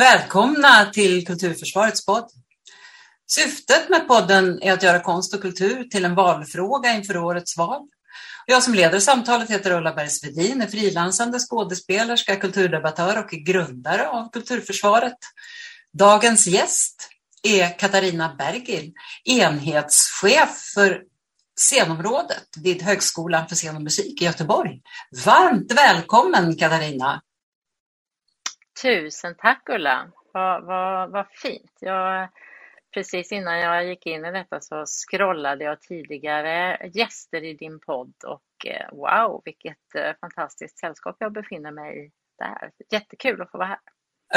[0.00, 2.30] Välkomna till Kulturförsvarets podd.
[3.26, 7.88] Syftet med podden är att göra konst och kultur till en valfråga inför årets val.
[8.46, 15.18] Jag som leder samtalet heter Ulla Bergsvedin, är frilansande skådespelerska, kulturdebattör och grundare av Kulturförsvaret.
[15.92, 17.08] Dagens gäst
[17.42, 18.92] är Katarina Bergil,
[19.24, 21.02] enhetschef för
[21.56, 24.80] scenområdet vid Högskolan för scen och musik i Göteborg.
[25.24, 27.22] Varmt välkommen Katarina!
[28.82, 30.10] Tusen tack Ulla!
[30.32, 31.72] Vad, vad, vad fint!
[31.80, 32.28] Jag,
[32.94, 38.14] precis innan jag gick in i detta så scrollade jag tidigare gäster i din podd
[38.26, 42.70] och eh, wow vilket eh, fantastiskt sällskap jag befinner mig i där.
[42.90, 43.78] Jättekul att få vara här!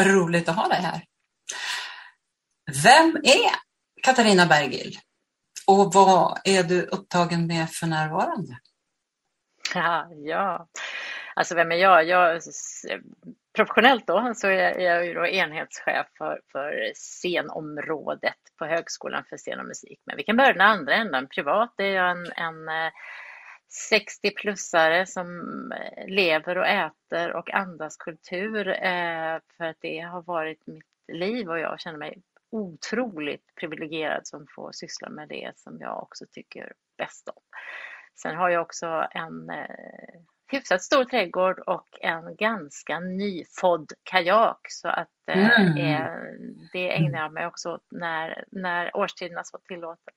[0.05, 1.03] Roligt att ha dig här!
[2.83, 3.51] Vem är
[4.03, 4.97] Katarina Bergil?
[5.67, 8.59] Och vad är du upptagen med för närvarande?
[9.75, 10.67] Ja, ja.
[11.35, 12.07] alltså vem är jag?
[12.07, 12.41] jag
[13.53, 19.59] professionellt då så är jag ju då enhetschef för, för scenområdet på Högskolan för scen
[19.59, 19.99] och musik.
[20.05, 21.27] Men vi kan börja den andra änden.
[21.27, 22.91] Privat är jag en, en eh,
[23.91, 25.27] 60-plussare som
[25.71, 31.49] eh, lever och äter och andas kultur eh, för att det har varit mitt liv
[31.49, 36.73] och jag känner mig otroligt privilegierad som får syssla med det som jag också tycker
[36.97, 37.41] bäst om.
[38.21, 39.51] Sen har jag också en
[40.53, 46.55] hyfsat stor trädgård och en ganska nyfodd kajak så att eh, mm.
[46.73, 50.13] det ägnar jag mig också åt när, när årstiderna så tillåter.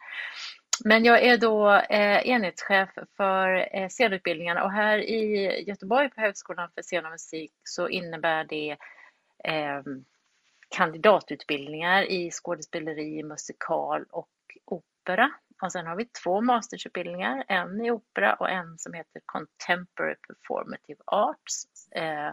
[0.84, 6.70] Men jag är då eh, enhetschef för eh, scenutbildningarna och här i Göteborg på Högskolan
[6.74, 8.76] för scen och musik så innebär det
[9.44, 9.82] eh,
[10.68, 14.28] kandidatutbildningar i skådespeleri, musikal och
[14.64, 15.30] opera.
[15.62, 21.00] Och sen har vi två mastersutbildningar, en i opera och en som heter Contemporary Performative
[21.06, 21.66] Arts.
[21.90, 22.32] Eh,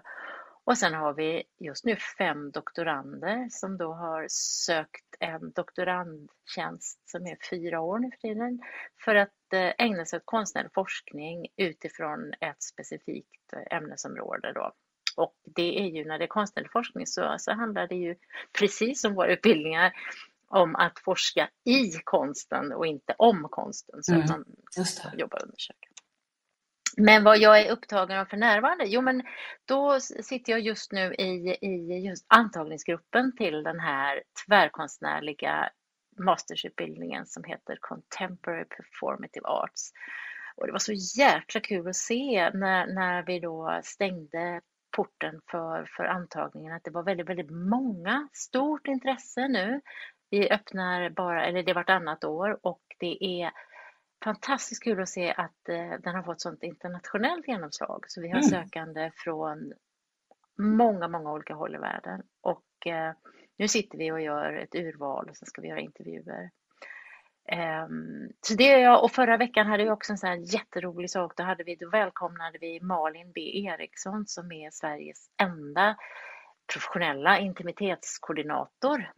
[0.66, 7.28] och sen har vi just nu fem doktorander som då har sökt en doktorandtjänst som
[7.28, 8.60] är fyra år nu för tiden
[9.06, 14.54] för att eh, ägna sig åt konstnärlig forskning utifrån ett specifikt eh, ämnesområde.
[14.54, 14.72] Då.
[15.16, 18.16] Och det är ju när det är konstnärlig forskning så, så handlar det ju
[18.60, 19.94] precis som våra utbildningar
[20.54, 24.04] om att forska i konsten och inte om konsten.
[24.04, 24.46] Så mm, att man
[25.18, 25.90] jobbar och undersöker.
[26.98, 28.86] Men vad jag är upptagen av för närvarande?
[28.86, 29.24] Jo, men
[29.66, 35.70] då sitter jag just nu i, i just antagningsgruppen till den här tvärkonstnärliga
[36.20, 39.92] mastersutbildningen som heter Contemporary Performative Arts.
[40.56, 44.62] Och det var så jäkla kul att se när, när vi då stängde
[44.96, 49.82] porten för, för antagningen att det var väldigt, väldigt många, stort intresse nu.
[50.34, 53.52] Vi öppnar bara, eller det är vartannat år och det är
[54.24, 58.04] fantastiskt kul att se att eh, den har fått sånt internationellt genomslag.
[58.08, 58.50] Så vi har mm.
[58.50, 59.74] sökande från
[60.60, 63.14] många, många olika håll i världen och eh,
[63.58, 66.50] nu sitter vi och gör ett urval och så ska vi göra intervjuer.
[67.86, 71.10] Um, så det är jag, och förra veckan hade vi också en sån här jätterolig
[71.10, 71.34] sak.
[71.38, 75.96] Då, hade vi, då välkomnade vi Malin B Eriksson som är Sveriges enda
[76.74, 79.12] professionella intimitetskoordinator.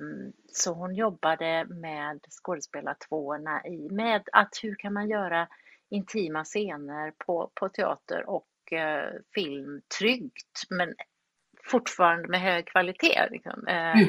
[0.00, 5.48] Um, så hon jobbade med skådespelartvåorna i med att hur kan man göra
[5.90, 10.94] intima scener på, på teater och uh, film tryggt men
[11.70, 13.28] fortfarande med hög kvalitet.
[13.30, 13.66] Liksom.
[13.66, 14.08] Eh, mm.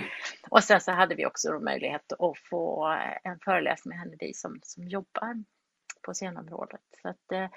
[0.49, 2.85] Och sen så hade vi också möjlighet att få
[3.23, 5.43] en föreläsning med henne, vi som, som jobbar
[6.01, 6.81] på scenområdet.
[7.01, 7.49] Så att, eh,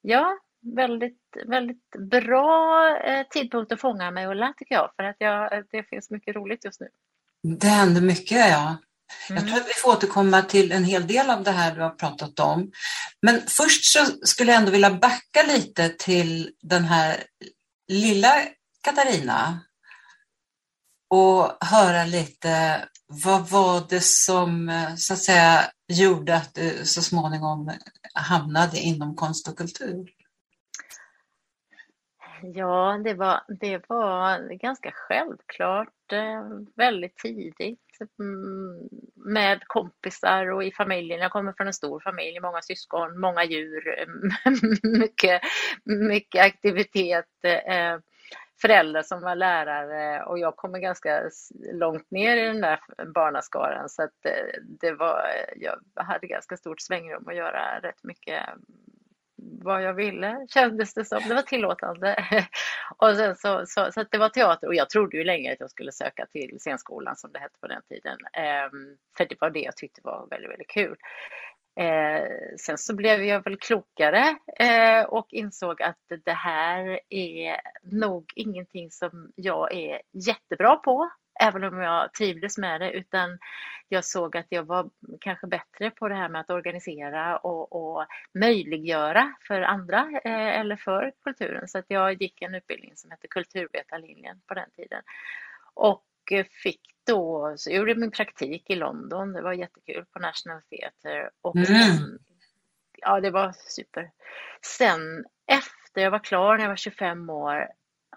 [0.00, 5.64] ja, väldigt, väldigt bra eh, tidpunkt att fånga mig Ulla tycker jag, för att jag,
[5.70, 6.88] det finns mycket roligt just nu.
[7.42, 8.76] Det händer mycket, ja.
[9.28, 9.50] Jag mm.
[9.50, 12.40] tror att vi får återkomma till en hel del av det här du har pratat
[12.40, 12.70] om.
[13.22, 17.24] Men först så skulle jag ändå vilja backa lite till den här
[17.88, 18.42] lilla
[18.82, 19.60] Katarina
[21.10, 27.72] och höra lite vad var det som så att säga gjorde att du så småningom
[28.14, 30.15] hamnade inom konst och kultur?
[32.54, 36.44] Ja, det var, det var ganska självklart eh,
[36.76, 41.20] väldigt tidigt mm, med kompisar och i familjen.
[41.20, 44.06] Jag kommer från en stor familj, många syskon, många djur,
[44.98, 45.42] mycket,
[45.84, 47.44] mycket aktivitet.
[47.44, 47.98] Eh,
[48.60, 51.30] föräldrar som var lärare och jag kommer ganska
[51.72, 52.80] långt ner i den där
[53.14, 55.22] barnaskaran så att eh, det var,
[55.56, 58.42] jag hade ganska stort svängrum att göra rätt mycket
[59.38, 61.22] vad jag ville kändes det som.
[61.28, 62.24] Det var tillåtande.
[62.96, 65.70] och sen så, så, så det var teater och jag trodde ju länge att jag
[65.70, 68.18] skulle söka till scenskolan som det hette på den tiden.
[68.32, 70.96] Ehm, för det var det jag tyckte var väldigt, väldigt kul.
[71.76, 78.32] Ehm, sen så blev jag väl klokare eh, och insåg att det här är nog
[78.34, 81.10] ingenting som jag är jättebra på,
[81.40, 83.38] även om jag trivdes med det, utan
[83.88, 84.90] jag såg att jag var
[85.20, 90.76] kanske bättre på det här med att organisera och, och möjliggöra för andra eh, eller
[90.76, 91.68] för kulturen.
[91.68, 95.02] Så att jag gick en utbildning som hette Kulturvetarlinjen på den tiden.
[95.74, 96.04] Och
[96.62, 101.30] fick då, så jag gjorde min praktik i London, det var jättekul på National Theatre.
[101.40, 102.18] Och mm.
[102.98, 104.10] Ja, det var super.
[104.62, 107.68] Sen efter jag var klar, när jag var 25 år,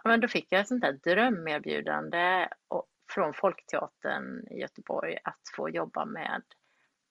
[0.04, 2.48] men då fick jag ett sånt där drömerbjudande
[3.10, 6.42] från Folkteatern i Göteborg att få jobba med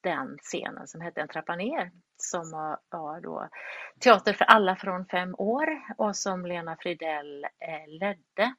[0.01, 2.51] den scenen som hette En trappa ner som
[2.91, 3.49] var då
[4.01, 5.67] teater för alla från fem år
[5.97, 8.55] och som Lena Fridell eh, ledde.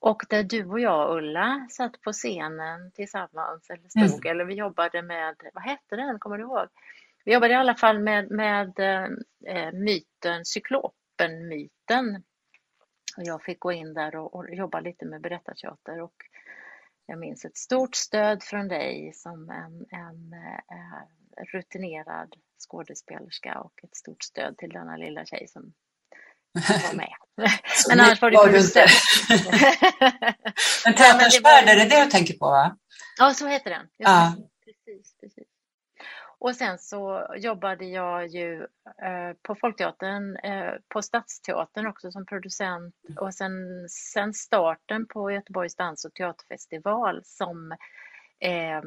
[0.00, 4.30] Och där du och jag, Ulla, satt på scenen tillsammans, eller stod, mm.
[4.30, 6.68] eller vi jobbade med, vad hette den, kommer du ihåg?
[7.24, 8.78] Vi jobbade i alla fall med, med
[9.46, 12.22] eh, myten, cyklopen-myten.
[13.16, 16.14] Och jag fick gå in där och, och jobba lite med berättarteater och
[17.08, 21.02] jag minns ett stort stöd från dig som en, en eh,
[21.52, 22.34] rutinerad
[22.68, 25.72] skådespelerska och ett stort stöd till denna lilla tjej som
[26.52, 27.14] var med.
[27.88, 28.86] men annars var det var inte.
[30.84, 32.46] men Teaterns värld, är det det du tänker på?
[32.46, 32.76] Va?
[33.18, 33.86] Ja, så heter den.
[33.96, 34.34] Ja.
[34.64, 35.47] Precis, precis.
[36.40, 38.66] Och sen så jobbade jag ju
[39.02, 43.52] eh, på Folkteatern, eh, på Stadsteatern också som producent och sen,
[43.88, 47.72] sen starten på Göteborgs dans och teaterfestival som
[48.40, 48.82] eh,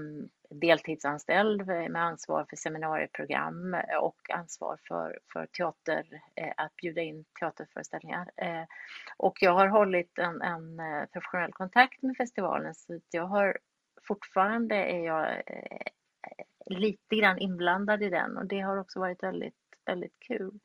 [0.49, 8.31] deltidsanställd med ansvar för seminarieprogram och ansvar för, för teater, eh, att bjuda in teaterföreställningar.
[8.37, 8.63] Eh,
[9.17, 13.57] och jag har hållit en, en eh, professionell kontakt med festivalen så jag har
[14.07, 15.91] fortfarande är jag eh,
[16.65, 19.55] lite grann inblandad i den och det har också varit väldigt,
[19.85, 20.59] väldigt kul.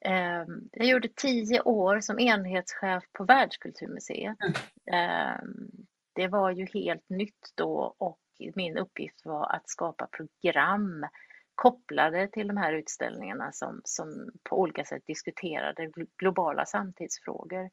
[0.00, 4.36] Ehm, jag gjorde tio år som enhetschef på Världskulturmuseet.
[4.40, 4.54] Mm.
[4.92, 5.70] Ehm,
[6.12, 8.20] det var ju helt nytt då och
[8.54, 11.06] min uppgift var att skapa program
[11.54, 17.70] kopplade till de här utställningarna som, som på olika sätt diskuterade globala samtidsfrågor.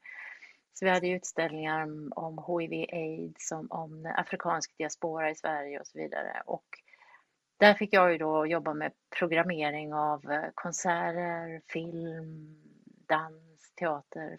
[0.74, 5.98] Så vi hade utställningar om hiv aids, om, om afrikansk diaspora i Sverige och så
[5.98, 6.44] vidare.
[6.46, 6.66] Och
[7.62, 12.56] där fick jag ju då jobba med programmering av eh, konserter, film,
[13.08, 14.38] dans, teater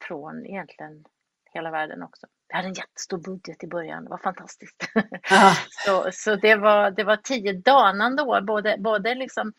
[0.00, 1.04] från egentligen
[1.52, 2.26] hela världen också.
[2.48, 4.90] Vi hade en jättestor budget i början, det var fantastiskt.
[5.86, 9.52] så så det, var, det var tio danande år, både, både liksom,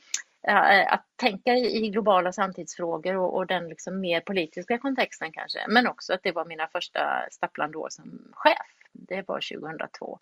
[0.47, 5.87] äh, att tänka i, globala samtidsfrågor och, och, den liksom mer politiska kontexten kanske, men
[5.87, 8.67] också att det var mina första stapplande år som chef.
[8.91, 10.19] Det var 2002.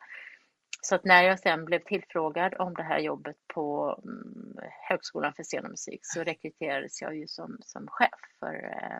[0.82, 4.58] Så att när jag sen blev tillfrågad om det här jobbet på mm,
[4.90, 9.00] Högskolan för scen och musik så rekryterades jag ju som, som chef för eh,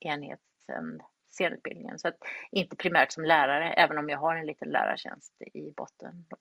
[0.00, 1.02] enheten
[1.36, 1.98] scenutbildningen.
[1.98, 2.16] Så att
[2.50, 6.26] inte primärt som lärare, även om jag har en liten lärartjänst i botten.
[6.28, 6.36] Då.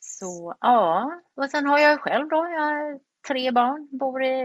[0.00, 4.38] Så ja, och sen har jag själv då, jag har tre barn, bor i,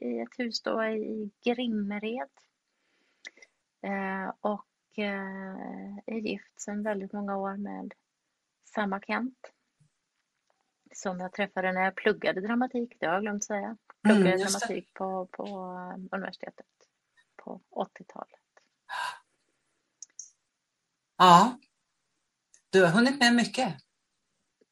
[0.00, 2.30] i ett hus då i Grimmered.
[3.82, 4.66] Eh, och
[5.02, 7.94] är gift sedan väldigt många år med
[8.64, 9.52] samma Kent.
[10.94, 13.76] Som jag träffade när jag pluggade dramatik, det har jag glömt säga.
[14.02, 16.66] Pluggade mm, dramatik på, på eh, universitetet
[17.36, 18.40] på 80-talet.
[21.16, 21.58] Ja,
[22.70, 23.74] du har hunnit med mycket.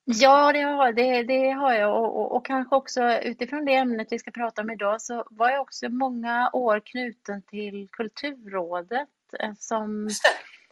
[0.04, 4.08] Ja, det har, det, det har jag och, och, och, kanske också utifrån det ämnet
[4.10, 9.23] vi ska prata om idag så var jag också många år knuten till Kulturrådet Eh,
[9.58, 10.08] som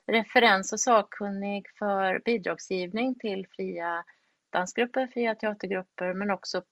[0.07, 4.05] referens och sakkunnig för bidragsgivning till fria
[4.51, 6.63] dansgrupper, fria teatergrupper, men också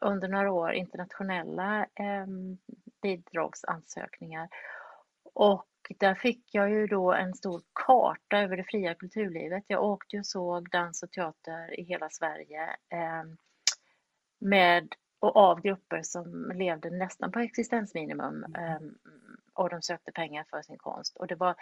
[0.00, 2.26] under några år internationella eh,
[3.02, 4.48] bidragsansökningar.
[5.34, 9.64] Och där fick jag ju då en stor karta över det fria kulturlivet.
[9.66, 13.24] Jag åkte och såg dans och teater i hela Sverige eh,
[14.38, 18.80] med och av grupper som levde nästan på existensminimum eh,
[19.54, 21.16] och de sökte pengar för sin konst.
[21.16, 21.54] Och det var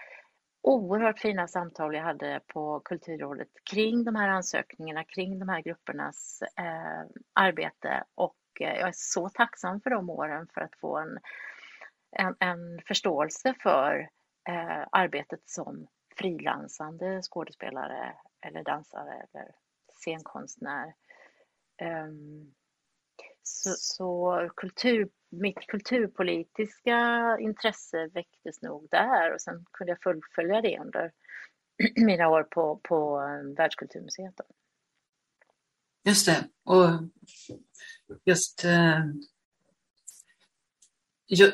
[0.62, 6.42] oerhört fina samtal jag hade på Kulturrådet kring de här ansökningarna, kring de här gruppernas
[6.56, 11.18] eh, arbete och eh, jag är så tacksam för de åren för att få en,
[12.12, 14.08] en, en förståelse för
[14.48, 18.14] eh, arbetet som frilansande skådespelare
[18.46, 19.50] eller dansare eller
[19.92, 20.94] scenkonstnär.
[21.82, 22.54] Um,
[23.42, 30.78] så, så kultur, mitt kulturpolitiska intresse väcktes nog där och sen kunde jag fullfölja det
[30.78, 31.12] under
[31.96, 34.36] mina år på, på eh, Världskulturmuseet.
[34.36, 34.44] Då.
[36.04, 36.48] Just det.
[36.64, 36.88] Och
[38.24, 39.04] just, eh,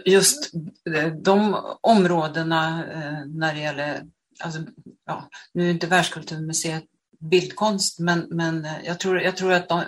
[0.05, 0.55] just
[0.95, 2.85] eh, de områdena
[3.27, 4.07] när det gäller,
[4.41, 4.61] alltså,
[5.05, 6.85] ja, nu är inte Världskulturmuseet
[7.21, 9.85] bildkonst, men, men jag, tror, jag tror att de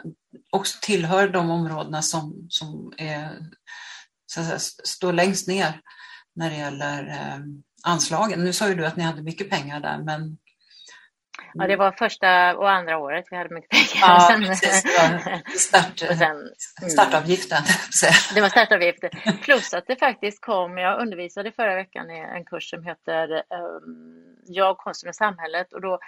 [0.50, 3.38] också tillhör de områdena som, som är,
[4.32, 5.80] säga, står längst ner
[6.34, 7.38] när det gäller eh,
[7.82, 8.44] anslagen.
[8.44, 10.38] Nu sa ju du att ni hade mycket pengar där, men
[11.54, 14.14] Ja, det var första och andra året vi hade mycket pengar.
[14.14, 14.84] Ja, sen, precis.
[15.68, 17.62] Start, sen, startavgiften.
[18.34, 19.10] Det var startavgiften.
[19.42, 24.36] Plus att det faktiskt kom, jag undervisade förra veckan i en kurs som heter um,
[24.46, 25.98] Jag, konsten och samhället och då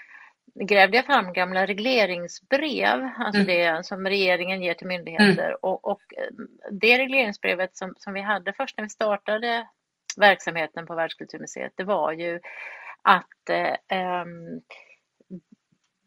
[0.54, 3.46] grävde jag fram gamla regleringsbrev, alltså mm.
[3.46, 5.44] det som regeringen ger till myndigheter.
[5.44, 5.56] Mm.
[5.62, 9.68] Och, och, ehm, det regleringsbrevet som, som vi hade först när vi startade
[10.16, 12.40] verksamheten på Världskulturmuseet, det var ju
[13.02, 13.50] att
[13.88, 14.24] eh,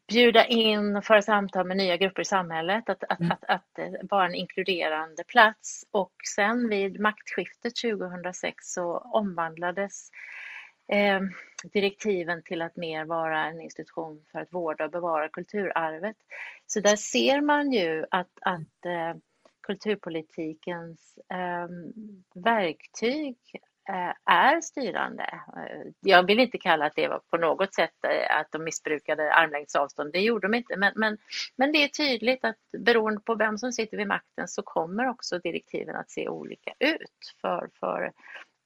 [0.07, 3.31] bjuda in och föra samtal med nya grupper i samhället, att, att, mm.
[3.31, 5.85] att, att, att vara en inkluderande plats.
[5.91, 10.09] Och sen vid maktskiftet 2006 så omvandlades
[10.87, 11.21] eh,
[11.73, 16.17] direktiven till att mer vara en institution för att vårda och bevara kulturarvet.
[16.67, 19.15] Så där ser man ju att, att eh,
[19.61, 21.67] kulturpolitikens eh,
[22.43, 23.37] verktyg
[23.89, 25.23] Eh, är styrande.
[25.57, 29.33] Eh, jag vill inte kalla att det var på något sätt eh, att de missbrukade
[29.33, 30.77] armlängds avstånd, det gjorde de inte.
[30.77, 31.17] Men, men,
[31.55, 35.39] men det är tydligt att beroende på vem som sitter vid makten så kommer också
[35.39, 38.11] direktiven att se olika ut för, för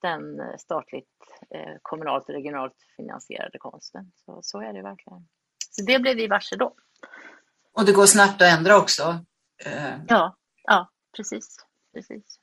[0.02, 1.10] den statligt,
[1.82, 4.12] kommunalt och regionalt finansierade konsten.
[4.26, 5.28] Så, så är det verkligen.
[5.70, 6.76] Så det blev vi varse då.
[7.74, 9.26] Och det går snabbt att ändra också?
[10.08, 11.56] Ja, ja precis.
[11.94, 12.40] precis.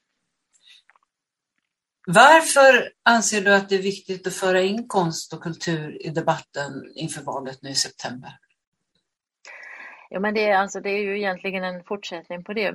[2.06, 6.92] Varför anser du att det är viktigt att föra in konst och kultur i debatten
[6.94, 8.38] inför valet nu i september?
[10.10, 12.74] Ja, men det, är, alltså, det är ju egentligen en fortsättning på det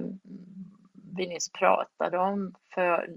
[1.18, 2.56] vi nyss pratade om.
[2.74, 3.10] För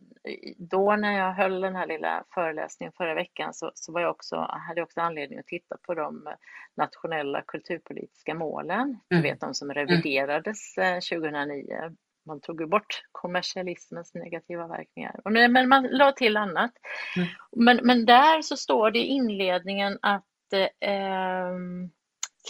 [0.59, 4.37] då när jag höll den här lilla föreläsningen förra veckan så, så var jag också,
[4.37, 6.29] hade jag också anledning att titta på de
[6.77, 8.81] nationella kulturpolitiska målen.
[8.81, 8.99] Mm.
[9.09, 11.91] Du vet de som reviderades 2009 eh,
[12.27, 15.21] man tog ju bort kommersialismens negativa verkningar.
[15.49, 16.73] Men man la till annat.
[17.17, 17.29] Mm.
[17.57, 21.53] Men, men där så står det i inledningen att eh,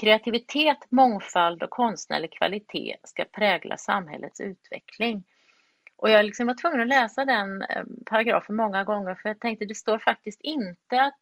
[0.00, 5.24] kreativitet, mångfald och konstnärlig kvalitet ska prägla samhällets utveckling.
[5.96, 9.64] Och jag liksom var tvungen att läsa den eh, paragrafen många gånger för jag tänkte
[9.64, 11.18] det står faktiskt inte att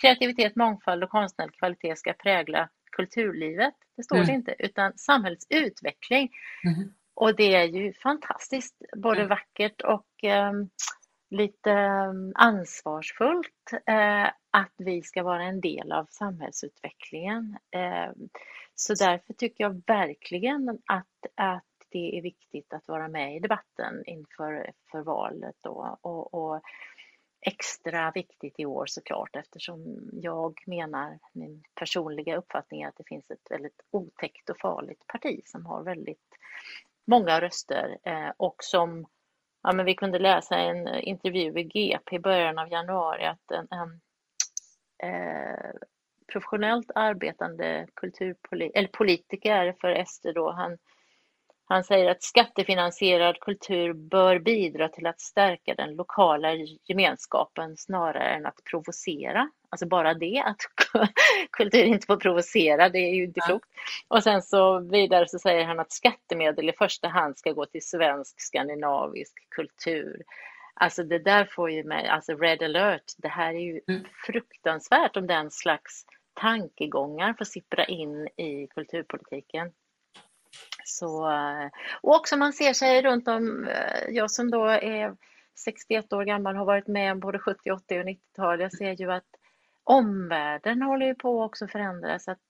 [0.00, 3.74] kreativitet, mångfald och konstnärlig kvalitet ska prägla kulturlivet.
[3.96, 4.26] Det står mm.
[4.26, 6.30] det inte, utan samhällets utveckling.
[6.64, 6.92] Mm.
[7.14, 9.28] Och det är ju fantastiskt, både mm.
[9.28, 10.52] vackert och eh,
[11.30, 17.58] lite ehm, ansvarsfullt eh, att vi ska vara en del av samhällsutvecklingen.
[17.70, 18.12] Eh,
[18.74, 24.02] så därför tycker jag verkligen att, att det är viktigt att vara med i debatten
[24.06, 26.62] inför för valet då, och, och
[27.40, 33.30] extra viktigt i år såklart eftersom jag menar, min personliga uppfattning är att det finns
[33.30, 36.38] ett väldigt otäckt och farligt parti som har väldigt
[37.04, 39.06] många röster eh, och som
[39.62, 43.68] ja, men vi kunde läsa en intervju i GP i början av januari att en,
[43.70, 44.00] en
[45.10, 45.70] eh,
[46.32, 50.78] professionellt arbetande kulturpolitiker, eller politiker för SD då, han
[51.68, 56.48] han säger att skattefinansierad kultur bör bidra till att stärka den lokala
[56.84, 59.50] gemenskapen snarare än att provocera.
[59.70, 60.56] Alltså bara det, att
[61.50, 63.68] kultur inte får provocera, det är ju inte klokt.
[64.08, 67.86] Och sen så vidare så säger han att skattemedel i första hand ska gå till
[67.86, 70.22] svensk skandinavisk kultur.
[70.74, 74.04] Alltså det där får ju mig, alltså red alert, det här är ju mm.
[74.26, 79.72] fruktansvärt om den slags tankegångar får sippra in i kulturpolitiken.
[80.84, 81.70] Så, eh,
[82.02, 85.16] och också man ser sig runt om, eh, jag som då är
[85.64, 88.60] 61 år gammal har varit med om både 70, 80 och 90-tal.
[88.60, 89.26] Jag ser ju att
[89.84, 92.28] omvärlden håller ju på också att förändras.
[92.28, 92.42] Att,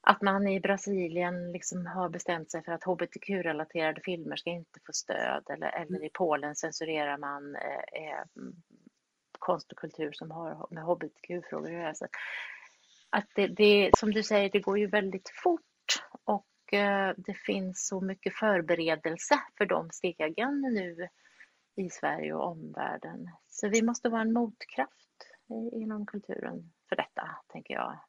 [0.00, 4.92] att man i Brasilien liksom har bestämt sig för att hbtq-relaterade filmer ska inte få
[4.92, 8.24] stöd eller, eller i Polen censurerar man eh, eh
[9.38, 11.94] konst och kultur som har med hbtq-frågor att göra.
[13.10, 15.62] Att det, det, som du säger, det går ju väldigt fort
[16.24, 21.08] och Eh, det finns så mycket förberedelse för de stegen nu
[21.76, 23.30] i Sverige och omvärlden.
[23.48, 25.08] Så vi måste vara en motkraft
[25.72, 28.00] inom kulturen för detta, tänker jag.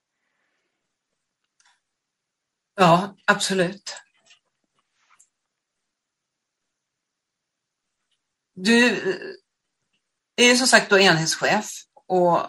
[2.75, 3.95] Ja, absolut.
[8.53, 11.71] Du eh, är som sagt då enhetschef
[12.07, 12.39] och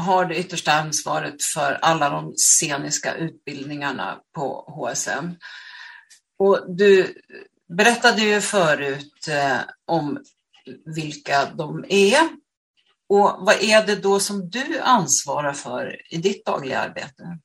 [0.00, 5.34] har det yttersta ansvaret för alla de sceniska utbildningarna på HSM.
[6.38, 7.14] Och du
[7.68, 10.24] berättade ju förut eh, om
[10.96, 12.28] vilka de är.
[13.08, 17.38] Och vad är det då som du ansvarar för i ditt dagliga arbete?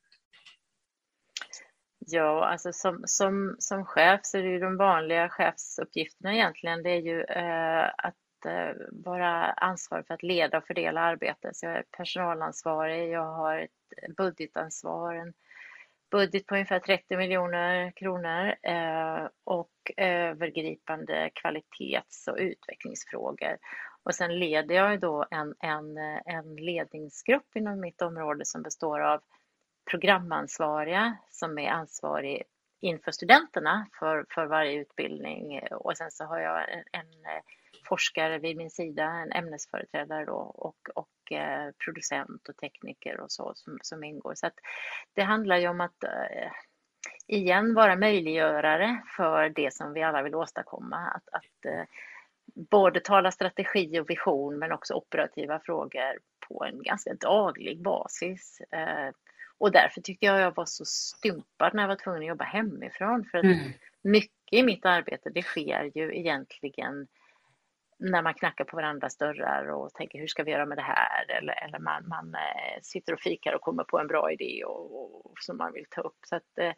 [2.08, 6.84] Ja, alltså som, som, som chef så är det ju de vanliga chefsuppgifterna egentligen.
[6.84, 8.16] Det är ju eh, att
[8.46, 11.56] Eh, vara ansvarig för att leda och fördela arbetet.
[11.56, 15.34] Så jag är personalansvarig, jag har ett budgetansvar, en
[16.12, 23.58] budget på ungefär 30 miljoner kronor eh, och övergripande kvalitets och utvecklingsfrågor.
[24.04, 29.22] Och sen leder jag då en, en, en ledningsgrupp inom mitt område som består av
[29.92, 32.44] programansvariga som är ansvarig
[32.82, 37.42] inför studenterna för, för varje utbildning och sen så har jag en, en
[37.86, 43.52] forskare vid min sida, en ämnesföreträdare då, och, och eh, producent och tekniker och så
[43.56, 44.34] som, som ingår.
[44.36, 44.50] Så
[45.14, 46.52] det handlar ju om att eh,
[47.28, 50.98] igen vara möjliggörare för det som vi alla vill åstadkomma.
[50.98, 51.84] Att, att eh,
[52.56, 58.62] både tala strategi och vision men också operativa frågor på en ganska daglig basis.
[58.72, 59.10] Eh,
[59.58, 63.26] och därför tyckte jag jag var så stympad när jag var tvungen att jobba hemifrån.
[63.32, 63.72] För att mm.
[64.02, 67.08] mycket i mitt arbete det sker ju egentligen
[67.98, 71.30] när man knackar på varandras dörrar och tänker hur ska vi göra med det här?
[71.30, 75.26] Eller, eller man, man eh, sitter och fikar och kommer på en bra idé och,
[75.26, 76.18] och, som man vill ta upp.
[76.26, 76.74] Så att, eh,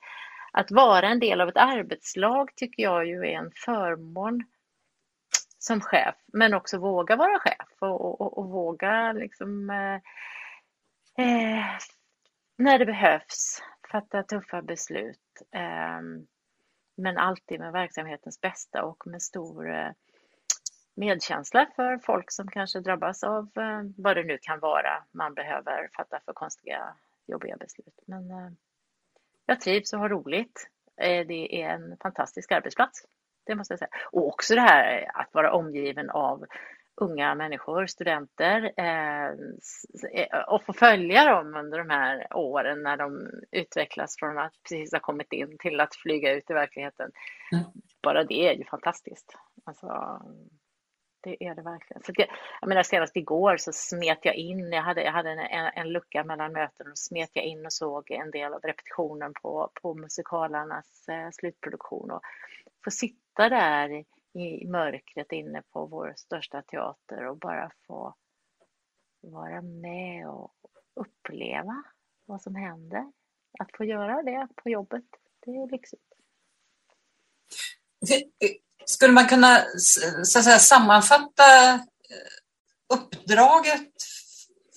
[0.52, 4.44] att vara en del av ett arbetslag tycker jag ju är en förmån
[5.60, 9.96] som chef, men också våga vara chef och, och, och våga liksom eh,
[11.26, 11.66] eh
[12.58, 15.42] när det behövs fatta tuffa beslut.
[15.56, 16.02] Eh,
[16.98, 19.92] men alltid med verksamhetens bästa och med stor eh,
[20.98, 25.90] medkänsla för folk som kanske drabbas av eh, vad det nu kan vara man behöver
[25.98, 26.96] fatta för konstiga,
[27.28, 28.00] jobbiga beslut.
[28.06, 28.50] Men eh,
[29.46, 30.70] jag trivs och har roligt.
[31.02, 33.06] Eh, det är en fantastisk arbetsplats.
[33.46, 33.90] Det måste jag säga.
[34.12, 36.46] Och också det här att vara omgiven av
[36.96, 38.72] unga människor, studenter
[40.48, 45.00] och få följa dem under de här åren när de utvecklas från att precis ha
[45.00, 47.12] kommit in till att flyga ut i verkligheten.
[48.02, 49.38] Bara det är ju fantastiskt.
[49.66, 50.22] Alltså,
[51.28, 52.04] det är det verkligen.
[52.04, 52.28] Så det,
[52.62, 56.24] jag menar, senast igår så smet jag in, jag hade, jag hade en, en, lucka
[56.24, 61.10] mellan möten och smet jag in och såg en del av repetitionen på, på musikalernas
[61.10, 62.22] eh, slutproduktion och
[62.84, 68.16] få sitta där i mörkret inne på vår största teater och bara få
[69.22, 70.54] vara med och
[70.94, 71.84] uppleva
[72.26, 73.12] vad som händer.
[73.60, 75.06] Att få göra det på jobbet,
[75.46, 76.14] det är lyxigt.
[78.12, 79.64] Eh, skulle man kunna
[80.24, 81.80] så att säga, sammanfatta eh,
[82.94, 83.94] uppdraget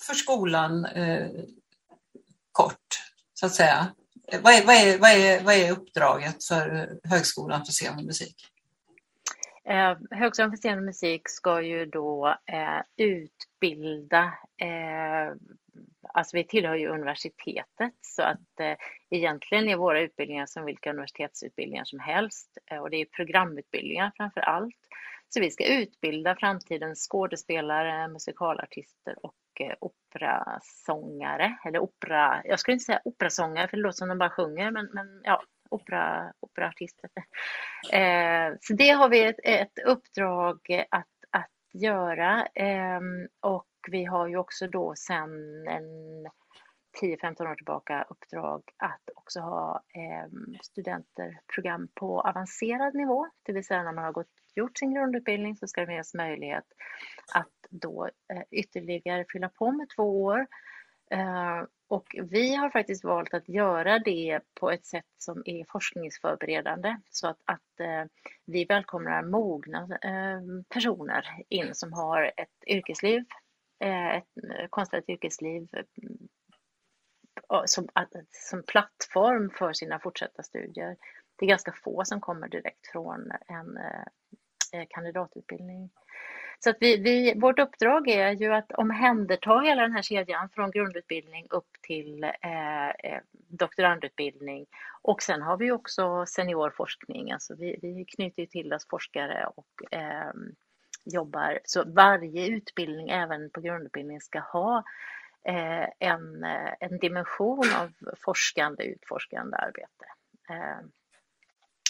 [0.06, 1.28] för skolan eh,
[2.52, 3.02] kort,
[3.34, 3.94] så att säga?
[4.42, 8.36] Vad är, vad, är, vad, är, vad är uppdraget för Högskolan för scen och musik?
[9.64, 14.24] Eh, Högskolan för scen och musik ska ju då eh, utbilda
[14.60, 15.34] eh,
[16.14, 18.76] alltså vi tillhör ju universitetet så att eh,
[19.10, 24.40] egentligen är våra utbildningar som vilka universitetsutbildningar som helst eh, och det är programutbildningar framför
[24.40, 24.76] allt.
[25.28, 32.84] Så vi ska utbilda framtidens skådespelare, musikalartister och eh, operasångare eller opera, jag skulle inte
[32.84, 37.10] säga operasångare för det låter som de bara sjunger men, men ja, opera, operaartister.
[37.92, 43.00] Eh, så det har vi ett, ett uppdrag att, att göra eh,
[43.40, 45.30] och vi har ju också då sedan
[45.68, 45.84] en
[47.02, 50.30] 10-15 år tillbaka uppdrag att också ha eh,
[50.62, 55.66] studenterprogram på avancerad nivå, det vill säga när man har gått, gjort sin grundutbildning så
[55.66, 56.64] ska det finnas möjlighet
[57.34, 60.46] att då eh, ytterligare fylla på med två år.
[61.10, 66.96] Eh, och vi har faktiskt valt att göra det på ett sätt som är forskningsförberedande
[67.10, 68.04] så att, att eh,
[68.44, 73.24] vi välkomnar mogna eh, personer in som har ett yrkesliv
[73.80, 75.84] Eh, ett eh, konstnärligt yrkesliv eh,
[77.64, 77.88] som,
[78.30, 80.96] som plattform för sina fortsatta studier.
[81.38, 83.78] Det är ganska få som kommer direkt från en
[84.88, 85.90] kandidatutbildning.
[86.64, 90.70] Så att vi, vi, vårt uppdrag är ju att omhänderta hela den här kedjan från
[90.70, 94.66] grundutbildning upp till eh, doktorandutbildning.
[95.02, 100.32] Och sen har vi också seniorforskning, alltså vi, vi knyter till oss forskare och eh,
[101.10, 101.58] jobbar.
[101.64, 104.84] Så varje utbildning, även på grundutbildning, ska ha
[105.44, 107.92] eh, en, eh, en dimension av
[108.24, 110.06] forskande, utforskande arbete.
[110.50, 110.86] Eh,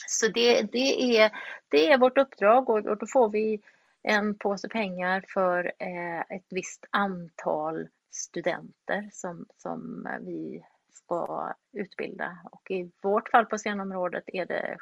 [0.06, 1.30] så det, det, är,
[1.68, 3.60] det är vårt uppdrag och, och då får vi
[4.02, 12.38] en påse pengar för eh, ett visst antal studenter som, som vi ska utbilda.
[12.52, 14.76] Och i vårt fall på scenområdet är det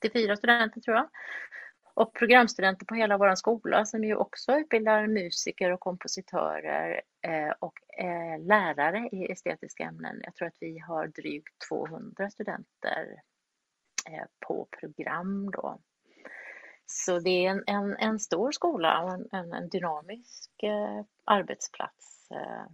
[0.00, 1.08] 74 studenter tror jag.
[1.94, 7.74] Och programstudenter på hela vår skola som ju också utbildar musiker och kompositörer eh, och
[7.98, 10.20] eh, lärare i estetiska ämnen.
[10.22, 13.22] Jag tror att vi har drygt 200 studenter
[14.10, 15.78] eh, på program då.
[16.86, 22.30] Så det är en, en, en stor skola och en, en, en dynamisk eh, arbetsplats.
[22.30, 22.66] Eh.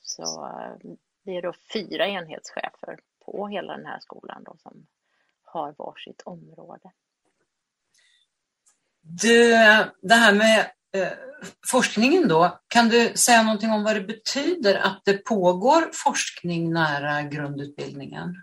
[0.00, 4.86] Så eh, det är då fyra enhetschefer på hela den här skolan då som
[5.42, 6.90] har varsitt område.
[9.08, 9.50] Du,
[10.02, 10.58] det här med
[10.92, 11.12] eh,
[11.70, 17.22] forskningen då, kan du säga någonting om vad det betyder att det pågår forskning nära
[17.22, 18.34] grundutbildningen?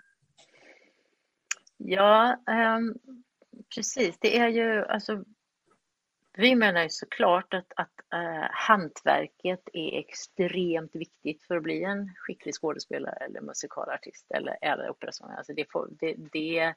[1.77, 2.79] Ja, eh,
[3.75, 4.17] precis.
[4.19, 5.23] Det är ju alltså
[6.37, 12.13] vi menar ju såklart att, att eh, hantverket är extremt viktigt för att bli en
[12.15, 15.37] skicklig skådespelare eller musikalartist eller, eller operasångare.
[15.37, 15.65] Alltså det,
[15.99, 16.73] det, det,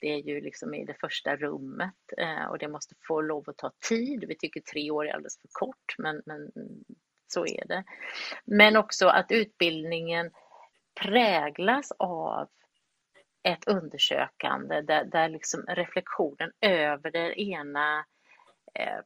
[0.00, 3.58] det, är ju liksom i det första rummet eh, och det måste få lov att
[3.58, 4.24] ta tid.
[4.28, 6.50] Vi tycker tre år är alldeles för kort, men, men
[7.28, 7.84] så är det.
[8.44, 10.30] Men också att utbildningen
[11.00, 12.48] präglas av
[13.42, 18.04] ett undersökande där, där liksom reflektionen över det ena
[18.74, 19.00] eh,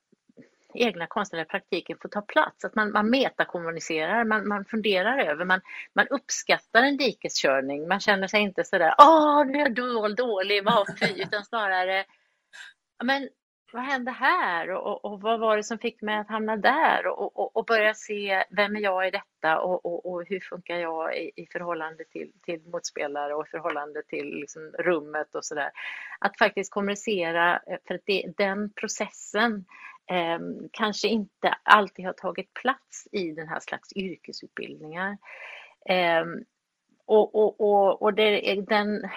[0.74, 2.64] egna konstnärliga praktiken får ta plats.
[2.64, 5.60] Att man, man metakommunicerar, man, man funderar över, man,
[5.92, 7.88] man uppskattar en dikeskörning.
[7.88, 12.04] Man känner sig inte sådär, åh nu är jag dålig, dålig, vad fy, utan snarare,
[13.04, 13.28] men
[13.74, 17.38] vad hände här och, och, vad var det som fick mig att hamna där och,
[17.38, 21.30] och, och börja se vem är jag i detta och, och, hur funkar jag i,
[21.37, 25.70] i förhållande till, till motspelare och i förhållande till liksom rummet och sådär.
[26.18, 29.64] Att faktiskt kommunicera, eh, för att det, den processen
[30.11, 30.38] eh,
[30.73, 35.19] kanske inte alltid har tagit plats i den här slags yrkesutbildningar.
[35.88, 36.25] Eh,
[37.07, 39.11] och och, och, och det, den,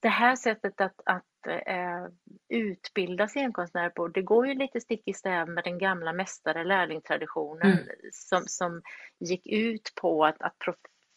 [0.00, 2.06] det här sättet att, att eh,
[2.48, 7.86] utbilda scenkonstnärer på, det går ju lite stick i stäv med den gamla mästare-lärlingtraditionen mm.
[8.12, 8.82] som, som
[9.20, 10.58] gick ut på att, att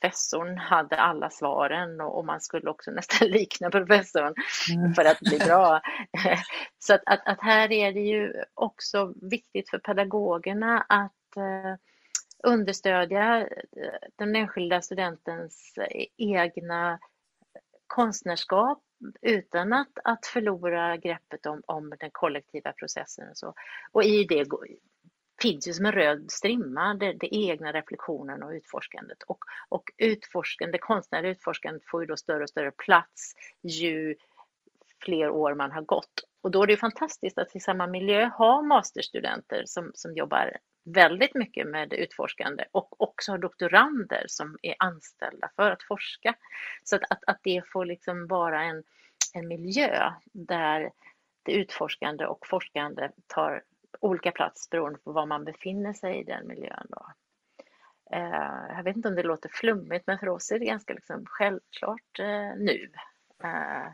[0.01, 4.33] professorn hade alla svaren och, man skulle också nästan likna professorn
[4.73, 4.93] mm.
[4.93, 5.81] för att bli bra.
[6.79, 11.75] Så att, att, att, här är det ju också viktigt för pedagogerna att eh,
[12.43, 13.47] understödja eh,
[14.15, 15.73] den enskilda studentens
[16.17, 16.99] egna
[17.87, 18.83] konstnärskap
[19.21, 23.29] utan att, att förlora greppet om, om den kollektiva processen.
[23.29, 23.53] Och, så.
[23.91, 24.43] och i det
[25.41, 29.23] finns ju som en röd strimma det, det egna reflektionen och utforskandet.
[29.23, 34.15] Och, och utforskande, det konstnärliga utforskandet får ju då större och större plats ju
[35.05, 36.23] fler år man har gått.
[36.41, 41.35] Och då är det fantastiskt att i samma miljö ha masterstudenter som, som jobbar väldigt
[41.35, 46.35] mycket med utforskande och också har doktorander som är anställda för att forska.
[46.83, 48.83] Så att, att, att det får liksom vara en,
[49.33, 50.91] en miljö där
[51.43, 53.63] det utforskande och forskande tar
[53.99, 56.87] olika plats beroende på var man befinner sig i den miljön.
[56.89, 57.05] Då.
[58.11, 61.25] Eh, jag vet inte om det låter flummigt, men för oss är det ganska liksom
[61.25, 62.91] självklart eh, nu.
[63.43, 63.87] Eh,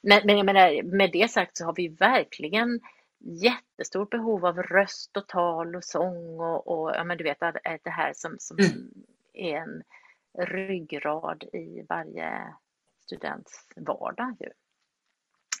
[0.00, 2.80] men, men menar, med det sagt så har vi verkligen
[3.18, 7.90] jättestort behov av röst och tal och sång och, och ja, men du vet det
[7.90, 8.92] här som, som mm.
[9.32, 9.82] är en
[10.38, 12.54] ryggrad i varje
[13.00, 14.36] students vardag.
[14.40, 14.50] Ju.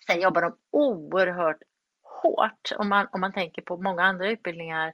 [0.06, 1.62] Sen jobbar de oerhört
[2.24, 4.92] hårt om man, om man tänker på många andra utbildningar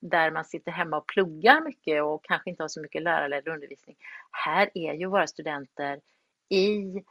[0.00, 3.96] där man sitter hemma och pluggar mycket och kanske inte har så mycket lärarledd undervisning.
[4.30, 6.00] Här är ju våra studenter
[6.48, 7.02] i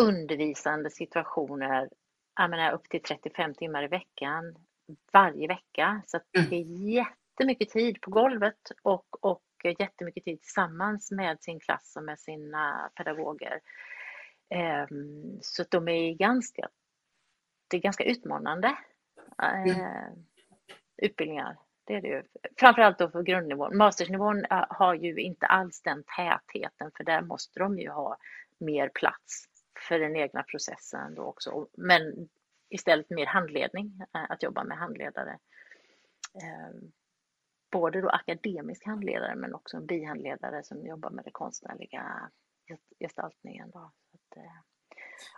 [0.00, 1.88] undervisande situationer
[2.36, 4.54] jag menar, upp till 35 timmar i veckan
[5.12, 6.02] varje vecka.
[6.06, 6.50] Så mm.
[6.50, 9.42] det är jättemycket tid på golvet och, och
[9.78, 13.60] jättemycket tid tillsammans med sin klass och med sina pedagoger.
[14.90, 16.68] Um, så de är ganska,
[17.68, 18.76] det är ganska utmanande
[19.42, 20.24] mm.
[20.96, 21.56] utbildningar.
[21.86, 22.22] Det är det ju.
[22.56, 23.76] Framförallt då för grundnivån.
[23.76, 28.16] Mastersnivån uh, har ju inte alls den tätheten för där måste de ju ha
[28.58, 29.44] mer plats
[29.88, 31.68] för den egna processen då också.
[31.72, 32.28] Men
[32.68, 35.38] istället mer handledning, eh, att jobba med handledare.
[36.42, 36.92] Ehm,
[37.72, 42.30] både då akademisk handledare men också en bihandledare som jobbar med den konstnärliga
[43.00, 43.70] gestaltningen.
[43.70, 43.92] Då.
[44.36, 44.42] Eh,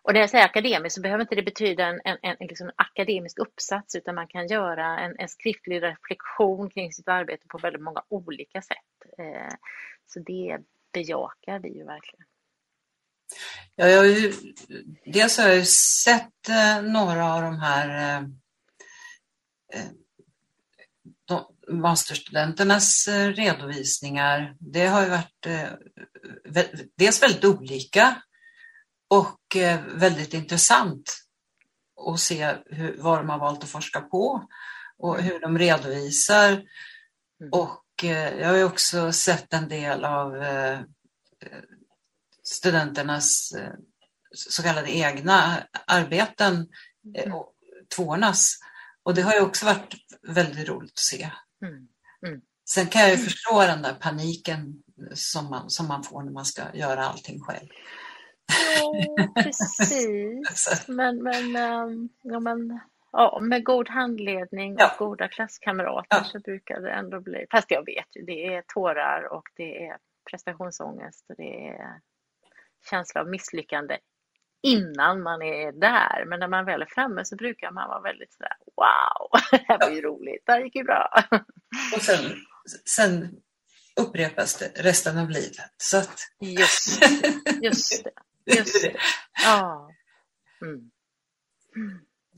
[0.02, 3.38] och när jag säger akademiskt så behöver inte det betyda en, en, en liksom akademisk
[3.38, 8.02] uppsats utan man kan göra en, en, skriftlig reflektion kring sitt arbete på väldigt många
[8.08, 9.18] olika sätt.
[9.18, 9.54] Eh,
[10.06, 10.58] så det
[10.92, 12.26] bejakar vi ju verkligen.
[13.74, 14.32] Ja, jag har ju,
[15.04, 15.64] dels har jag ju
[16.04, 18.24] sett eh, några av de här eh,
[19.80, 19.90] eh
[21.24, 24.56] de, masterstudenternas eh, redovisningar.
[24.60, 25.68] Det har ju varit eh,
[26.96, 28.22] dels väldigt olika
[29.08, 31.22] och eh, väldigt intressant.
[31.96, 34.48] och se hur, vad de har valt att forska på
[34.98, 36.50] och hur de redovisar.
[37.40, 37.52] Mm.
[37.52, 40.80] Och eh, jag har också sett en del av eh,
[42.44, 43.54] studenternas
[44.34, 46.68] så kallade egna arbeten,
[47.16, 47.32] mm.
[47.32, 47.52] och
[47.96, 48.58] tvåornas.
[49.02, 51.30] Och det har ju också varit väldigt roligt att se.
[51.62, 51.88] Mm.
[52.26, 52.40] Mm.
[52.68, 54.82] Sen kan jag ju förstå den där paniken
[55.14, 57.68] som man, som man får när man ska göra allting själv.
[58.46, 60.88] Ja, precis.
[60.88, 62.80] men, men, um, ja, men
[63.12, 64.94] ja, med god handledning och ja.
[64.98, 66.24] goda klasskamrater ja.
[66.24, 69.96] så brukar det ändå bli, fast jag vet ju, det är tårar och det är
[70.30, 72.00] prestationsångest och det är
[72.90, 73.98] känsla av misslyckande
[74.62, 76.24] innan man är där.
[76.26, 79.78] Men när man väl är framme så brukar man vara väldigt sådär wow, det här
[79.78, 81.10] var ju roligt, det här gick ju bra.
[81.94, 82.36] Och sen,
[82.84, 83.36] sen
[84.00, 85.74] upprepas det resten av livet.
[85.76, 86.18] Så att...
[86.40, 87.04] Just,
[87.62, 88.10] just det.
[88.46, 88.96] Just det.
[89.44, 89.90] Ja.
[90.62, 90.90] Mm.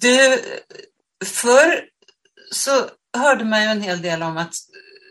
[0.01, 0.41] Du,
[1.25, 1.85] förr
[2.51, 2.71] så
[3.17, 4.55] hörde man ju en hel del om att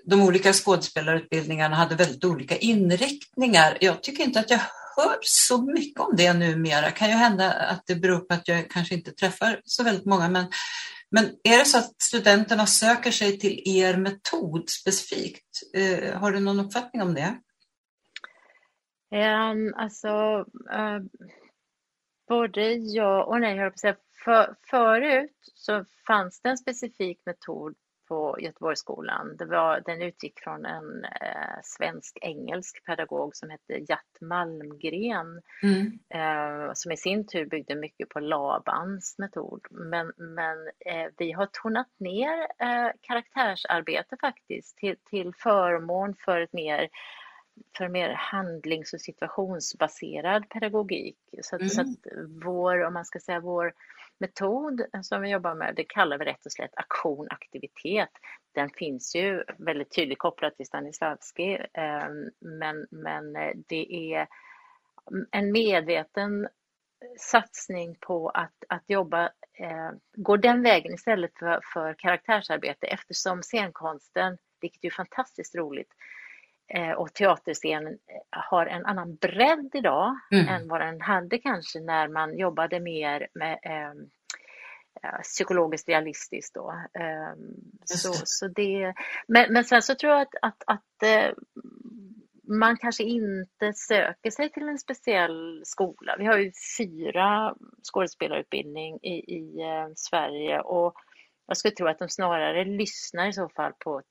[0.06, 3.78] de olika skådespelarutbildningarna hade väldigt olika inriktningar.
[3.82, 4.60] Jag tycker inte att jag
[4.98, 6.86] hör så mycket om det numera.
[6.86, 10.06] Det kan ju hända att det beror på att jag kanske inte träffar så väldigt
[10.06, 10.30] många.
[10.30, 10.46] Men,
[11.12, 15.46] men är det så att studenterna söker sig till er metod specifikt?
[15.76, 17.36] Eh, har du någon uppfattning om det?
[19.12, 21.00] Um, alltså, uh,
[22.28, 23.96] både ja och nej, jag säga.
[24.24, 27.76] För, förut så fanns det en specifik metod
[28.08, 29.38] på Göteborgsskolan.
[29.38, 36.00] Det var, den utgick från en eh, svensk-engelsk pedagog som hette Gert Malmgren mm.
[36.10, 39.62] eh, som i sin tur byggde mycket på Labans metod.
[39.72, 46.54] Men, men eh, vi har tonat ner eh, karaktärsarbete faktiskt till, till förmån för ett
[46.54, 46.90] mer
[47.78, 51.18] för mer handlings och situationsbaserad pedagogik.
[51.42, 51.70] Så att, mm.
[51.70, 51.88] så att
[52.44, 53.74] vår, om man ska säga vår
[54.18, 58.10] metod som vi jobbar med, det kallar vi rätt och slätt aktion, aktivitet.
[58.52, 63.34] Den finns ju väldigt tydligt kopplad till Stanislavski, ehm, men, men
[63.68, 64.28] det är
[65.32, 66.48] en medveten
[67.18, 74.38] satsning på att, att jobba, eh, gå den vägen istället för, för karaktärsarbete eftersom scenkonsten,
[74.62, 76.17] vilket är fantastiskt roligt, eh,
[76.98, 77.98] och teaterscenen
[78.30, 80.48] har en annan bredd idag mm.
[80.48, 83.60] än vad den hade kanske när man jobbade mer med
[85.04, 86.74] eh, psykologiskt realistiskt då.
[86.94, 87.34] Eh,
[87.86, 88.94] så, så det,
[89.28, 91.34] men, men sen så tror jag att, att, att eh,
[92.48, 96.16] man kanske inte söker sig till en speciell skola.
[96.20, 97.56] Vi har ju fyra
[97.94, 100.94] skådespelarutbildning i, i eh, Sverige och
[101.48, 104.02] jag skulle tro att de snarare lyssnar i så fall på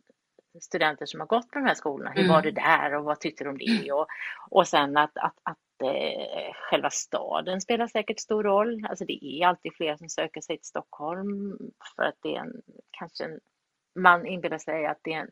[0.60, 2.10] studenter som har gått på de här skolorna.
[2.10, 2.62] Hur var det mm.
[2.62, 3.92] där och vad tyckte de om det?
[3.92, 4.06] Och,
[4.50, 8.86] och sen att, att, att eh, själva staden spelar säkert stor roll.
[8.88, 11.58] Alltså det är alltid fler som söker sig till Stockholm
[11.96, 12.52] för att det är en,
[12.90, 13.40] kanske en,
[13.94, 15.30] man inbillar sig att det är en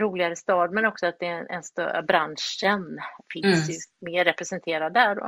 [0.00, 2.98] roligare stad men också att det är en, en större, branschen
[3.32, 3.70] finns mm.
[3.70, 5.24] ju mer representerad där då.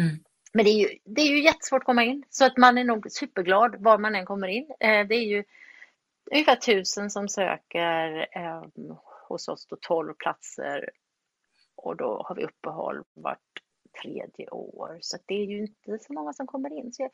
[0.00, 0.16] Mm.
[0.52, 2.84] Men det är, ju, det är ju jättesvårt att komma in så att man är
[2.84, 4.70] nog superglad var man än kommer in.
[4.80, 5.44] Eh, det är ju
[6.30, 8.64] ungefär tusen som söker eh,
[9.28, 10.90] hos oss då 12 platser
[11.76, 13.38] och då har vi uppehåll vart
[14.02, 14.98] tredje år.
[15.00, 16.92] Så det är ju inte så många som kommer in.
[16.92, 17.10] Så jag,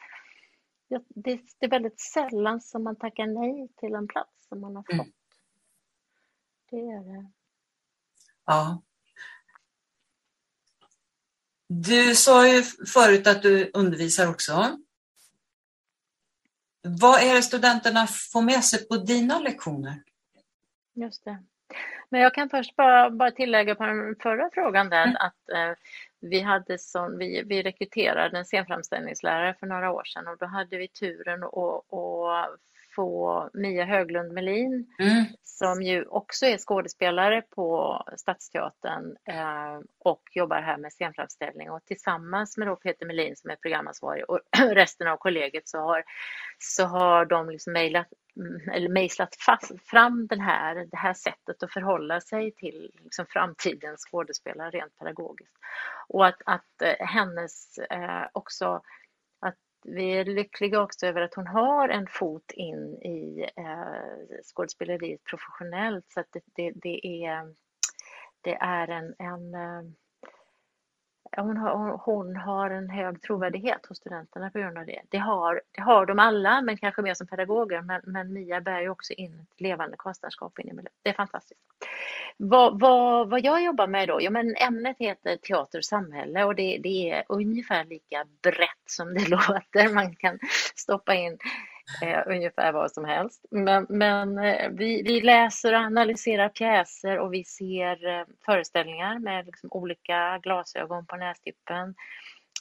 [0.88, 4.76] jag, det, det, är väldigt sällan som man tackar nej till en plats som man
[4.76, 5.04] har mm.
[5.04, 5.14] fått.
[5.14, 5.16] Mm.
[6.70, 7.30] Det är det.
[8.44, 8.82] Ja.
[11.68, 14.78] Du sa ju förut att du undervisar också.
[16.86, 20.02] Vad är det studenterna får med sig på dina lektioner?
[20.94, 21.38] Just det.
[22.08, 25.16] Men jag kan först bara, bara tillägga på den förra frågan där mm.
[25.16, 25.76] att eh,
[26.20, 30.76] vi, hade sån, vi, vi rekryterade en scenframställningslärare för några år sedan och då hade
[30.76, 31.52] vi turen att
[32.96, 35.24] få Mia Höglund Melin mm.
[35.42, 42.56] som ju också är skådespelare på Stadsteatern eh, och jobbar här med scenframställning och tillsammans
[42.56, 44.40] med då Peter Melin som är programansvarig och
[44.72, 46.04] resten av kollegiet så har,
[46.58, 48.06] så har de liksom mejlat
[48.72, 49.36] eller mejslat
[49.90, 55.54] fram den här, det här sättet att förhålla sig till liksom framtidens skådespelare rent pedagogiskt.
[56.08, 58.82] Och att, att eh, hennes eh, också
[59.88, 66.04] vi är lyckliga också över att hon har en fot in i eh, skådespeleriet professionellt.
[66.08, 67.54] Så att det, det, det är,
[68.40, 69.82] det är en, en eh,
[71.42, 75.02] hon har, hon har en hög trovärdighet hos studenterna på grund av det.
[75.08, 77.82] Det har, det har de alla, men kanske mer som pedagoger.
[77.82, 80.92] Men, men Mia bär ju också in ett levande konstnärskap in i miljön.
[81.02, 81.60] Det är fantastiskt.
[82.36, 84.18] vad, vad, vad jag jobbar med då?
[84.22, 89.14] Ja, men ämnet heter teater och samhälle och det, det är ungefär lika brett som
[89.14, 89.94] det låter.
[89.94, 90.38] Man kan
[90.74, 91.38] stoppa in
[92.02, 93.46] eh, ungefär vad som helst.
[93.50, 99.46] Men, men eh, vi, vi, läser och analyserar pjäser och vi ser eh, föreställningar med
[99.46, 101.94] liksom olika glasögon på nästippen.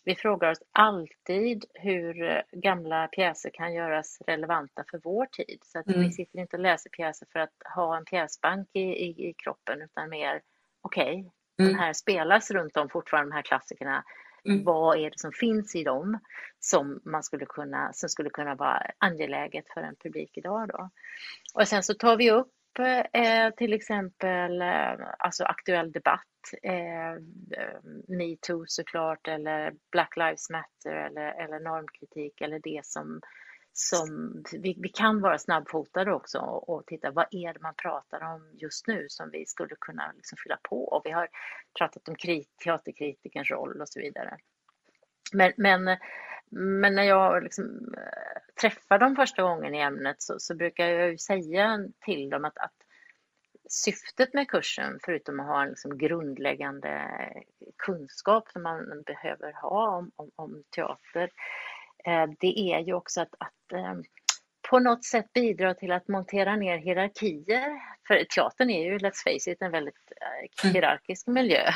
[0.06, 5.60] Vi frågar oss alltid hur eh, gamla pjäser kan göras relevanta för vår tid.
[5.64, 6.02] Så att mm.
[6.02, 9.82] vi sitter inte och läser pjäser för att ha en pjäsbank i, i, i kroppen
[9.82, 10.42] utan mer,
[10.82, 11.74] okej, okay, mm.
[11.74, 14.04] de här spelas runt om fortfarande, de här klassikerna.
[14.46, 14.64] Mm.
[14.64, 16.20] Vad är det som finns i dem
[16.60, 20.68] som, man skulle kunna, som skulle kunna vara angeläget för en publik idag?
[20.68, 20.90] Då?
[21.54, 22.52] Och sen så tar vi upp
[23.14, 26.22] eh, till exempel eh, alltså aktuell debatt,
[26.64, 33.22] eh, eh metoo såklart, eller Black Lives Matter eller, eller normkritik eller det som
[33.78, 38.34] som vi, vi, kan vara snabbfotade också och, och, titta vad är det man pratar
[38.34, 40.84] om just nu som vi skulle kunna liksom fylla på.
[40.84, 41.28] Och vi har
[41.78, 44.38] pratat om krit, teaterkritikerns roll och så vidare.
[45.34, 45.98] Men, men,
[46.50, 51.20] men när jag liksom eh, träffar dem första gången i ämnet så, så brukar jag
[51.20, 52.76] säga till dem att, att
[53.70, 57.10] syftet med kursen, förutom att ha en liksom grundläggande
[57.78, 61.30] kunskap som man behöver ha om, om, om teater, Eh,
[62.40, 63.94] det är ju också att, att eh,
[64.70, 67.82] på något sätt bidra till att montera ner hierarkier.
[68.08, 70.74] För teatern är ju, let's face it, en väldigt eh, mm.
[70.74, 71.72] hierarkisk miljö.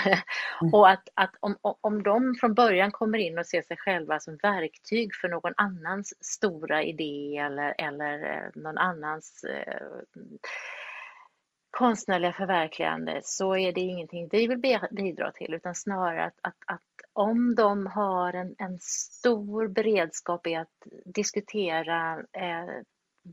[0.61, 0.73] Mm.
[0.73, 4.37] Och att, att om, om de från början kommer in och ser sig själva som
[4.43, 9.83] verktyg för någon annans stora idé eller, eller någon annans eh,
[11.71, 14.57] konstnärliga förverkligande så är det ingenting vi vill
[14.91, 16.81] bidra till utan snarare att, att, att
[17.13, 22.83] om de har en, en stor beredskap i att diskutera eh,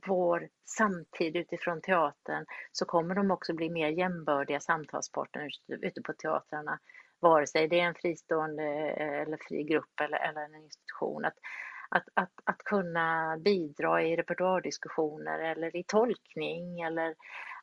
[0.07, 6.79] vår samtid utifrån teatern så kommer de också bli mer jämbördiga samtalspartner ute på teatrarna.
[7.21, 11.25] Vare sig det är en fristående eh, eller fri grupp eller, eller en institution.
[11.25, 11.37] Att,
[11.89, 17.15] att, att, att kunna bidra i repertoardiskussioner eller i tolkning eller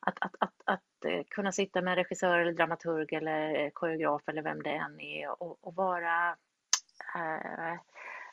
[0.06, 4.22] att, att, att, att eh, kunna sitta med en regissör eller dramaturg eller eh, koreograf
[4.28, 6.30] eller vem det än är och, och vara
[7.16, 7.76] äh,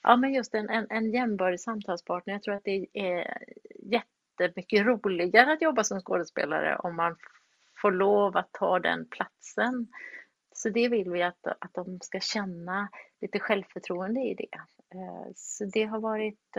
[0.02, 2.34] ja, men just en, en, en jämbördig samtalspartner.
[2.34, 3.38] Jag tror att det är
[3.82, 7.16] jättemycket roligare att jobba som skådespelare om man
[7.82, 9.88] får lov att ta den platsen.
[10.54, 12.88] Så det vill vi att, att de ska känna
[13.20, 14.60] lite självförtroende i det.
[15.34, 16.56] Så det har varit,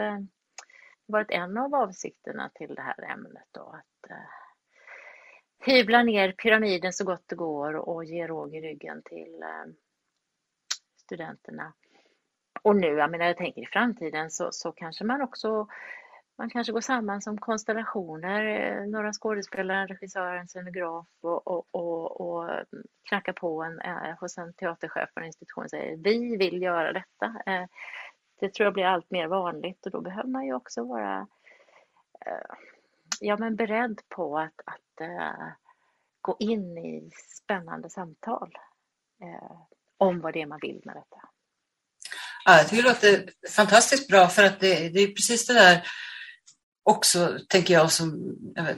[1.05, 3.47] varit en av avsikterna till det här ämnet.
[3.51, 4.11] Då, att
[5.61, 9.73] hyvla ner pyramiden så gott det går och ge råg i ryggen till eh,
[10.97, 11.73] studenterna.
[12.61, 15.67] Och nu, jag menar, jag tänker i framtiden så, så kanske man också
[16.37, 22.21] man kanske går samman som konstellationer, några skådespelare, en regissör, en scenograf och, och, och,
[22.21, 22.49] och
[23.09, 26.93] knackar på en, eh, hos en teaterchef på en institution och säger vi vill göra
[26.93, 27.25] detta.
[27.45, 27.65] Eh,
[28.39, 31.27] det tror jag blir allt mer vanligt och då behöver man ju också vara
[32.25, 32.55] eh,
[33.21, 35.51] ja, men beredd på att, att uh,
[36.21, 37.11] gå in i
[37.43, 38.51] spännande samtal
[39.23, 39.61] uh,
[39.97, 41.29] om vad det är man vill med detta.
[42.45, 45.87] Ja, jag tycker det låter fantastiskt bra för att det, det är precis det där
[46.83, 48.77] också, tänker jag, som jag vet,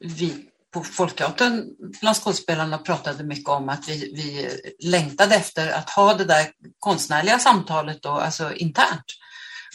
[0.00, 1.64] vi på Folkteatern
[2.00, 4.50] bland skådespelarna pratade mycket om att vi, vi
[4.88, 6.46] längtade efter att ha det där
[6.78, 9.04] konstnärliga samtalet då, alltså internt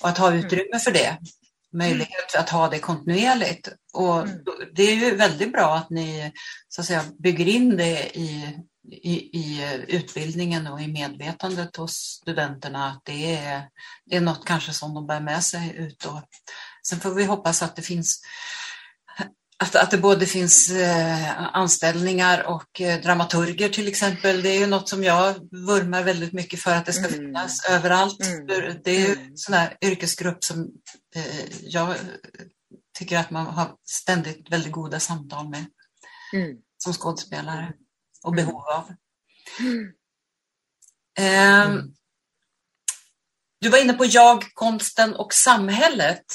[0.01, 1.17] och att ha utrymme för det
[1.73, 3.69] möjlighet att ha det kontinuerligt.
[3.93, 4.39] Och mm.
[4.75, 6.33] det är ju väldigt bra att ni
[6.67, 8.57] så att säga, bygger in det i,
[8.91, 12.87] i, i utbildningen och i medvetandet hos studenterna.
[12.87, 13.63] Att det är,
[14.05, 16.05] det är något kanske som de bär med sig ut.
[16.05, 16.21] Och
[16.87, 18.21] sen får vi hoppas att det finns
[19.63, 24.41] att, att det både finns eh, anställningar och eh, dramaturger till exempel.
[24.41, 27.19] Det är ju något som jag vurmar väldigt mycket för att det ska mm.
[27.19, 28.25] finnas överallt.
[28.25, 28.45] Mm.
[28.83, 30.71] Det är ju en sån här yrkesgrupp som
[31.15, 31.95] eh, jag
[32.97, 35.65] tycker att man har ständigt väldigt goda samtal med
[36.33, 36.57] mm.
[36.77, 37.73] som skådespelare
[38.23, 38.45] och mm.
[38.45, 38.91] behov av.
[41.17, 41.83] Eh,
[43.61, 46.25] du var inne på jag, konsten och samhället.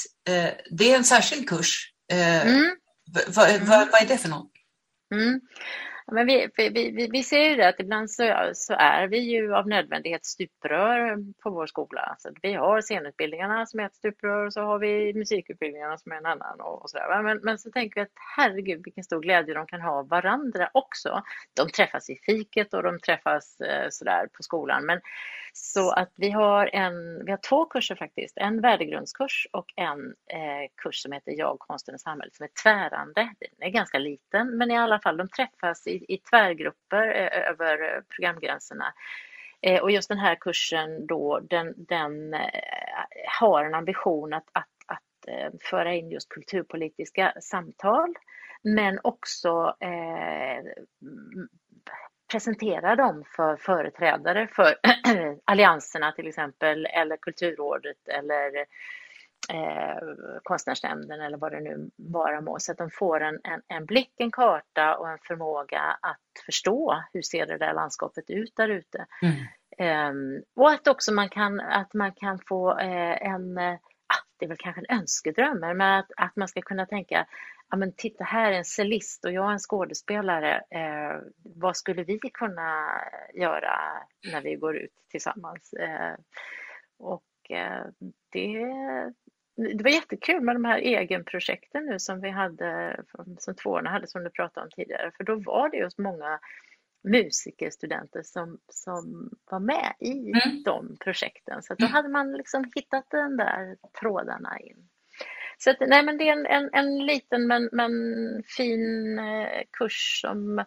[0.71, 1.93] Det är en särskild kurs.
[2.11, 2.75] Mm.
[3.35, 3.65] Vad, mm.
[3.65, 4.51] vad, vad är det för något?
[5.15, 5.41] Mm.
[6.11, 9.67] Men vi, vi, vi, ser ju det att ibland så, så, är vi ju av
[9.67, 12.15] nödvändighet stuprör på vår skola.
[12.19, 16.15] Så vi har scenutbildningarna som är ett stuprör och så har vi musikutbildningarna som är
[16.15, 16.61] en annan.
[16.61, 16.97] Och, och så.
[17.23, 20.69] Men, men så tänker vi att herregud vilken stor glädje de kan ha av varandra
[20.73, 21.23] också.
[21.53, 24.85] De träffas i fiket och de träffas eh, sådär på skolan.
[24.85, 25.01] Men
[25.57, 30.69] så att vi har, en, vi har två kurser faktiskt, en värdegrundskurs och en eh,
[30.77, 33.33] kurs som heter Jag, konsten och samhället som är tvärande.
[33.39, 38.01] Den är ganska liten men i alla fall de träffas i, i, tvärgrupper eh, över
[38.09, 38.93] programgränserna.
[39.61, 42.39] Eh, Och just den här kursen då, den, den eh,
[43.39, 48.13] har en ambition att, att, att eh, föra in just kulturpolitiska samtal
[48.63, 50.63] men också eh,
[52.35, 54.75] presentera dem för företrädare för
[55.45, 58.55] allianserna till exempel eller Kulturrådet eller
[59.53, 59.97] eh,
[60.43, 64.13] Konstnärsnämnden eller vad det nu vara må så att de får en, en, en, blick,
[64.17, 69.05] en karta och en förmåga att förstå hur ser det där landskapet ut där ute.
[69.21, 69.35] Mm.
[69.77, 74.49] Eh, och att också man kan, att man kan få eh, en, ah, det är
[74.49, 77.25] väl kanske en önskedröm, men att, att man ska kunna tänka
[77.69, 80.55] ja men titta här är en cellist och jag är en skådespelare.
[80.55, 83.01] Eh, vad skulle vi kunna
[83.33, 83.79] göra
[84.31, 85.73] när vi går ut tillsammans?
[85.73, 86.15] Eh,
[86.97, 87.85] och eh,
[88.31, 88.57] det,
[89.55, 93.03] det var jättekul med de här egenprojekten nu som vi hade,
[93.39, 96.39] som tvåorna hade som du pratade om tidigare, för då var det just många
[97.03, 100.63] musikerstudenter som, som var med i mm.
[100.65, 101.63] de projekten.
[101.63, 104.89] Så då hade man liksom hittat den där trådarna in.
[105.57, 107.91] Så att, nej, men det är en, en, en liten men, men
[108.57, 110.65] fin eh, kurs som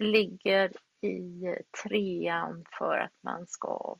[0.00, 1.44] ligger i
[1.82, 3.96] trean för att man ska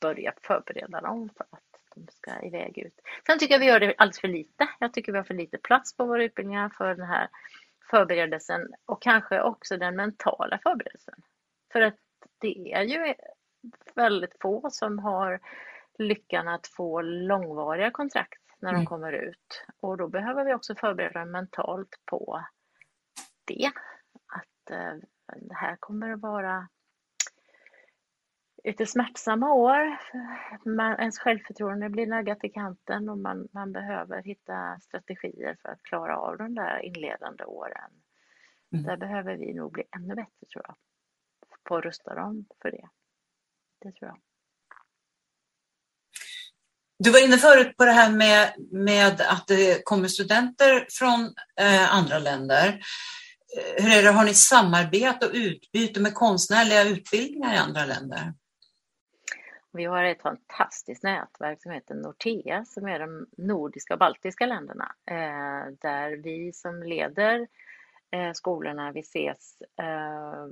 [0.00, 3.00] börja förbereda dem för att de ska iväg ut.
[3.26, 4.68] Sen tycker jag vi gör det alldeles för lite.
[4.78, 7.28] Jag tycker vi har för lite plats på våra utbildningar för den här
[7.90, 11.14] förberedelsen och kanske också den mentala förberedelsen.
[11.72, 11.98] För att
[12.38, 13.14] det är ju
[13.94, 15.40] väldigt få som har
[15.98, 18.86] lyckan att få långvariga kontrakt när de mm.
[18.86, 19.64] kommer ut.
[19.80, 22.44] Och då behöver vi också förbereda mentalt på
[23.44, 23.72] det.
[24.26, 24.94] Att eh,
[25.36, 26.68] det här kommer att vara
[28.64, 29.98] lite smärtsamma år.
[30.64, 35.82] Man, ens självförtroende blir naggat i kanten och man, man behöver hitta strategier för att
[35.82, 37.90] klara av de där inledande åren.
[38.72, 38.84] Mm.
[38.84, 40.76] Där behöver vi nog bli ännu bättre tror jag.
[41.64, 42.88] På att rusta dem för det.
[43.80, 44.18] Det tror jag.
[47.04, 51.94] Du var inne förut på det här med, med att det kommer studenter från eh,
[51.94, 52.80] andra länder.
[53.76, 58.34] Hur är det, har ni samarbete och utbyte med konstnärliga utbildningar i andra länder?
[59.72, 64.94] Vi har ett fantastiskt nätverk som heter Nortea som är de nordiska och baltiska länderna
[65.10, 67.46] eh, där vi som leder
[68.12, 70.46] eh, skolorna vi ses eh,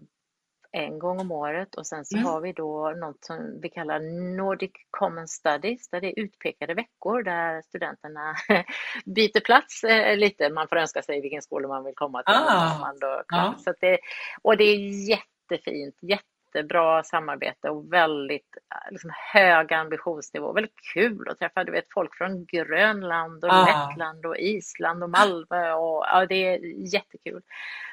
[0.72, 2.26] en gång om året och sen så mm.
[2.26, 4.00] har vi då något som vi kallar
[4.36, 8.34] Nordic Common Studies där det är utpekade veckor där studenterna
[9.04, 10.50] byter plats eh, lite.
[10.50, 12.34] Man får önska sig vilken skola man vill komma till.
[12.34, 12.78] Ah.
[12.80, 13.54] Man då, ja.
[13.58, 13.98] så det,
[14.42, 18.56] och det är jättefint, jätte jättebra samarbete och väldigt
[18.90, 20.52] liksom, hög ambitionsnivå.
[20.52, 23.66] Väldigt kul att träffa du vet, folk från Grönland och ah.
[23.66, 25.72] Lettland och Island och Malmö.
[25.72, 26.58] Och, ja, det är
[26.94, 27.42] jättekul.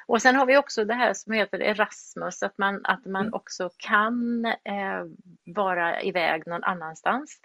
[0.05, 3.33] Och sen har vi också det här som heter Erasmus, att man, att man mm.
[3.33, 5.03] också kan eh,
[5.45, 7.41] vara iväg någon annanstans.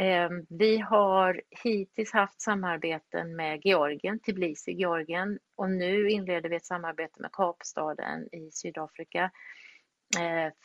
[0.00, 6.64] Eh, vi har hittills haft samarbeten med Georgien, Tbilisi, Georgien och nu inleder vi ett
[6.64, 9.30] samarbete med Kapstaden i Sydafrika Eh,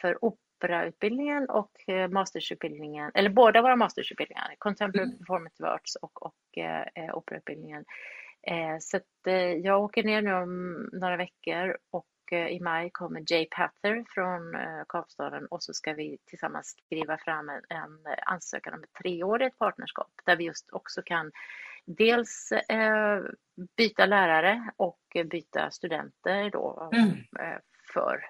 [0.02, 5.18] för operautbildningen och eh, mastersutbildningen, eller båda våra mastersutbildningar, Contemporary mm.
[5.18, 7.86] Performative Arts och, och eh, operautbildningen.
[8.48, 12.90] Eh, så att, eh, jag åker ner nu om några veckor och eh, i maj
[12.94, 18.00] kommer Jay Pather från eh, Kapstaden och så ska vi tillsammans skriva fram en, en
[18.26, 21.32] ansökan om ett treårigt partnerskap där vi just också kan
[21.86, 23.22] dels eh,
[23.78, 27.10] byta lärare och byta studenter då mm.
[27.40, 27.60] eh,
[27.94, 28.26] för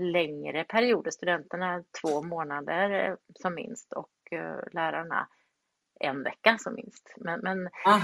[0.00, 1.10] längre perioder.
[1.10, 5.28] Studenterna två månader eh, som minst och eh, lärarna
[6.00, 7.14] en vecka som minst.
[7.16, 8.00] Men, men ah.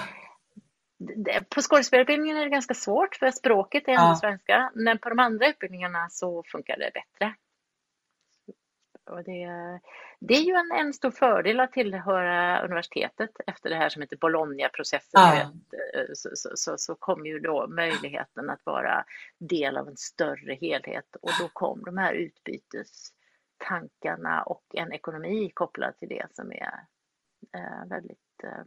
[1.54, 4.16] på skådespelarutbildningen är det ganska svårt för språket är ändå ah.
[4.16, 4.72] svenska.
[4.74, 7.34] Men på de andra utbildningarna så funkar det bättre.
[9.10, 9.48] Och det,
[10.18, 14.16] det är ju en, en stor fördel att tillhöra universitetet efter det här som heter
[14.16, 15.20] Bologna-processen.
[15.20, 15.40] Ja.
[15.40, 15.48] Eh,
[16.14, 19.04] så, så, så, så, kom ju då möjligheten att vara
[19.38, 25.98] del av en större helhet och då kom de här utbytestankarna och en ekonomi kopplad
[25.98, 26.86] till det som är
[27.54, 28.62] eh, väldigt eh,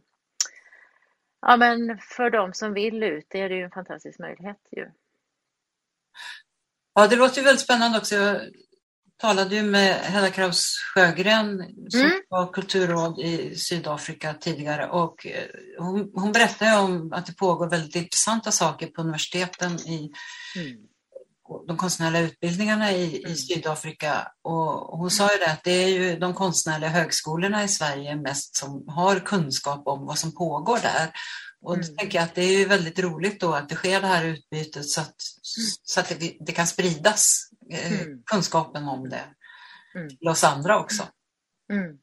[1.40, 4.90] Ja men för de som vill ut är det ju en fantastisk möjlighet ju.
[6.94, 8.40] Ja, det låter ju väldigt spännande också
[9.20, 12.12] talade ju med Hedda Kraus Sjögren som mm.
[12.28, 15.44] var kulturråd i Sydafrika tidigare och eh,
[15.78, 20.10] hon, hon berättade om att det pågår väldigt intressanta saker på universiteten i,
[20.56, 20.76] mm.
[21.66, 23.36] de konstnärliga utbildningarna i, i mm.
[23.36, 28.16] Sydafrika och hon sa ju det att det är ju de konstnärliga högskolorna i Sverige
[28.16, 31.10] mest som har kunskap om vad som pågår där.
[31.62, 31.96] Och då mm.
[31.96, 34.88] tänker jag att det är ju väldigt roligt då att det sker det här utbytet
[34.88, 35.14] så att,
[35.82, 38.22] så att det, det kan spridas eh, mm.
[38.26, 39.24] kunskapen om det
[39.94, 40.08] mm.
[40.08, 41.02] till oss andra också.
[41.72, 41.98] Mm.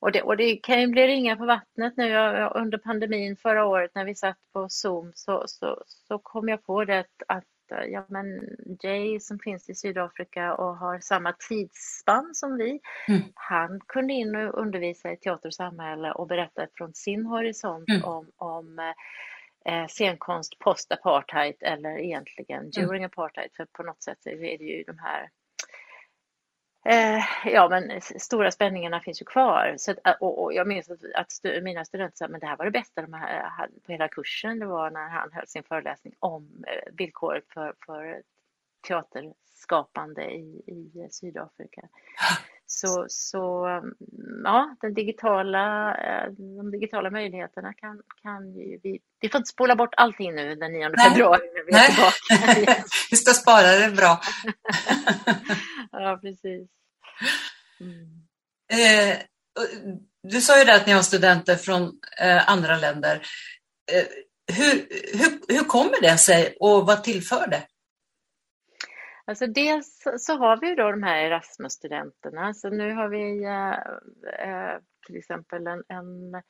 [0.00, 2.16] Och det, och det kan ju bli ringar på vattnet nu
[2.54, 6.84] under pandemin förra året när vi satt på Zoom så, så, så kom jag på
[6.84, 8.40] det att ja, men
[8.82, 13.22] Jay som finns i Sydafrika och har samma tidsspann som vi, mm.
[13.34, 18.04] han kunde in och undervisa i teater och samhälle och berätta från sin horisont mm.
[18.04, 18.94] om, om
[19.68, 23.06] eh, scenkonst post-apartheid eller egentligen during mm.
[23.06, 25.30] apartheid, för på något sätt är det ju de här
[26.88, 29.74] Eh, ja, men stora spänningarna finns ju kvar.
[29.78, 32.56] Så att, och, och, jag minns att, att stu, mina studenter sa, men det här
[32.56, 34.58] var det bästa de hade på hela kursen.
[34.58, 38.22] Det var när han höll sin föreläsning om eh, villkoret för, för
[38.88, 41.82] teaterskapande i, i Sydafrika.
[42.68, 43.66] Så, så
[44.44, 49.76] ja, den digitala, eh, de digitala möjligheterna kan, kan ju vi, vi får inte spola
[49.76, 52.84] bort allting nu den 9 februari när vi är tillbaka.
[53.10, 54.20] vi ska spara det bra.
[55.92, 56.68] ja, precis.
[57.80, 58.26] Mm.
[58.72, 59.18] Eh,
[60.22, 63.26] du sa ju det att ni har studenter från eh, andra länder.
[63.92, 64.04] Eh,
[64.56, 64.88] hur,
[65.18, 67.62] hur, hur kommer det sig och vad tillför det?
[69.28, 72.54] Alltså dels så har vi ju då de här Erasmus-studenterna.
[72.54, 73.72] Så nu har vi eh,
[74.48, 76.42] eh, till exempel en, en,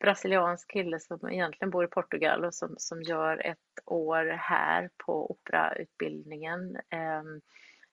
[0.00, 5.30] brasiliansk kille som egentligen bor i Portugal och som, som gör ett år här på
[5.30, 6.76] operautbildningen.
[6.76, 7.22] Eh,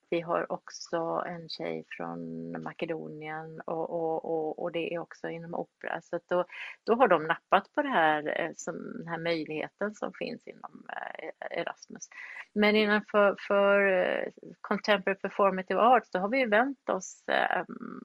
[0.09, 5.53] vi har också en tjej från Makedonien och, och, och, och det är också inom
[5.53, 6.01] opera.
[6.01, 6.45] Så då,
[6.83, 10.85] då har de nappat på det här, eh, som, den här möjligheten som finns inom
[10.89, 12.09] eh, Erasmus.
[12.53, 14.27] Men innanför för eh,
[14.61, 18.01] Contemporary Performative Arts, då har vi vänt oss ehm,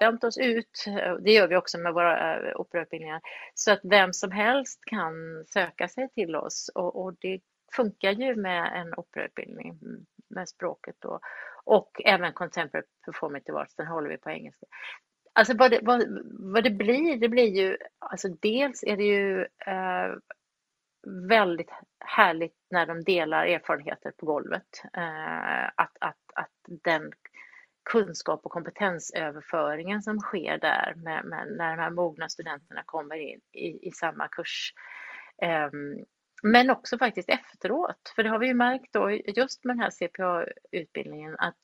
[0.00, 0.84] vänt oss ut,
[1.20, 3.20] det gör vi också med våra operautbildningar,
[3.54, 7.40] så att vem som helst kan söka sig till oss och, och det
[7.76, 9.78] funkar ju med en operautbildning
[10.32, 11.20] med språket då.
[11.64, 14.66] Och även Contemporary Performative Arts, den håller vi på engelska.
[15.32, 19.40] Alltså vad det, vad, vad det blir, det blir ju, alltså dels är det ju
[19.42, 20.14] eh,
[21.28, 24.82] väldigt härligt när de delar erfarenheter på golvet.
[24.96, 27.12] Eh, att, att, att den
[27.90, 33.40] kunskap och kompetensöverföringen som sker där med, med när de här mogna studenterna kommer in
[33.52, 34.74] i, i samma kurs
[35.42, 35.70] eh,
[36.42, 39.90] men också faktiskt efteråt, för det har vi ju märkt då just med den här
[39.90, 41.58] CPA-utbildningen att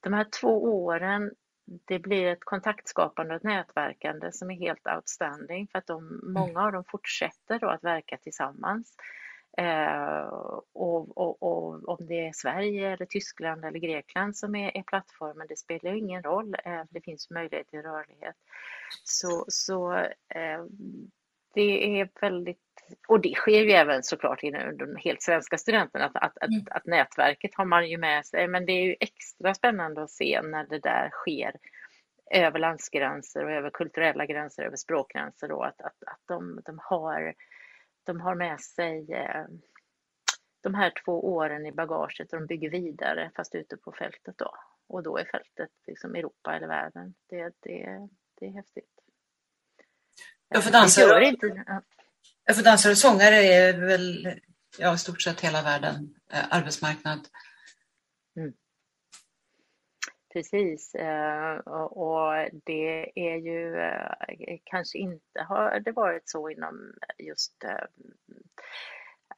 [0.00, 1.30] de här två åren,
[1.64, 6.64] det blir ett kontaktskapande och ett nätverkande som är helt outstanding för att de, många
[6.64, 8.96] av dem fortsätter då att verka tillsammans.
[9.58, 10.20] Eh,
[10.72, 15.46] och, och, och, om det är Sverige eller Tyskland eller Grekland som är, är plattformen,
[15.48, 16.56] det spelar ju ingen roll.
[16.64, 18.36] Eh, det finns möjlighet till rörlighet.
[19.04, 19.92] Så, så
[20.28, 20.64] eh,
[21.54, 22.65] det är väldigt
[23.08, 26.60] och det sker ju även såklart inom de helt svenska studenterna, att, att, mm.
[26.70, 28.48] att, att, nätverket har man ju med sig.
[28.48, 31.52] Men det är ju extra spännande att se när det där sker
[32.30, 37.34] över landsgränser och över kulturella gränser, över språkgränser då, att, att, att de, de, har,
[38.04, 39.44] de har med sig eh,
[40.60, 44.54] de här två åren i bagaget och de bygger vidare fast ute på fältet då.
[44.88, 47.14] Och då är fältet liksom Europa eller världen.
[47.28, 48.08] Det, det,
[48.40, 48.90] det är häftigt.
[50.48, 51.82] Ja, för dansare, Ja,
[52.54, 54.40] för dansare och sångare är väl
[54.78, 57.28] ja, i stort sett hela världen eh, arbetsmarknad.
[58.36, 58.52] Mm.
[60.32, 67.64] Precis, eh, och det är ju eh, kanske inte har det varit så inom just
[67.64, 67.86] eh,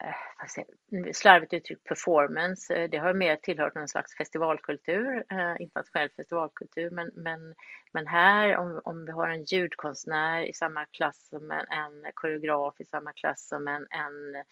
[0.05, 2.75] Eh, mm, slarvigt uttryckt performance.
[2.75, 6.91] Eh, det har mer tillhört någon slags festivalkultur, eh, internationell festivalkultur.
[6.91, 7.55] Men, men,
[7.93, 12.81] men här om, om vi har en ljudkonstnär i samma klass som en, en koreograf
[12.81, 14.45] i samma klass som en, en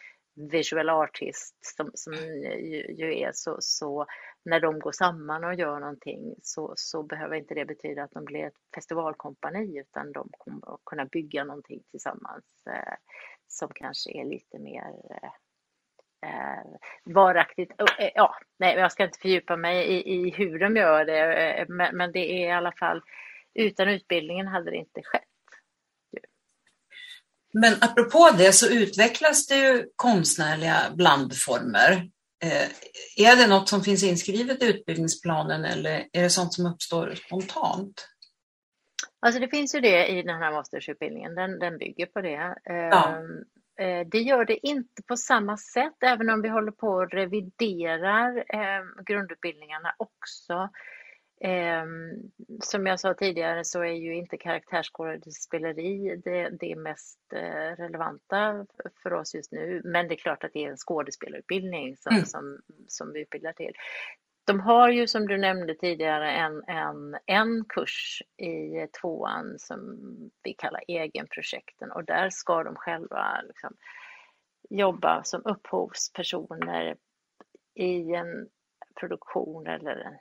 [0.51, 4.07] visual artist som, som ju, ju, är så, så
[4.45, 8.25] när de går samman och gör någonting så, så behöver inte det betyda att de
[8.25, 12.45] blir ett festivalkompani utan de kommer att kunna bygga någonting tillsammans.
[13.49, 15.31] Som kanske är lite mer eh,
[16.31, 16.65] eh
[17.05, 17.73] varaktigt.
[17.99, 21.67] Eh, ja, nej, jag ska inte fördjupa mig i, i hur de gör det, eh,
[21.69, 23.03] men, men, det är i alla fall
[23.55, 25.23] utan utbildningen hade det inte skett.
[27.53, 31.93] Men apropå det så utvecklas det ju konstnärliga blandformer.
[32.45, 32.69] Eh,
[33.17, 38.09] är det något som finns inskrivet i utbildningsplanen eller är det sånt som uppstår spontant?
[39.21, 42.57] Alltså det finns ju det i den här mastersutbildningen, den, den bygger på det.
[42.65, 43.09] Ja.
[43.09, 43.45] Ehm,
[43.79, 48.37] Eh, det gör det inte på samma sätt, även om vi håller på och reviderar
[48.37, 50.69] eh, grundutbildningarna också.
[51.41, 51.85] Eh,
[52.61, 57.19] som jag sa tidigare så är ju inte karaktärsskådespeleri det, det mest
[57.77, 58.67] relevanta
[59.03, 59.83] för oss just nu.
[59.85, 62.27] Men det är klart att det är en skådespelarutbildning som, mm.
[62.27, 63.73] som, som vi utbildar till.
[64.47, 69.99] De har ju som du nämnde tidigare en, en, en kurs i tvåan som
[70.43, 73.77] vi kallar egenprojekten och där ska de själva liksom
[74.71, 76.97] jobba som upphovspersoner
[77.75, 78.49] i en
[79.01, 80.19] produktion eller en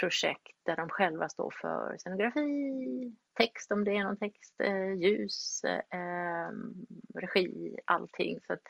[0.00, 5.64] projekt där de själva står för scenografi, text om det är någon text, eh, ljus,
[5.64, 8.40] eh, ehm, regi, allting.
[8.46, 8.62] Så att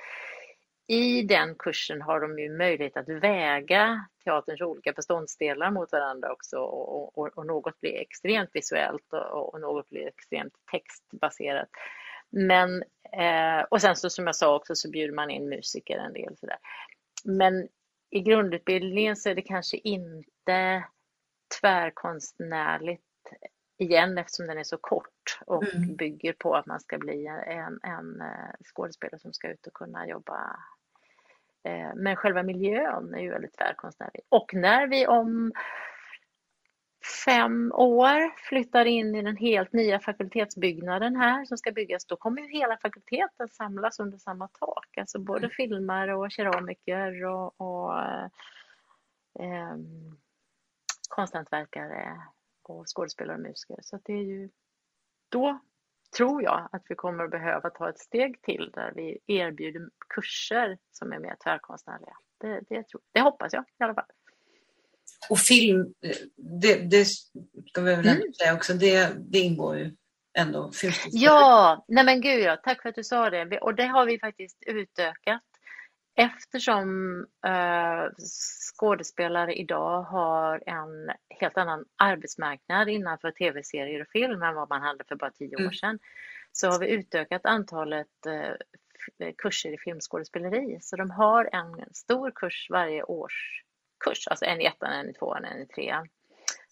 [0.91, 6.59] i den kursen har de ju möjlighet att väga teaterns olika beståndsdelar mot varandra också
[6.59, 11.69] och, och, och något blir extremt visuellt och, och, något blir extremt textbaserat.
[12.31, 12.83] Men,
[13.13, 16.37] eh, och sen så som jag sa också så bjuder man in musiker en del
[16.37, 16.59] sådär.
[17.25, 17.69] Men
[18.11, 20.85] i grundutbildningen så är det kanske inte
[21.61, 23.03] tvärkonstnärligt
[23.79, 25.97] igen eftersom den är så kort och mm.
[25.97, 30.09] bygger på att man ska bli en, en eh, skådespelare som ska ut och kunna
[30.09, 30.57] jobba
[31.95, 34.23] men själva miljön är ju väldigt tvärkonstnärlig.
[34.29, 35.53] Och när vi om
[37.25, 42.43] fem år flyttar in i den helt nya fakultetsbyggnaden här som ska byggas, då kommer
[42.43, 44.99] ju hela fakulteten samlas under samma tak.
[44.99, 45.51] Alltså både mm.
[45.51, 48.01] filmare och keramiker och, och
[49.41, 49.77] eh,
[51.09, 52.23] konsthantverkare
[52.63, 53.79] och skådespelare och musiker.
[53.83, 54.51] Så det är ju
[55.29, 55.59] då
[56.17, 60.79] tror jag att vi kommer att behöva ta ett steg till där vi erbjuder kurser
[60.93, 62.17] som är mer tvärkonstnärliga.
[62.41, 64.05] Det, det, tror, det hoppas jag i alla fall.
[65.31, 65.95] Och film,
[66.37, 67.05] det, det
[67.69, 68.33] ska vi väl mm.
[68.33, 69.97] säga också, det, det ingår ju
[70.39, 70.71] ändå.
[71.11, 73.59] Ja, nej men gud ja, tack för att du sa det.
[73.59, 75.43] Och det har vi faktiskt utökat
[76.19, 78.11] eftersom eh,
[78.75, 81.11] skådespelare idag har en
[81.41, 85.61] helt annan arbetsmarknad innanför tv-serier och film än vad man hade för bara tio år
[85.61, 85.73] mm.
[85.73, 85.99] sedan,
[86.53, 90.79] så har vi utökat antalet eh, kurser i filmskådespeleri.
[90.81, 95.45] Så de har en stor kurs varje årskurs, alltså en i ettan, en i tvåan,
[95.45, 96.09] en i trean,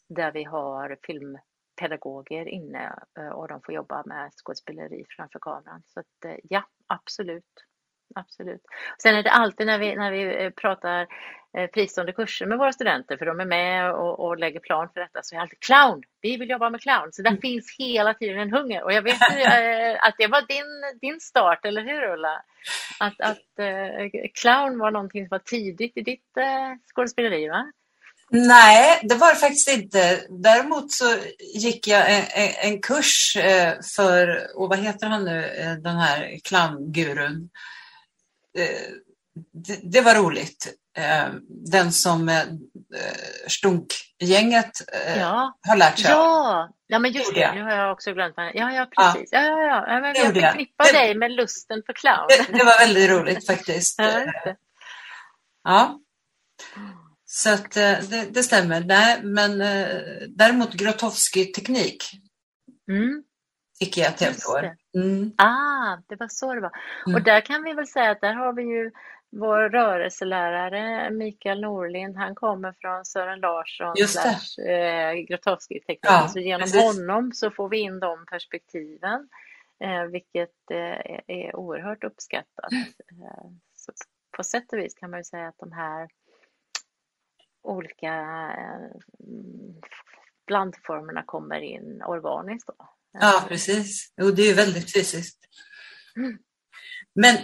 [0.08, 5.82] där vi har filmpedagoger inne eh, och de får jobba med skådespeleri framför kameran.
[5.86, 7.52] Så att, eh, ja, absolut
[8.14, 8.62] absolut.
[9.02, 11.06] Sen är det alltid när vi, när vi eh, pratar
[11.56, 15.00] eh, fristående kurser med våra studenter, för de är med och, och lägger plan för
[15.00, 16.02] detta, så är det alltid clown.
[16.20, 17.12] Vi vill jobba med clown.
[17.12, 17.40] Så där mm.
[17.40, 18.82] finns hela tiden en hunger.
[18.84, 22.42] Och jag vet eh, att det var din, din start, eller hur Ulla?
[22.98, 23.38] Att, att
[24.40, 26.34] clown var någonting som var tidigt i ditt
[26.94, 27.72] skådespeleri, va?
[28.30, 30.20] Nej, det var det faktiskt inte.
[30.28, 31.04] Däremot så
[31.54, 32.24] gick jag en,
[32.62, 33.36] en kurs
[33.96, 35.50] för, och vad heter han nu,
[35.82, 37.50] den här clowngurun?
[38.56, 38.90] Eh,
[39.52, 40.74] det, det, var roligt.
[40.96, 42.44] Eh, den som eh,
[43.46, 44.72] Stunk-gänget
[45.16, 45.58] ja.
[45.68, 48.34] har lärt sig Ja, ja men just det, nu har jag också glömt.
[48.36, 49.28] Ja, ja, precis.
[49.32, 49.84] Ja, ja, ja.
[49.88, 50.00] ja.
[50.00, 52.26] Men jag förknippar dig med lusten för clown.
[52.28, 53.98] Det, det var väldigt roligt faktiskt.
[55.64, 56.00] ja.
[57.24, 58.80] Så att det, det, stämmer.
[58.80, 59.58] Nej, men
[60.28, 62.10] däremot Grotowski-teknik.
[62.90, 63.22] Mm
[63.78, 64.76] fick jag ett helt år.
[64.94, 65.32] Mm.
[65.38, 66.72] Ah, det var så det var.
[67.06, 67.16] Mm.
[67.16, 68.90] Och där kan vi väl säga att där har vi ju
[69.30, 75.98] vår rörelselärare Mikael Norlind, han kommer från Sören Larsson slash eh, Grotowski-teknik.
[76.02, 76.82] Ja, så genom precis.
[76.82, 79.28] honom så får vi in de perspektiven,
[79.80, 82.72] eh, vilket eh, är oerhört uppskattat.
[82.72, 83.92] Eh, så
[84.36, 86.08] på sätt och vis kan man ju säga att de här
[87.62, 88.14] olika
[88.58, 89.00] eh,
[90.46, 92.68] blandformerna kommer in organiskt.
[92.78, 92.95] Då.
[93.20, 94.12] Ja, precis.
[94.20, 95.38] Jo, det är väldigt fysiskt.
[96.16, 96.38] Mm.
[97.14, 97.36] Men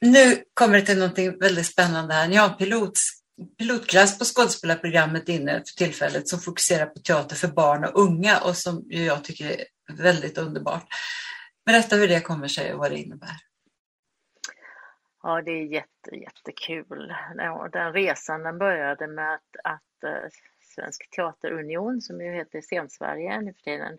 [0.00, 2.28] nu kommer det till någonting väldigt spännande här.
[2.28, 2.92] Ni har en pilot,
[3.58, 8.56] pilotklass på skådespelarprogrammet inne för tillfället som fokuserar på teater för barn och unga och
[8.56, 9.64] som jag tycker är
[10.02, 10.86] väldigt underbart.
[11.66, 13.36] Berätta hur det kommer sig och vad det innebär.
[15.22, 17.14] Ja, det är jätte, jättekul.
[17.72, 20.28] Den resan den började med att, att eh,
[20.74, 23.98] Svensk Teaterunion, som ju heter Scensverige nu för tiden,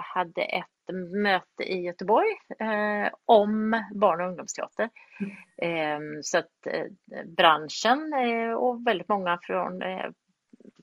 [0.00, 0.66] hade ett
[1.12, 2.28] möte i Göteborg
[2.58, 4.90] eh, om barn och ungdomsteater.
[5.58, 6.22] Mm.
[6.22, 6.86] så att eh,
[7.26, 9.82] branschen eh, och väldigt många från,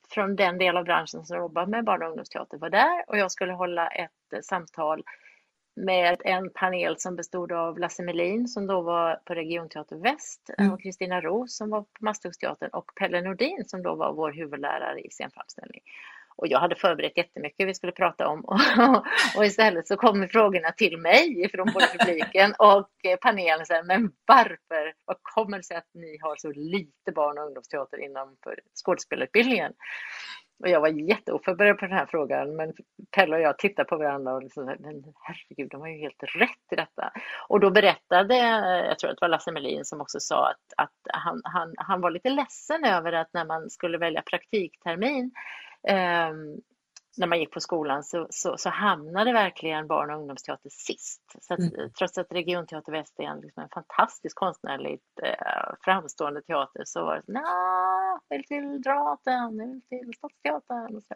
[0.10, 3.32] från den del av branschen som jobbar med barn och ungdomsteater var där och jag
[3.32, 5.04] skulle hålla ett samtal
[5.76, 10.74] med en panel som bestod av Lasse Melin som då var på Regionteater Väst mm.
[10.74, 15.00] och Kristina Roos som var på Masthugsteatern och Pelle Nordin som då var vår huvudlärare
[15.00, 15.82] i scenframställning.
[16.42, 18.46] Och jag hade förberett jättemycket vi skulle prata om
[19.38, 22.90] och, istället så kommer frågorna till mig från både publiken och
[23.22, 23.66] panelen.
[23.66, 24.94] Så här, men varför?
[25.06, 28.36] Vad kommer det sig att ni har så lite barn och ungdomsteater inom
[28.86, 29.74] skådespelarutbildningen?
[30.64, 32.74] Och jag var jätteoförberedd på den här frågan, men
[33.16, 36.72] Pelle och jag tittade på varandra och liksom, men herregud, de har ju helt rätt
[36.72, 37.12] i detta.
[37.48, 38.36] Och då berättade,
[38.88, 42.02] jag tror att det var Lasse Melin som också sa att, att han, han, han
[42.02, 45.32] var lite ledsen över att när man skulle välja praktiktermin
[45.88, 46.34] eh,
[47.18, 51.22] när man gick på skolan så, så, så hamnade verkligen barn och ungdomsteater sist.
[51.42, 51.92] Så att, mm.
[51.98, 57.16] Trots att Regionteater Väst är en, liksom en fantastisk konstnärligt eh, framstående teater så var
[57.16, 60.96] det nej, vill till Dramaten, vill till Stadsteatern.
[60.96, 61.16] Och så.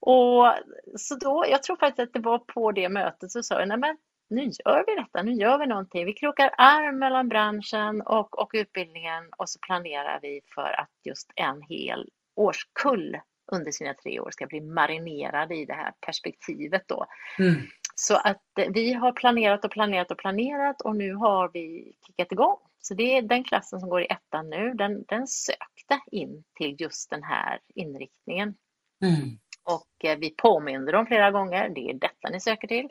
[0.00, 0.54] Och
[0.96, 3.78] så då, jag tror faktiskt att det var på det mötet så sa jag, nej
[3.78, 3.96] men
[4.30, 6.06] nu gör vi detta, nu gör vi någonting.
[6.06, 11.32] Vi krokar arm mellan branschen och, och utbildningen och så planerar vi för att just
[11.36, 13.16] en hel årskull
[13.52, 17.06] under sina tre år ska bli marinerade i det här perspektivet då.
[17.38, 17.54] Mm.
[17.94, 22.32] Så att eh, vi har planerat och planerat och planerat och nu har vi kickat
[22.32, 22.56] igång.
[22.80, 26.76] Så det är den klassen som går i ettan nu, den, den sökte in till
[26.78, 28.54] just den här inriktningen.
[29.02, 29.38] Mm.
[29.64, 32.88] Och eh, vi påminner dem flera gånger, det är detta ni söker till.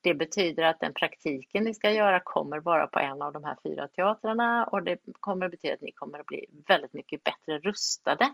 [0.00, 3.56] Det betyder att den praktiken ni ska göra kommer vara på en av de här
[3.62, 7.58] fyra teatrarna och det kommer att betyda att ni kommer att bli väldigt mycket bättre
[7.58, 8.32] rustade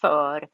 [0.00, 0.48] för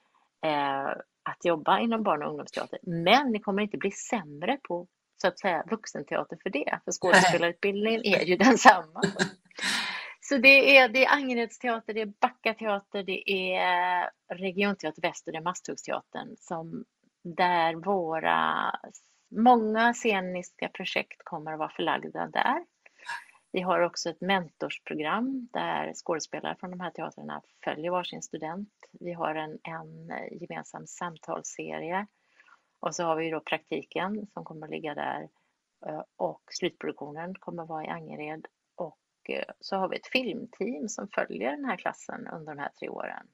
[0.45, 0.89] eh,
[1.23, 2.79] att jobba inom barn och ungdomsteater.
[2.83, 4.87] Men ni kommer inte bli sämre på
[5.17, 9.03] så att säga vuxenteater för det, för skådespelarutbildningen är ju densamma.
[10.21, 15.33] Så det är, det är Angeredsteater, det är Backa teater, det är Regionteater Väst och
[15.33, 16.85] det är Masthuggsteatern som
[17.25, 18.73] där våra
[19.31, 22.65] många sceniska projekt kommer att vara förlagda där.
[23.55, 28.69] Vi har också ett mentorsprogram där skådespelare från de här teatrarna följer varsin student.
[29.01, 30.09] Vi har en, en
[30.41, 32.07] gemensam samtalsserie
[32.81, 35.29] och så har vi då praktiken som kommer att ligga där
[35.87, 40.89] eh, och slutproduktionen kommer att vara i Angered och eh, så har vi ett filmteam
[40.89, 43.27] som följer den här klassen under de här tre åren.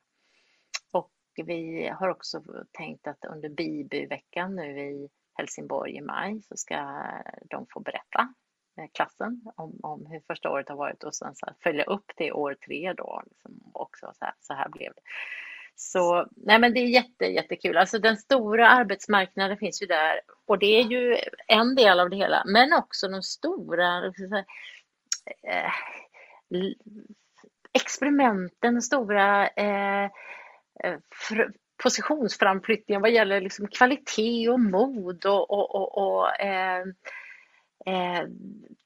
[0.93, 1.13] Och
[1.45, 2.43] vi har också
[2.73, 7.03] tänkt att under Bibyveckan nu i Helsingborg i maj så ska
[7.51, 8.35] de få berätta
[8.79, 12.33] Eh, klassen om, om hur första året har varit och sen så följa upp det
[12.33, 15.03] år tre då liksom också så här, så här blev det.
[15.77, 17.77] Så nej men det är jätte, jättekul.
[17.77, 21.17] Alltså den stora arbetsmarknaden finns ju där och det är ju
[21.47, 24.07] en del av det hela, men också de stora
[25.43, 25.73] eh,
[27.73, 30.05] experimenten, de stora eh,
[30.85, 30.99] eh
[31.83, 36.85] positionsframflyttningen vad gäller liksom kvalitet och mod och, och, och, och Eh,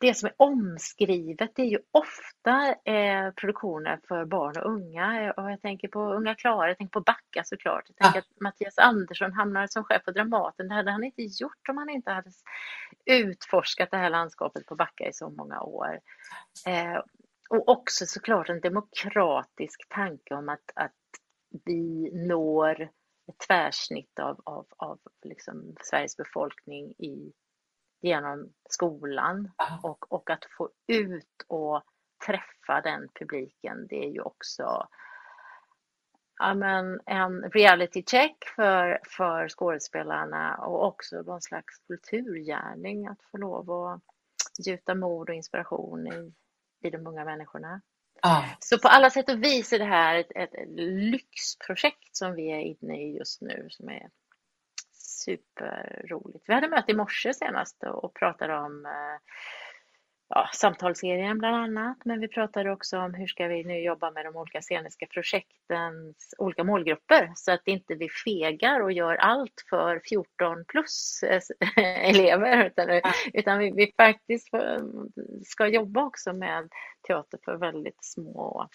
[0.01, 5.33] det som är omskrivet det är ju ofta eh, produktioner för barn och unga.
[5.37, 7.85] Och jag tänker på Unga Klara, jag tänker på Backa såklart.
[7.89, 8.21] Jag tänker ja.
[8.21, 10.69] att Mattias Andersson hamnar som chef på Dramaten.
[10.69, 12.31] Det hade han inte gjort om han inte hade
[13.05, 16.01] utforskat det här landskapet på Backa i så många år.
[16.67, 17.01] Eh,
[17.51, 20.93] och också såklart en demokratisk tanke om att, att
[21.65, 22.83] vi når
[23.29, 27.33] ett tvärsnitt av, av, av liksom Sveriges befolkning i
[28.05, 29.51] genom skolan
[29.83, 31.83] och, och att få ut och
[32.27, 34.89] träffa den publiken, det är ju också
[36.39, 43.39] ja, men en reality check för, för skådespelarna och också någon slags kulturgärning att få
[43.39, 44.03] lov att
[44.67, 46.33] gjuta mod och inspiration i,
[46.87, 47.81] i de unga människorna.
[48.23, 48.45] Ah.
[48.59, 52.61] Så på alla sätt och vis är det här ett, ett lyxprojekt som vi är
[52.61, 54.11] inne i just nu som är
[55.25, 56.45] superroligt.
[56.49, 59.21] Vi hade möte i morse senast och pratade om eh,
[60.29, 64.25] ja, samtalsserien bland annat, men vi pratade också om hur ska vi nu jobba med
[64.25, 70.01] de olika sceniska projektens olika målgrupper så att inte vi fegar och gör allt för
[70.09, 71.41] 14 plus eh,
[72.09, 73.01] elever utan,
[73.33, 74.49] utan vi, vi faktiskt
[75.45, 76.69] ska jobba också med
[77.07, 78.69] teater för väldigt små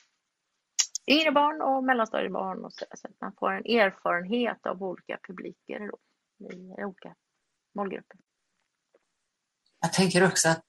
[1.10, 5.80] yngre barn och mellanstadiebarn och så, så att man får en erfarenhet av olika publiker.
[5.80, 5.98] Då
[6.40, 7.16] i olika
[7.76, 8.20] målgrupper.
[9.82, 10.66] Jag tänker också att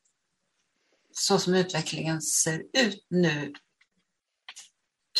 [1.12, 3.52] så som utvecklingen ser ut nu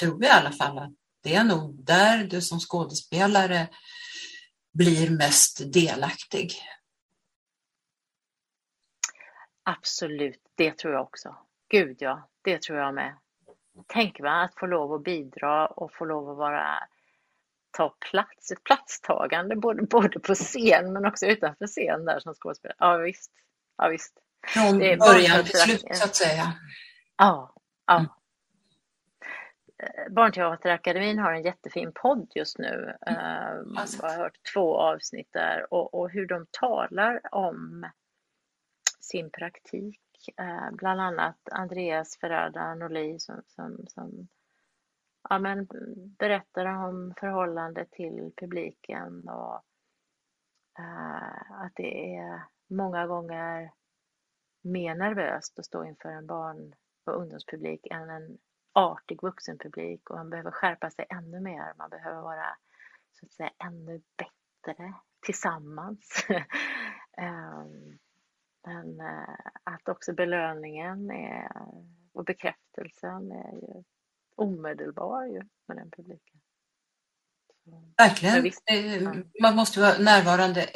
[0.01, 0.93] tror jag i alla fall att
[1.23, 3.69] det är nog där du som skådespelare
[4.73, 6.53] blir mest delaktig.
[9.63, 11.37] Absolut, det tror jag också.
[11.69, 13.17] Gud ja, det tror jag med.
[13.87, 16.89] Tänk va, att få lov att bidra och få lov att vara
[17.71, 22.77] ta plats, ett platstagande både, både på scen men också utanför scen där som skådespelare.
[22.79, 23.33] Ja visst.
[23.77, 24.19] Ja, visst.
[24.47, 26.53] Från början till slut så att säga.
[27.17, 27.55] Ja.
[27.87, 27.97] ja.
[27.97, 28.09] Mm.
[30.11, 32.97] Barnteaterakademin har en jättefin podd just nu.
[33.07, 33.77] Mm.
[34.03, 37.91] Jag har hört två avsnitt där och, och hur de talar om
[39.01, 40.01] sin praktik.
[40.73, 44.29] Bland annat Andreas Ferrada Norli som, som, som
[45.29, 45.69] ja, men
[46.19, 49.65] berättar om förhållandet till publiken och
[50.79, 53.73] uh, att det är många gånger
[54.63, 56.75] mer nervöst att stå inför en barn
[57.07, 58.39] och ungdomspublik än en
[58.73, 61.75] artig vuxenpublik och man behöver skärpa sig ännu mer.
[61.79, 62.57] Man behöver vara
[63.13, 66.27] så att säga ännu bättre tillsammans.
[67.17, 67.99] Ehm,
[68.67, 71.53] men eh, att också belöningen är,
[72.13, 73.85] och bekräftelsen är ju
[74.41, 76.41] omedelbar ju med den publiken.
[77.97, 78.43] Verkligen.
[78.43, 79.15] Visst, ja.
[79.43, 80.67] Man måste vara närvarande.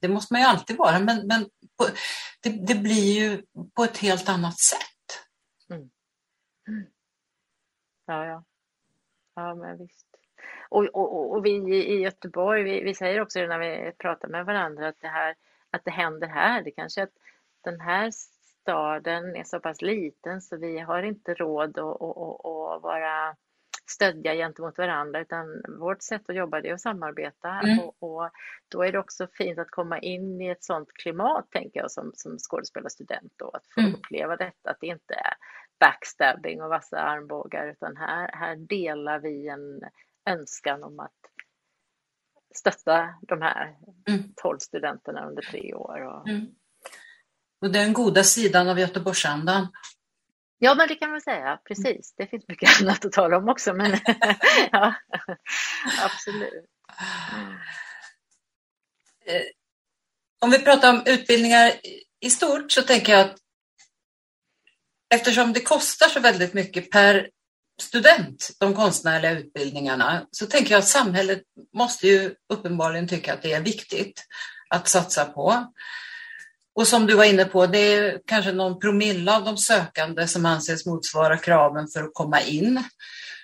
[0.00, 1.44] Det måste man ju alltid vara, men, men
[1.76, 1.84] på,
[2.42, 3.42] det, det, blir ju
[3.74, 5.26] på ett helt annat sätt.
[5.70, 5.90] Mm.
[6.68, 6.86] Mm.
[8.06, 8.44] Ja, ja.
[9.34, 10.06] Ja, men visst.
[10.68, 11.50] Och, och, och vi
[11.84, 15.34] i Göteborg, vi, vi, säger också när vi pratar med varandra att det här
[15.70, 16.62] att det händer här.
[16.62, 17.12] Det kanske att
[17.64, 18.10] den här
[18.64, 23.36] staden är så pass liten så vi har inte råd att, att, att, vara
[23.90, 27.78] stödja gentemot varandra utan vårt sätt att jobba det är att samarbeta mm.
[27.78, 28.30] och, och,
[28.68, 32.12] då är det också fint att komma in i ett sånt klimat tänker jag som,
[32.14, 33.94] som skådespelarstudent och att få mm.
[33.94, 35.34] uppleva detta att det inte är
[35.80, 39.80] backstabbing och vassa armbågar utan här, här delar vi en
[40.30, 41.20] önskan om att
[42.54, 43.76] stötta de här
[44.08, 44.22] mm.
[44.42, 46.00] 12 studenterna under tre år.
[46.00, 46.46] Och, mm.
[47.64, 49.68] Och den goda sidan av Göteborgsandan.
[50.58, 51.58] Ja, men det kan man säga.
[51.68, 52.14] Precis.
[52.16, 53.74] Det finns mycket annat att tala om också.
[53.74, 53.90] Men
[54.72, 54.94] ja,
[56.02, 56.64] absolut.
[59.26, 59.42] Eh,
[60.40, 61.72] om vi pratar om utbildningar
[62.20, 63.36] i stort så tänker jag att
[65.14, 67.28] eftersom det kostar så väldigt mycket per
[67.82, 71.42] student, de konstnärliga utbildningarna, så tänker jag att samhället
[71.74, 74.24] måste ju uppenbarligen tycka att det är viktigt
[74.70, 75.72] att satsa på.
[76.74, 80.46] Och som du var inne på, det är kanske någon promille av de sökande som
[80.46, 82.82] anses motsvara kraven för att komma in.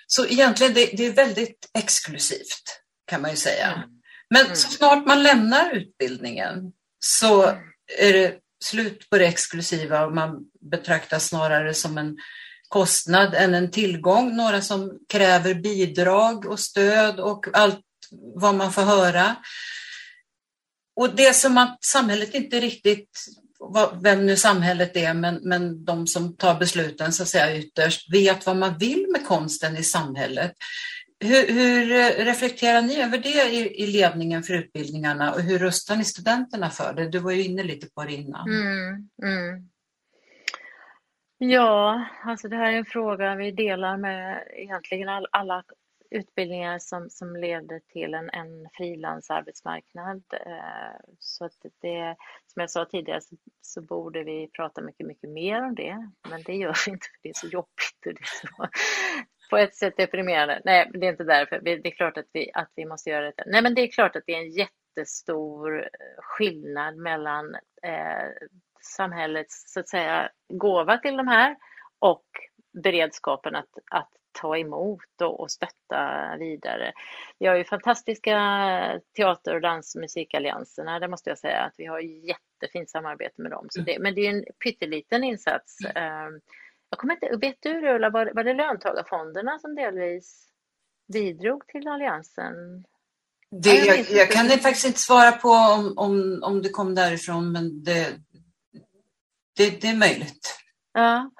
[0.07, 3.67] Så egentligen det, det är väldigt exklusivt kan man ju säga.
[3.67, 3.89] Mm.
[4.29, 4.55] Men mm.
[4.55, 7.63] så snart man lämnar utbildningen så mm.
[7.99, 10.39] är det slut på det exklusiva och man
[10.71, 12.17] betraktas snarare som en
[12.67, 14.35] kostnad än en tillgång.
[14.35, 17.85] Några som kräver bidrag och stöd och allt
[18.35, 19.35] vad man får höra.
[20.95, 23.09] Och det är som att samhället inte riktigt,
[24.03, 28.45] vem nu samhället är, men, men de som tar besluten så att säga ytterst, vet
[28.45, 30.53] vad man vill med konsten i samhället.
[31.23, 35.95] Hur, hur eh, reflekterar ni över det i, i, ledningen för utbildningarna och hur rustar
[35.95, 37.09] ni studenterna för det?
[37.09, 38.49] Du var ju inne lite på det innan.
[38.49, 39.69] Mm, mm.
[41.37, 45.63] Ja, alltså det här är en fråga vi delar med egentligen all, alla
[46.11, 50.23] utbildningar som, som leder till en, en frilansarbetsmarknad.
[50.31, 52.15] Eh, så att det,
[52.47, 56.09] som jag sa tidigare så, så, borde vi prata mycket, mycket mer om det.
[56.29, 58.67] Men det gör vi inte för det är så jobbigt och det är så,
[59.49, 60.61] på ett sätt deprimerande.
[60.65, 61.59] Nej, det är inte därför.
[61.61, 63.43] Det är klart att vi, att vi måste göra det.
[63.45, 68.47] Nej, men det är klart att det är en jättestor skillnad mellan eh,
[68.81, 71.55] samhällets så att säga gåva till de här
[71.99, 72.25] och
[72.83, 76.93] beredskapen att, att ta emot och, och stötta vidare.
[77.39, 78.35] Vi har ju fantastiska
[79.17, 83.51] teater och dans och musikallianserna, det måste jag säga att vi har jättefint samarbete med
[83.51, 83.67] dem.
[83.69, 85.77] Så det, men det är en pytteliten insats.
[85.95, 86.39] Ehm,
[86.89, 90.47] jag kommer inte, vet du Ulla, var, var det löntagarfonderna som delvis
[91.13, 92.53] bidrog till alliansen?
[93.51, 97.83] Det, jag, jag, kan faktiskt inte svara på om, om, om det kom därifrån, men
[97.83, 98.07] det,
[99.57, 100.57] det, det är möjligt.
[100.93, 101.31] Ja.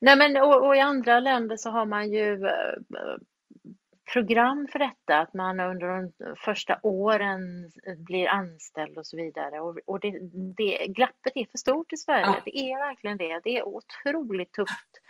[0.00, 3.16] Nej, men, och, och, i andra länder så har man ju eh,
[4.12, 7.40] program för detta, att man under de första åren
[7.96, 9.60] blir anställd och så vidare.
[9.60, 10.18] Och, och det,
[10.56, 12.40] det, glappet är för stort i Sverige, ja.
[12.44, 13.40] det är verkligen det.
[13.44, 15.00] Det är otroligt tufft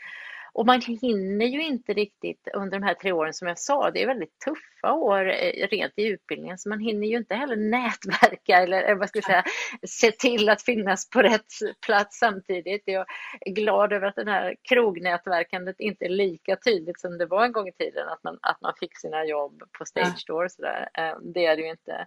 [0.52, 4.02] och man hinner ju inte riktigt under de här tre åren som jag sa, det
[4.02, 8.56] är väldigt tuffa år eh, rent i utbildningen, så man hinner ju inte heller nätverka
[8.56, 9.44] eller vad ska jag säga,
[9.88, 11.52] se till att finnas på rätt
[11.86, 12.82] plats samtidigt.
[12.84, 13.06] Jag
[13.40, 17.52] är glad över att det här krognätverkandet inte är lika tydligt som det var en
[17.52, 20.88] gång i tiden, att man, att man fick sina jobb på stage door och sådär.
[20.94, 22.06] Eh, det är det ju inte.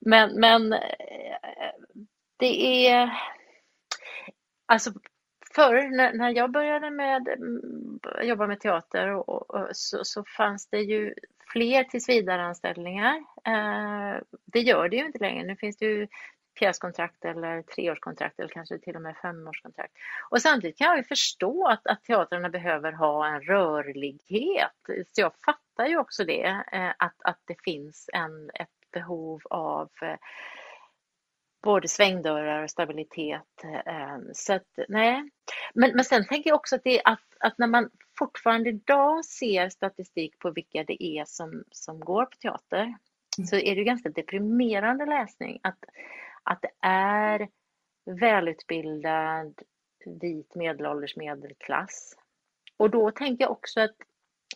[0.00, 0.78] Men, men eh,
[2.38, 3.10] det är
[4.66, 4.90] Alltså
[5.54, 10.66] förr när, när jag började med, mm, jobba med teater och, och, så, så, fanns
[10.66, 11.14] det ju
[11.52, 13.16] fler tillsvidareanställningar.
[13.46, 15.46] Eh, det gör det ju inte längre.
[15.46, 16.06] Nu finns det ju
[16.58, 19.92] pjäskontrakt eller treårskontrakt eller kanske till och med femårskontrakt.
[20.30, 24.72] Och samtidigt kan jag ju förstå att, att teatrarna behöver ha en rörlighet.
[24.86, 29.90] Så jag fattar ju också det, eh, att, att det finns en, ett behov av
[30.02, 30.16] eh,
[31.64, 33.64] både svängdörrar och stabilitet.
[33.86, 35.30] Eh, så att, nej.
[35.74, 39.68] Men, men sen tänker jag också att, det, att, att när man fortfarande idag ser
[39.68, 43.46] statistik på vilka det är som, som går på teater mm.
[43.46, 45.60] så är det ganska deprimerande läsning.
[45.62, 45.78] Att,
[46.42, 47.48] att det är
[48.20, 49.62] välutbildad
[50.20, 52.16] vit medelålders medelklass.
[52.76, 53.96] Och då tänker jag också att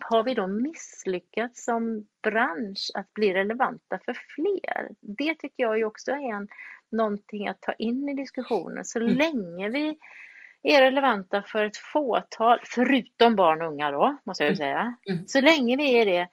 [0.00, 4.88] har vi då misslyckats som bransch att bli relevanta för fler?
[5.00, 6.48] Det tycker jag ju också är en,
[6.92, 8.84] någonting att ta in i diskussionen.
[8.84, 9.16] Så mm.
[9.16, 9.98] länge vi
[10.62, 14.56] är relevanta för ett fåtal, förutom barn och unga då, måste jag mm.
[14.56, 14.96] säga.
[15.10, 15.26] Mm.
[15.26, 16.28] Så länge vi är det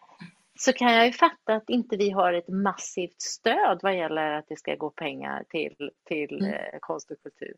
[0.59, 4.45] så kan jag ju fatta att inte vi har ett massivt stöd vad gäller att
[4.47, 6.53] det ska gå pengar till, till mm.
[6.53, 7.53] eh, konst och kultur.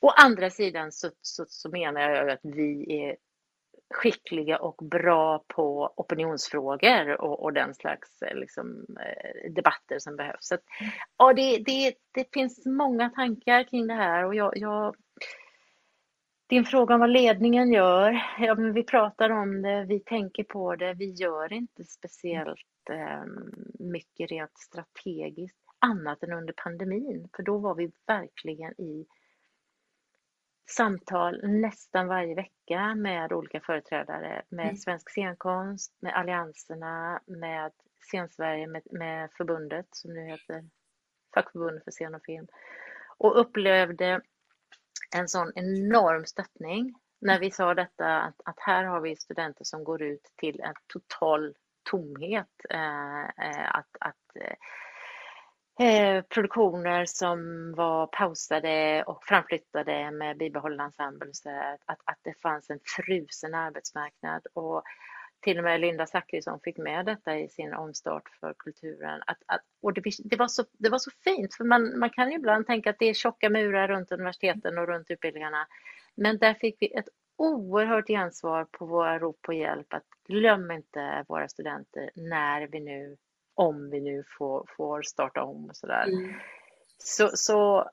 [0.00, 3.16] Å andra sidan så, så, så menar jag att vi är
[3.94, 10.46] skickliga och bra på opinionsfrågor och, och den slags eh, liksom, eh, debatter som behövs.
[10.46, 10.64] Så att,
[11.18, 14.96] ja, det, det, det finns många tankar kring det här och jag, jag
[16.48, 20.76] din fråga om vad ledningen gör, ja, men vi pratar om det, vi tänker på
[20.76, 23.24] det, vi gör inte speciellt eh,
[23.78, 29.06] mycket rent strategiskt annat än under pandemin, för då var vi verkligen i
[30.66, 34.76] samtal nästan varje vecka med olika företrädare, med mm.
[34.76, 40.64] Svensk scenkonst, med allianserna, med Scensverige, med, med förbundet som nu heter
[41.34, 42.46] Fackförbundet för scen och film
[43.18, 44.20] och upplevde
[45.16, 49.84] en sån enorm stöttning när vi sa detta att, att här har vi studenter som
[49.84, 51.54] går ut till en total
[51.90, 52.50] tomhet.
[52.70, 54.36] Eh, eh att, att
[55.80, 57.38] eh, produktioner som
[57.74, 61.30] var pausade och framflyttade med bibehållen ensemble,
[61.84, 64.46] att, att det fanns en frusen arbetsmarknad.
[64.52, 64.82] Och
[65.40, 69.22] till och med Linda Zachrisson fick med detta i sin omstart för kulturen.
[69.26, 72.30] Att, att, och det, det, var så, det var så fint, för man, man kan
[72.30, 75.66] ju ibland tänka att det är tjocka murar runt universiteten och runt utbildningarna.
[76.14, 81.24] Men där fick vi ett oerhört gensvar på våra rop på hjälp att glöm inte
[81.28, 83.16] våra studenter när vi nu,
[83.56, 86.06] om vi nu får, får starta om och sådär.
[86.08, 86.34] Mm.
[86.98, 87.90] Så, så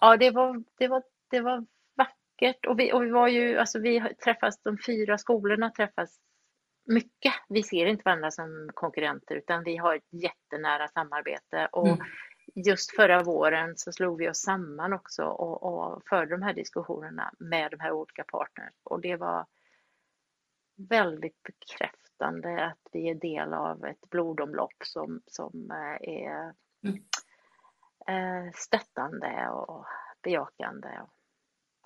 [0.00, 1.66] ja, det var, det var, det var
[1.96, 6.20] vackert och vi, och vi var ju, alltså vi träffas, de fyra skolorna träffas
[6.86, 7.34] mycket.
[7.48, 11.68] Vi ser inte varandra som konkurrenter utan vi har ett jättenära samarbete.
[11.72, 11.98] Och mm.
[12.54, 17.32] Just förra våren så slog vi oss samman också och, och förde de här diskussionerna
[17.38, 18.74] med de här olika partners.
[18.84, 19.46] Och det var
[20.88, 26.54] väldigt bekräftande att vi är del av ett blodomlopp som, som eh, är
[26.84, 27.02] mm.
[28.54, 29.86] Stöttande och
[30.22, 30.88] bejakande.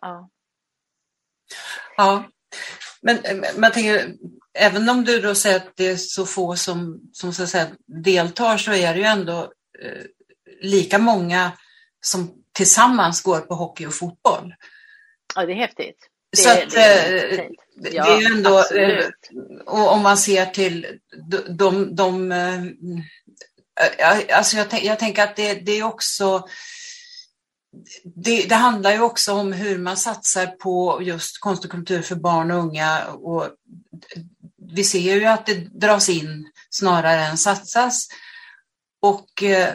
[0.01, 0.28] Ja.
[1.97, 2.24] Ja,
[3.03, 3.18] men
[3.57, 4.16] man tänker,
[4.59, 7.68] även om du då säger att det är så få som, som så att säga,
[7.87, 10.03] deltar så är det ju ändå eh,
[10.61, 11.53] lika många
[12.01, 14.55] som tillsammans går på hockey och fotboll.
[15.35, 16.09] Ja, det är häftigt.
[16.33, 17.45] Det, så att, det, är, eh,
[17.76, 19.30] det, ja, det är ändå, absolut.
[19.30, 20.87] Eh, och om man ser till
[21.30, 22.62] de, de, de eh,
[24.37, 26.47] alltså jag, jag tänker att det, det är också
[28.05, 32.14] det, det, handlar ju också om hur man satsar på just konst och kultur för
[32.14, 33.07] barn och unga.
[33.07, 33.49] Och
[34.72, 38.09] vi ser ju att det dras in snarare än satsas.
[39.03, 39.74] Och eh,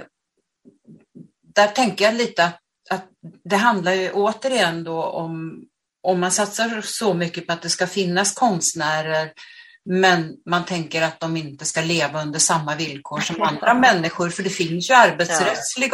[1.56, 3.06] där tänker jag lite att, att,
[3.44, 5.64] det handlar ju återigen då om
[6.08, 9.32] om man satsar så mycket på att det ska finnas konstnärer
[9.90, 14.44] men man tänker att de inte ska leva under samma villkor som andra människor, för
[14.44, 15.92] det finns ju arbetsrättslig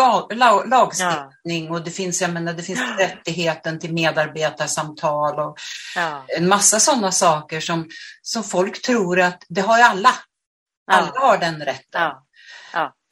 [0.66, 5.58] lagstiftning och det finns, jag menar, det finns rättigheten till medarbetarsamtal och
[6.38, 7.90] en massa sådana saker som,
[8.22, 10.16] som folk tror att det har ju alla.
[10.92, 12.02] Alla har den rätten.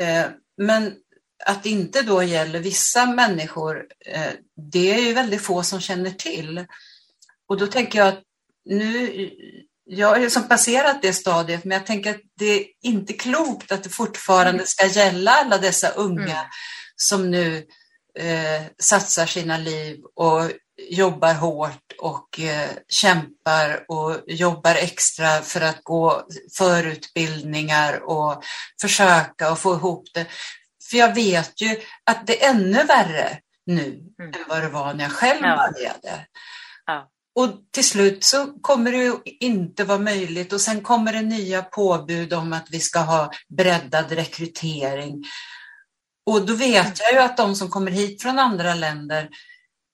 [0.02, 0.26] Eh,
[0.58, 0.94] men
[1.46, 4.32] att det inte då gäller vissa människor, eh,
[4.72, 6.66] det är ju väldigt få som känner till.
[7.52, 8.22] Och då tänker jag att
[8.66, 9.30] nu
[9.86, 13.84] jag har liksom passerat det stadiet, men jag tänker att det är inte klokt att
[13.84, 16.46] det fortfarande ska gälla alla dessa unga mm.
[16.96, 17.58] som nu
[18.20, 20.52] eh, satsar sina liv och
[20.90, 26.28] jobbar hårt och eh, kämpar och jobbar extra för att gå
[26.58, 28.44] förutbildningar och
[28.82, 30.26] försöka och få ihop det.
[30.90, 33.86] För jag vet ju att det är ännu värre nu
[34.20, 34.34] mm.
[34.34, 35.72] än vad det var när jag själv ja.
[35.74, 36.26] började.
[36.86, 37.08] Ja.
[37.42, 42.34] Och till slut så kommer det inte vara möjligt och sen kommer det nya påbud
[42.34, 45.24] om att vi ska ha breddad rekrytering.
[46.26, 49.30] Och då vet jag ju att de som kommer hit från andra länder,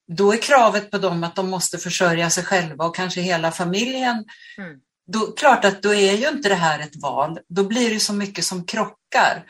[0.08, 4.26] då är kravet på dem att de måste försörja sig själva och kanske hela familjen.
[4.58, 4.80] Mm.
[5.12, 7.40] Då, klart att då är ju inte det här ett val.
[7.48, 9.46] Då blir det så mycket som krockar.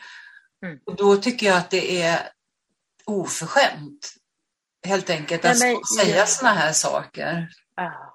[0.64, 0.78] Mm.
[0.86, 2.20] Och då tycker jag att det är
[3.04, 4.14] oförskämt
[4.86, 6.26] helt enkelt att Nej, men, säga ja.
[6.26, 7.48] sådana här saker.
[7.78, 8.14] Ja.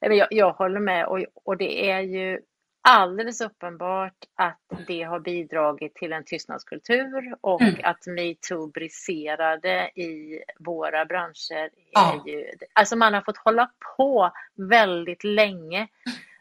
[0.00, 2.40] Jag, jag håller med och, och det är ju
[2.88, 7.74] alldeles uppenbart att det har bidragit till en tystnadskultur och mm.
[7.82, 11.70] att metoo briserade i våra branscher.
[11.92, 12.24] Ja.
[12.26, 15.88] Ju, alltså man har fått hålla på väldigt länge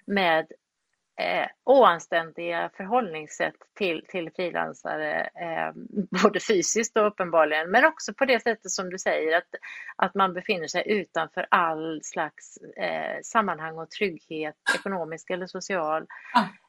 [0.06, 0.52] med
[1.18, 5.74] eh, oanständiga förhållningssätt till, till frilansare, eh,
[6.24, 9.50] både fysiskt och uppenbarligen, men också på det sättet som du säger, att,
[9.96, 16.06] att man befinner sig utanför all slags eh, sammanhang och trygghet, ekonomisk eller social,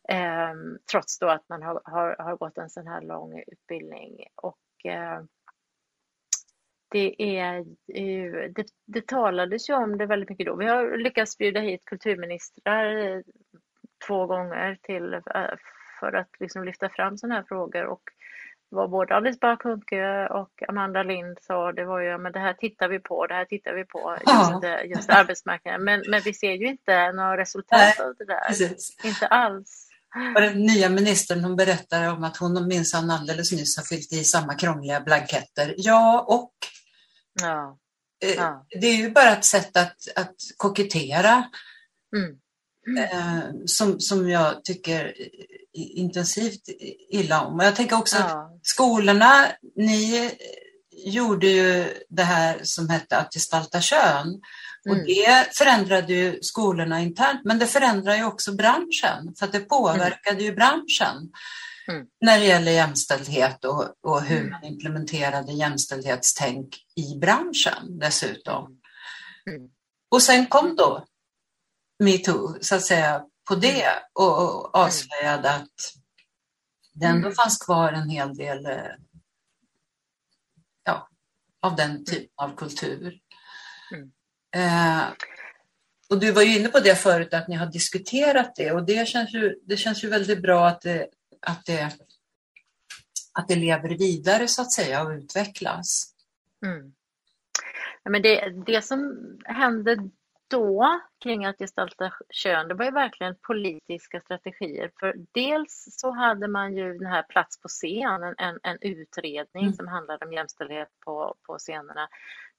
[0.09, 0.55] eh,
[0.91, 4.25] trots då att man har, har, har gått en sån här lång utbildning.
[4.35, 5.21] Och, eh,
[6.91, 7.65] det, är
[8.55, 10.57] det, det talades ju om det väldigt mycket då.
[10.57, 13.23] Vi har lyckats bjuda hit kulturministrar
[14.07, 15.21] två gånger till eh,
[16.01, 18.03] för att liksom lyfta fram sådana här frågor och
[18.69, 19.57] vad både Alice Bah
[20.31, 23.45] och Amanda Lind sa, det var ju men det här tittar vi på, det här
[23.45, 24.81] tittar vi på, just, ja.
[24.85, 25.85] just arbetsmarknaden.
[25.85, 28.49] Men, men vi ser ju inte några resultat Nej, av det där.
[28.49, 28.97] Precis.
[29.05, 29.89] Inte alls.
[30.35, 34.25] Och den nya ministern hon berättar om att hon minsann alldeles nyss har fyllt i
[34.25, 35.75] samma krångliga blanketter.
[35.77, 36.53] Ja, och
[37.43, 37.79] ja.
[38.25, 38.67] Eh, ja.
[38.81, 41.45] det är ju bara ett sätt att, att kokettera.
[42.17, 42.39] Mm
[42.99, 45.15] eh, som, som jag tycker
[45.73, 46.69] intensivt
[47.11, 47.55] illa om.
[47.55, 48.25] Och jag tänker också ja.
[48.25, 50.31] att skolorna, ni
[51.07, 54.41] gjorde ju det här som hette att gestalta kön.
[54.89, 55.07] Och mm.
[55.07, 60.37] det förändrade ju skolorna internt, men det förändrar ju också branschen, för att det påverkade
[60.37, 60.45] mm.
[60.45, 61.31] ju branschen
[61.89, 62.07] mm.
[62.21, 64.51] när det gäller jämställdhet och, och hur mm.
[64.51, 68.79] man implementerade jämställdhetstänk i branschen dessutom.
[69.51, 69.69] Mm.
[70.11, 71.05] Och sen kom då
[71.99, 74.03] metoo, så att säga, på det mm.
[74.13, 75.95] och, och avslöjade att
[76.93, 77.35] det ändå mm.
[77.35, 78.93] fanns kvar en hel del eh,
[80.85, 81.09] ja,
[81.61, 83.19] av den typen av kultur.
[83.93, 84.13] Mm.
[84.57, 85.05] Eh,
[86.11, 89.09] och du var ju inne på det förut, att ni har diskuterat det och det
[89.09, 91.09] känns ju, det känns ju väldigt bra att det,
[91.41, 91.91] att, det,
[93.33, 96.13] att det lever vidare så att säga och utvecklas.
[96.67, 96.93] Mm.
[98.03, 100.11] Ja, men det, det som hände
[100.49, 104.91] då kring att gestalta kön, det var ju verkligen politiska strategier.
[105.01, 109.73] För dels så hade man ju den här Plats på scen, en, en utredning mm.
[109.73, 112.09] som handlade om jämställdhet på, på scenerna.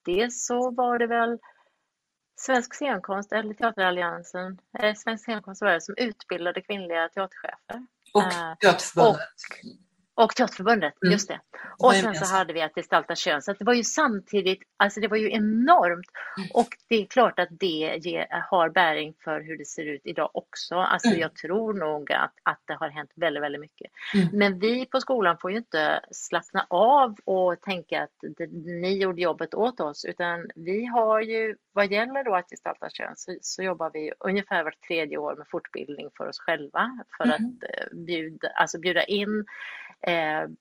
[0.06, 1.40] Dels så var det väl
[2.40, 7.88] Svensk scenkonst eller Teateralliansen, eh, Svensk scenkonst var det som utbildade kvinnliga teaterchefer.
[8.14, 9.20] Och eh, Teaterförbundet.
[9.20, 9.87] Och,
[10.18, 11.12] och Teaterförbundet, mm.
[11.12, 11.40] just det.
[11.80, 13.42] Och sen så hade vi att gestalta kön.
[13.42, 16.08] Så det var ju samtidigt, alltså det var ju enormt.
[16.38, 16.50] Mm.
[16.54, 20.30] Och det är klart att det ger, har bäring för hur det ser ut idag
[20.34, 20.76] också.
[20.76, 21.20] Alltså mm.
[21.20, 23.92] jag tror nog att, att det har hänt väldigt, väldigt mycket.
[24.14, 24.28] Mm.
[24.34, 29.22] Men vi på skolan får ju inte slappna av och tänka att det, ni gjorde
[29.22, 30.06] jobbet åt oss.
[30.06, 34.64] Utan vi har ju, vad gäller då att gestalta kön, så, så jobbar vi ungefär
[34.64, 37.06] vart tredje år med fortbildning för oss själva.
[37.18, 37.36] För mm.
[37.36, 39.46] att eh, bjuda, alltså bjuda in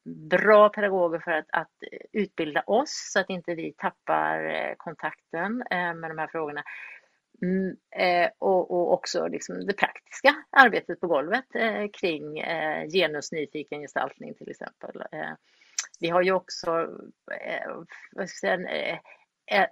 [0.05, 1.70] bra pedagoger för att, att,
[2.12, 6.62] utbilda oss så att inte vi tappar eh, kontakten eh, med de här frågorna.
[7.43, 13.80] Mm, eh, och, och, också liksom det praktiska arbetet på golvet eh, kring eh, genusnyfiken
[13.80, 15.03] gestaltning till exempel.
[16.01, 16.89] vi har ju också
[18.41, 18.59] säga,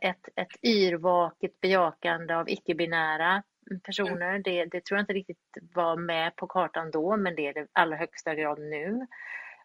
[0.01, 3.43] ett, ett yrvaket bejakande av icke-binära
[3.83, 4.39] personer.
[4.39, 7.67] Det, det, tror jag inte riktigt var med på kartan då, men det är det
[7.73, 9.07] allra högsta grad nu.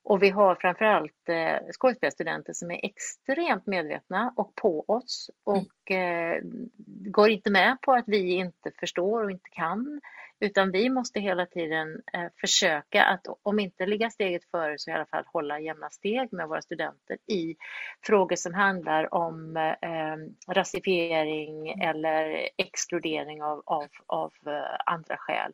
[0.03, 6.41] Och vi har framförallt eh, skådespelarstudenter som är extremt medvetna och på oss och eh,
[6.85, 10.01] går inte med på att vi inte förstår och inte kan.
[10.39, 14.93] Utan vi måste hela tiden eh, försöka att om inte ligga steget före så i
[14.93, 17.55] alla fall hålla jämna steg med våra studenter i
[18.05, 25.53] frågor som handlar om eh, rasifiering eller exkludering av, av, av eh, andra skäl.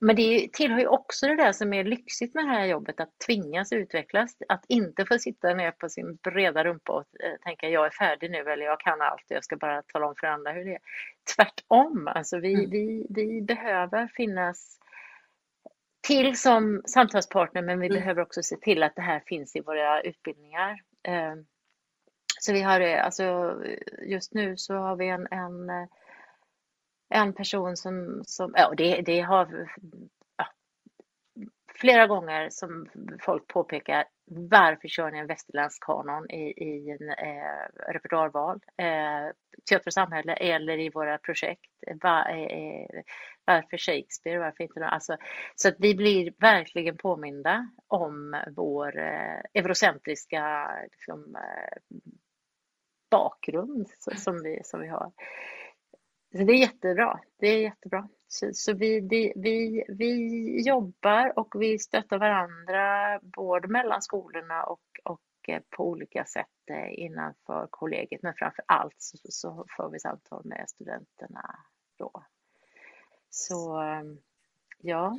[0.00, 3.18] Men det tillhör ju också det där som är lyxigt med det här jobbet, att
[3.26, 4.36] tvingas utvecklas.
[4.48, 8.30] Att inte få sitta ner på sin breda rumpa och eh, tänka jag är färdig
[8.30, 10.74] nu eller jag kan allt och jag ska bara tala om för andra hur det
[10.74, 10.80] är.
[11.36, 12.70] Tvärtom, alltså vi, mm.
[12.70, 14.78] vi, vi behöver finnas
[16.06, 17.98] till som samtalspartner men vi mm.
[17.98, 20.80] behöver också se till att det här finns i våra utbildningar.
[21.02, 21.46] Ehm,
[22.40, 23.56] så vi har alltså
[24.02, 25.70] just nu så har vi en, en
[27.14, 29.68] en person som, som ja, det, det har
[30.36, 30.46] ja,
[31.74, 32.86] flera gånger som
[33.20, 39.32] folk påpekar varför kör ni en västerländsk kanon i, i en eh, repertoarval, eh,
[39.68, 41.70] Teater och samhälle eller i våra projekt?
[42.02, 43.02] Va, eh,
[43.44, 45.16] varför Shakespeare, varför inte alltså,
[45.54, 51.78] Så att vi blir verkligen påminda om vår eh, eurocentriska liksom, eh,
[53.10, 55.12] bakgrund som vi, som vi har.
[56.36, 57.20] Så det är jättebra.
[57.38, 58.08] Det är jättebra.
[58.28, 64.80] Så, så vi, det, vi, vi jobbar och vi stöttar varandra både mellan skolorna och,
[65.04, 68.22] och eh, på olika sätt eh, innanför kollegiet.
[68.22, 71.56] Men framför allt så, så får vi samtal med studenterna
[71.98, 72.24] då.
[73.30, 74.18] Så ehm,
[74.82, 75.18] ja,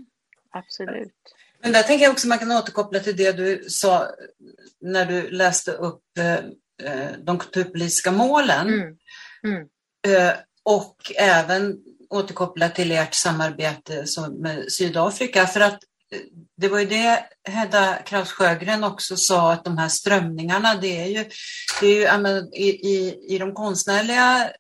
[0.50, 1.36] absolut.
[1.60, 4.08] Men där tänker jag också man kan återkoppla till det du sa
[4.80, 8.68] när du läste upp eh, de kulturpolitiska målen.
[8.68, 8.98] Mm.
[9.44, 9.70] Mm.
[10.66, 11.78] Och även
[12.10, 15.48] återkoppla till ert samarbete med Sydafrika.
[15.48, 16.20] För att eh,
[16.58, 21.08] det var ju det Hedda Kraus Sjögren också sa, att de här strömningarna, det är
[21.08, 21.30] ju,
[21.82, 24.52] det är ju i, i, i de konstnärliga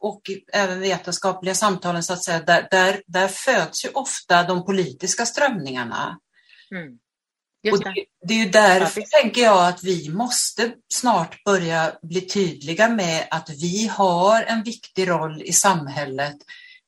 [0.00, 0.22] och
[0.52, 6.18] även vetenskapliga samtalen, så att säga, där, där, där föds ju ofta de politiska strömningarna.
[6.70, 6.98] Mm.
[7.62, 7.72] Det.
[7.72, 12.20] Och det, det, är ju därför, ja, tänker jag, att vi måste snart börja bli
[12.20, 16.36] tydliga med att vi har en viktig roll i samhället.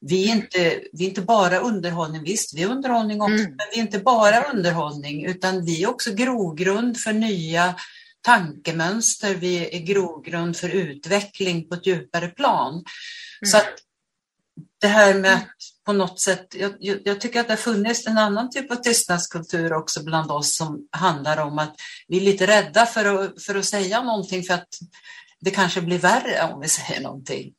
[0.01, 3.51] Vi är inte, vi är inte bara underhållning, visst, vi är underhållning också, mm.
[3.51, 7.75] men vi är inte bara underhållning, utan vi är också grogrund för nya
[8.21, 12.73] tankemönster, vi är grogrund för utveckling på ett djupare plan.
[12.73, 12.85] Mm.
[13.47, 13.75] Så att
[14.81, 18.19] det här med att på något sätt, jag, jag, tycker att det har funnits en
[18.19, 21.75] annan typ av tystnadskultur också bland oss som handlar om att
[22.09, 24.69] vi är lite rädda för att, för att säga någonting för att
[25.41, 27.53] det kanske blir värre om vi säger någonting.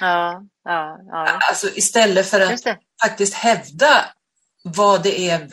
[0.00, 1.38] Ja, ja, ja.
[1.48, 2.60] Alltså istället för att
[3.02, 4.04] faktiskt hävda
[4.62, 5.50] vad det är,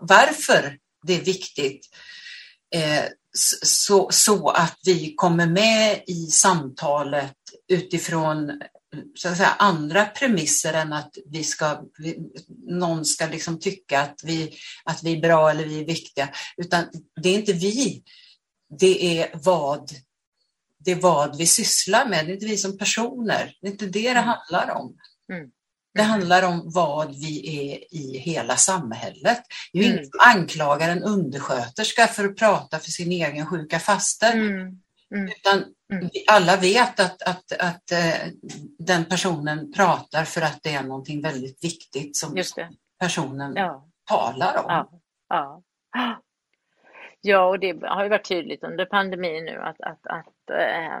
[0.00, 1.86] varför det är viktigt.
[2.74, 3.04] Eh,
[3.62, 7.34] så, så att vi kommer med i samtalet
[7.68, 8.60] utifrån
[9.14, 12.18] så att säga, andra premisser än att vi ska, vi,
[12.66, 14.54] någon ska liksom tycka att vi,
[14.84, 16.28] att vi är bra eller vi är viktiga.
[16.56, 16.84] Utan
[17.22, 18.02] det är inte vi,
[18.80, 19.90] det är vad,
[20.84, 22.26] det är vad vi sysslar med.
[22.26, 23.56] Det är inte vi som personer.
[23.60, 24.24] Det är inte det det mm.
[24.24, 24.96] handlar om.
[25.32, 25.50] Mm.
[25.94, 29.42] Det handlar om vad vi är i hela samhället.
[29.72, 29.94] Det är mm.
[29.94, 34.32] ingen som anklagar en undersköterska för att prata för sin egen sjuka faster.
[34.32, 34.80] Mm.
[35.14, 35.26] Mm.
[35.26, 36.10] Utan mm.
[36.30, 38.28] alla vet att, att, att äh,
[38.78, 42.42] den personen pratar för att det är någonting väldigt viktigt som
[43.00, 43.88] personen ja.
[44.08, 44.64] talar om.
[44.68, 44.90] Ja.
[45.28, 45.62] Ja.
[47.20, 51.00] ja, och det har ju varit tydligt under pandemin nu att, att, att äh,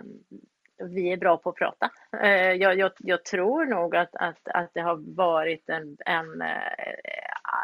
[0.84, 1.90] vi är bra på att prata.
[2.22, 6.48] Eh, jag, jag, jag, tror nog att, att, att det har varit en, en, eh,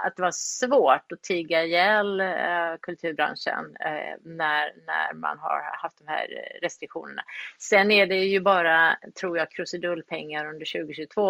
[0.05, 3.77] att det var svårt att tiga ihjäl eh, kulturbranschen
[4.23, 6.27] när, när man har haft de här
[6.63, 7.23] restriktionerna.
[7.59, 11.23] Sen är det ju bara, tror jag, krusidullpengar under 2022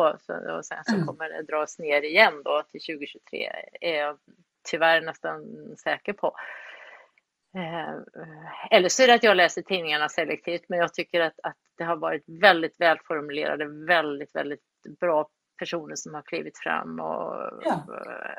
[0.56, 1.06] och sen så mm.
[1.06, 4.18] kommer det dras ner igen då till 2023, är jag
[4.70, 5.44] tyvärr nästan
[5.76, 6.36] säker på.
[7.56, 7.94] Eh,
[8.70, 11.84] eller så är det att jag läser tidningarna selektivt, men jag tycker att, att det
[11.84, 14.60] har varit väldigt välformulerade, väldigt, väldigt
[15.00, 15.28] bra
[15.58, 17.86] personer som har klivit fram och ja.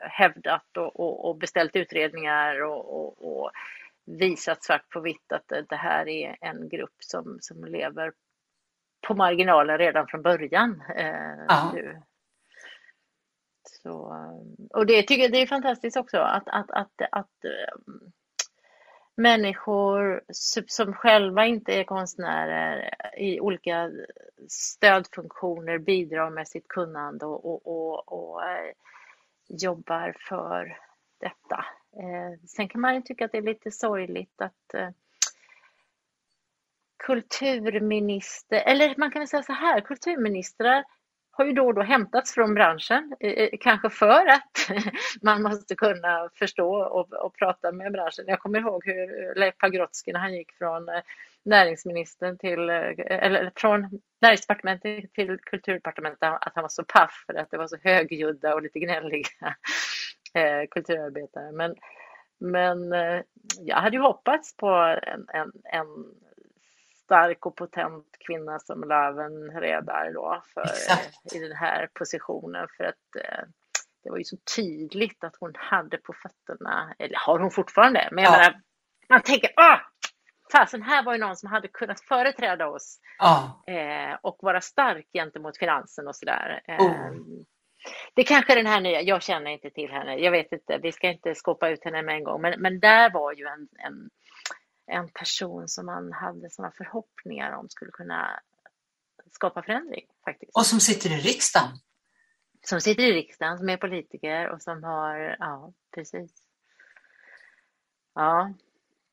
[0.02, 3.52] hävdat och, och, och, beställt utredningar och, och,
[4.06, 8.14] visat svart på vitt att det, här är en grupp som, som lever
[9.08, 10.82] på marginalen redan från början.
[10.96, 11.74] Eh, ja.
[13.70, 14.16] Så,
[14.70, 17.46] och det tycker jag det är fantastiskt också att, att, att, att
[19.16, 20.22] människor
[20.68, 23.92] som själva inte är konstnärer i olika
[24.50, 28.72] stödfunktioner bidrar med sitt kunnande och, och, och, och eh,
[29.48, 30.78] jobbar för
[31.20, 31.66] detta.
[31.98, 34.90] Eh, sen kan man ju tycka att det är lite sorgligt att eh,
[36.98, 40.84] kulturminister, eller man kan väl säga så här, kulturministrar
[41.38, 44.70] har ju då och då hämtats från branschen, eh, eh, kanske för att
[45.22, 48.26] man måste kunna förstå och, och, prata med branschen.
[48.28, 50.90] Jag kommer ihåg hur eh, Leif Pagrotsky när han gick från
[51.46, 57.58] näringsministern till, eller från näringsdepartementet till kulturdepartementet, att han var så paff för att det
[57.58, 59.28] var så högljudda och lite gnälliga
[60.72, 61.52] kulturarbetare.
[61.52, 61.76] Men,
[62.40, 62.92] men
[63.60, 64.68] jag hade ju hoppats på
[65.04, 65.88] en, en, en
[67.06, 70.66] stark och potent kvinna som Löven Redar då för,
[71.36, 72.68] i den här positionen.
[72.78, 73.44] För att eh,
[74.04, 78.24] det var ju så tydligt att hon hade på fötterna, eller har hon fortfarande, men
[78.24, 78.38] jag ja.
[78.38, 78.62] menar,
[79.10, 79.80] man tänker ah,
[80.52, 83.64] fasen här var ju någon som hade kunnat företräda oss ja.
[83.68, 86.62] eh, och vara stark gentemot finansen och sådär.
[86.68, 87.12] Eh, oh.
[88.14, 90.92] Det kanske är den här nya, jag känner inte till henne, jag vet inte, vi
[90.92, 94.10] ska inte skåpa ut henne med en gång, men, men där var ju en, en,
[94.88, 98.40] en person som man hade sådana förhoppningar om skulle kunna
[99.32, 100.52] skapa förändring faktiskt.
[100.56, 101.70] Och som sitter i riksdagen.
[102.66, 106.32] Som sitter i riksdagen, som är politiker och som har, ja precis.
[108.16, 108.54] Ja.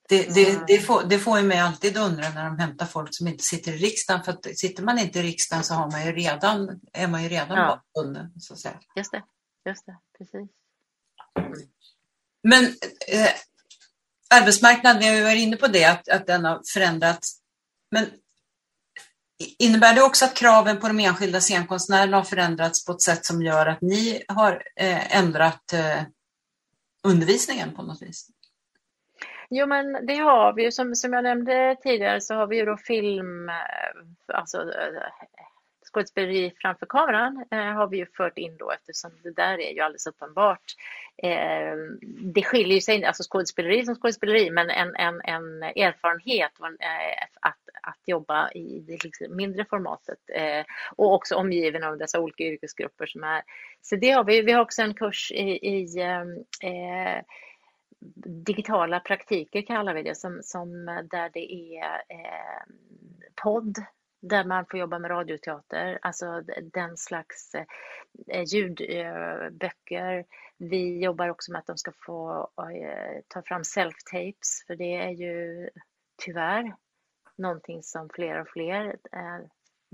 [0.09, 3.27] Det, det, det, får, det får ju mig alltid undra när de hämtar folk som
[3.27, 4.23] inte sitter i riksdagen.
[4.23, 7.29] För att sitter man inte i riksdagen så har man ju redan, är man ju
[7.29, 7.67] redan ja.
[7.67, 8.33] bakbunden.
[8.41, 8.81] Så att säga.
[8.97, 9.23] Just det,
[9.65, 10.51] just det, precis.
[12.43, 12.65] Men
[13.09, 13.31] eh,
[14.33, 17.39] arbetsmarknaden, vi har varit inne på det, att, att den har förändrats.
[17.91, 18.07] Men
[19.59, 23.43] Innebär det också att kraven på de enskilda scenkonstnärerna har förändrats på ett sätt som
[23.43, 26.03] gör att ni har eh, ändrat eh,
[27.05, 28.29] undervisningen på något vis?
[29.51, 30.73] Jo, men det har vi ju.
[30.73, 35.03] Som, som jag nämnde tidigare så har vi ju då film, eh, alltså eh,
[35.93, 39.81] skådespeleri framför kameran eh, har vi ju fört in då eftersom det där är ju
[39.81, 40.65] alldeles uppenbart.
[41.17, 41.77] Eh,
[42.35, 47.59] det skiljer sig, alltså skådespeleri som skådespeleri, men en, en, en erfarenhet en, eh, att,
[47.83, 50.65] att jobba i det liksom mindre formatet eh,
[50.97, 53.43] och också omgiven av dessa olika yrkesgrupper som är.
[53.81, 54.43] Så det har vi.
[54.43, 57.23] Vi har också en kurs i, i ehm, eh,
[58.47, 62.63] digitala praktiker kallar vi det, som, som där det är eh,
[63.43, 63.79] podd
[64.23, 66.43] där man får jobba med radioteater, alltså
[66.73, 67.65] den slags eh,
[68.29, 70.19] eh, ljudböcker.
[70.19, 70.25] Eh,
[70.57, 72.51] vi jobbar också med att de ska få
[73.29, 75.71] ta fram self-tapes, för det är ju
[76.25, 76.75] tyvärr
[77.37, 78.97] någonting som fler och fler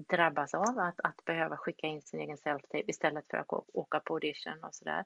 [0.09, 4.15] drabbas av, att, att behöva skicka in sin egen self-tape istället för att åka på
[4.15, 5.05] audition och sådär.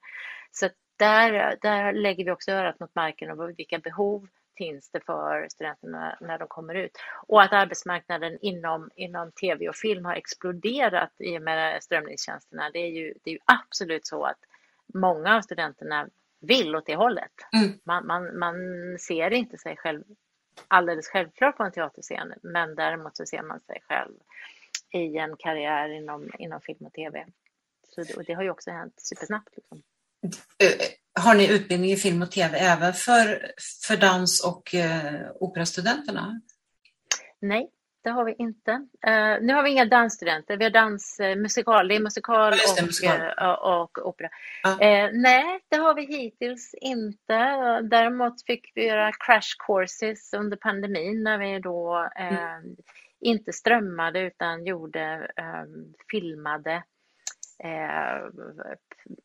[0.51, 5.49] Så där, där lägger vi också örat mot marken och vilka behov finns det för
[5.49, 6.99] studenterna när de kommer ut.
[7.27, 12.71] Och att arbetsmarknaden inom, inom tv och film har exploderat i och med strömningstjänsterna.
[12.71, 14.39] Det är ju, det är ju absolut så att
[14.95, 16.09] många av studenterna
[16.41, 17.33] vill åt det hållet.
[17.53, 17.79] Mm.
[17.85, 18.57] Man, man, man
[18.99, 20.05] ser inte sig själv
[20.69, 24.15] alldeles självklart på en teaterscen, men däremot så ser man sig själv
[24.91, 27.27] i en karriär inom, inom film och tv.
[27.89, 29.57] Så det, och det har ju också hänt supersnabbt.
[29.57, 29.83] Liksom.
[31.19, 33.51] Eh, har ni utbildning i film och tv även för,
[33.87, 36.41] för dans och eh, operastudenterna?
[37.41, 37.71] Nej,
[38.05, 38.73] det har vi inte.
[39.07, 42.75] Uh, nu har vi inga dansstudenter, vi har dans, uh, musikal, det är musikal, ja,
[42.77, 43.21] det, och, musikal.
[43.21, 44.29] Uh, och, opera.
[44.63, 44.77] Ja.
[45.13, 47.39] nej, det har vi hittills inte.
[47.83, 52.77] Däremot fick vi göra crash courses under pandemin när vi då mm.
[53.21, 55.31] inte strömmade utan gjorde
[56.11, 56.83] filmade
[57.65, 58.29] eh,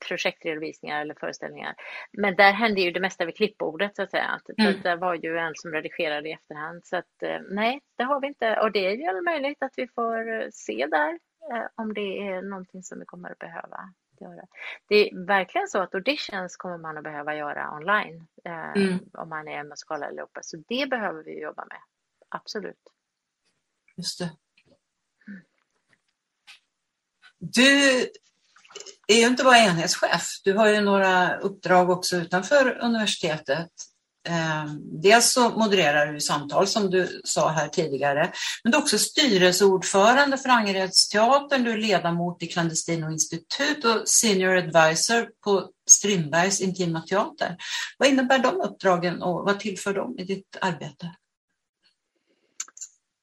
[0.07, 1.76] projektredovisningar eller föreställningar.
[2.11, 4.39] Men där hände ju det mesta vid klippbordet så att säga.
[4.57, 4.81] Mm.
[4.84, 6.85] Det var ju en som redigerade i efterhand.
[6.85, 8.59] Så att eh, nej, det har vi inte.
[8.59, 11.19] Och det är ju möjligt att vi får eh, se där
[11.53, 14.47] eh, om det är någonting som vi kommer att behöva göra.
[14.88, 18.27] Det är verkligen så att auditions kommer man att behöva göra online
[18.76, 18.99] mm.
[19.14, 20.43] om man är musikal eller opera.
[20.43, 21.80] Så det behöver vi jobba med.
[22.30, 22.93] Absolut.
[23.95, 24.31] Just det.
[27.39, 28.07] Du
[29.14, 33.70] är ju inte bara enhetschef, du har ju några uppdrag också utanför universitetet.
[34.28, 38.32] Ehm, dels så modererar du samtal som du sa här tidigare,
[38.64, 44.56] men du är också styrelseordförande för Angeredsteatern, du är ledamot i Clandestino institut och senior
[44.56, 47.58] advisor på Strindbergs Intima Teater.
[47.98, 51.16] Vad innebär de uppdragen och vad tillför de i ditt arbete?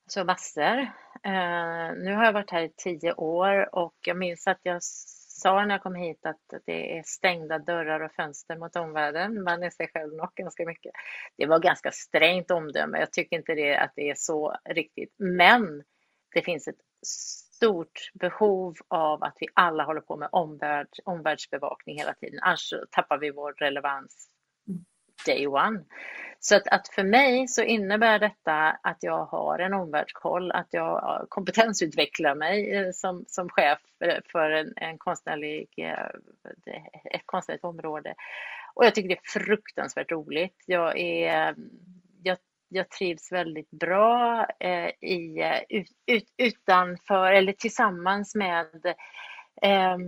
[0.09, 0.78] Så massor.
[1.24, 4.82] Eh, nu har jag varit här i tio år och jag minns att jag
[5.35, 9.43] sa när jag kom hit att det är stängda dörrar och fönster mot omvärlden.
[9.43, 10.93] Man är sig själv nog ganska mycket.
[11.36, 12.98] Det var ganska strängt omdöme.
[12.98, 15.15] Jag tycker inte det, att det är så riktigt.
[15.19, 15.82] Men
[16.35, 22.15] det finns ett stort behov av att vi alla håller på med omvärld, omvärldsbevakning hela
[22.15, 22.40] tiden.
[22.43, 24.34] Annars tappar vi vår relevans
[25.26, 25.84] day one.
[26.40, 31.26] Så att, att, för mig så innebär detta att jag har en omvärldskoll, att jag
[31.28, 36.06] kompetensutvecklar mig eh, som, som chef eh, för en, en konstnärlig, eh,
[37.05, 38.14] ett konstnärligt område.
[38.74, 40.64] Och jag tycker det är fruktansvärt roligt.
[40.66, 41.55] Jag, är,
[42.22, 42.38] jag,
[42.68, 48.86] jag trivs väldigt bra eh, i, ut, ut, utanför eller tillsammans med
[49.62, 49.98] eh,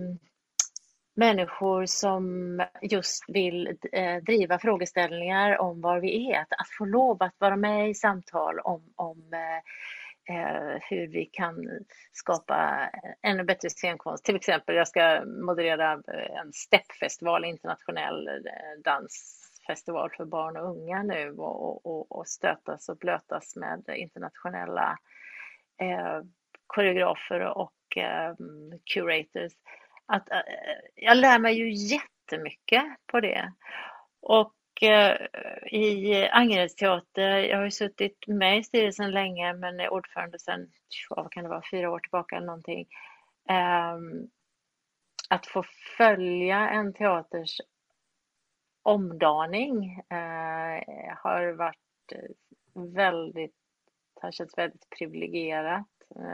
[1.17, 6.41] människor som just vill eh, driva frågeställningar om var vi är.
[6.41, 11.69] Att, få lov att vara med i samtal om, om eh, eh, hur vi kan
[12.13, 12.91] skapa
[13.23, 14.25] ännu bättre scenkonst.
[14.25, 15.93] Till exempel, jag ska moderera
[16.43, 22.99] en steppfestival, internationell eh, dansfestival för barn och unga nu och, och, och stötas och
[22.99, 24.99] blötas med internationella
[25.81, 26.21] eh,
[26.67, 28.35] koreografer och eh,
[28.95, 29.53] curators
[30.07, 30.41] att, eh,
[30.95, 33.53] jag lär mig ju jättemycket på det.
[34.21, 35.17] Och eh,
[35.67, 40.71] i Angereds teater, jag har ju suttit med i styrelsen länge men är ordförande sedan,
[41.11, 42.87] vad kan det vara, fyra år tillbaka eller någonting.
[43.49, 44.29] Ehm,
[45.31, 45.65] att få
[45.97, 47.61] följa en teaters
[48.83, 52.13] omdaning eh, har varit
[52.95, 53.55] väldigt,
[54.21, 55.87] har känts väldigt privilegierat.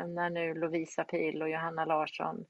[0.09, 2.45] När nu Lovisa Pil och Johanna Larsson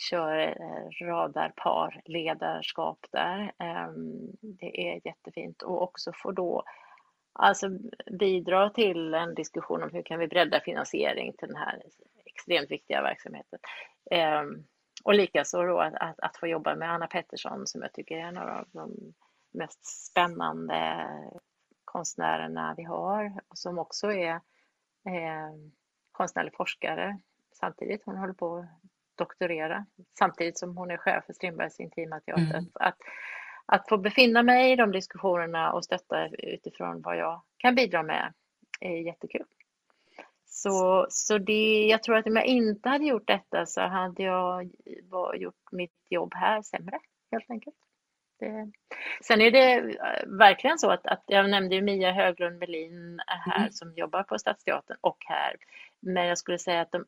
[0.00, 0.56] kör
[1.04, 3.52] radarpar ledarskap där.
[3.58, 6.64] Ehm, det är jättefint och också få då
[7.32, 7.68] alltså
[8.18, 11.82] bidra till en diskussion om hur kan vi bredda finansiering till den här
[12.24, 13.58] extremt viktiga verksamheten.
[14.10, 14.64] Ehm,
[15.04, 18.20] och likaså då att, att, att få jobba med Anna Pettersson som jag tycker är
[18.20, 19.14] en av de
[19.52, 21.08] mest spännande
[21.84, 24.34] konstnärerna vi har och som också är
[25.06, 25.52] eh,
[26.12, 27.18] konstnärlig forskare
[27.52, 28.02] samtidigt.
[28.04, 28.66] Hon håller på
[29.20, 29.86] doktorera
[30.18, 32.58] samtidigt som hon är chef för Strindbergs Intima Teater.
[32.58, 32.70] Mm.
[32.74, 32.98] Att,
[33.66, 38.32] att få befinna mig i de diskussionerna och stötta utifrån vad jag kan bidra med
[38.80, 39.46] är jättekul.
[40.46, 44.70] Så, så det, jag tror att om jag inte hade gjort detta så hade jag
[45.34, 46.98] gjort mitt jobb här sämre
[47.30, 47.76] helt enkelt.
[48.38, 48.70] Det.
[49.20, 53.58] Sen är det eh, verkligen så att, att jag nämnde ju Mia Höglund Melin här
[53.58, 53.72] mm.
[53.72, 55.56] som jobbar på Stadsteatern och här.
[56.00, 57.04] Men jag skulle säga att de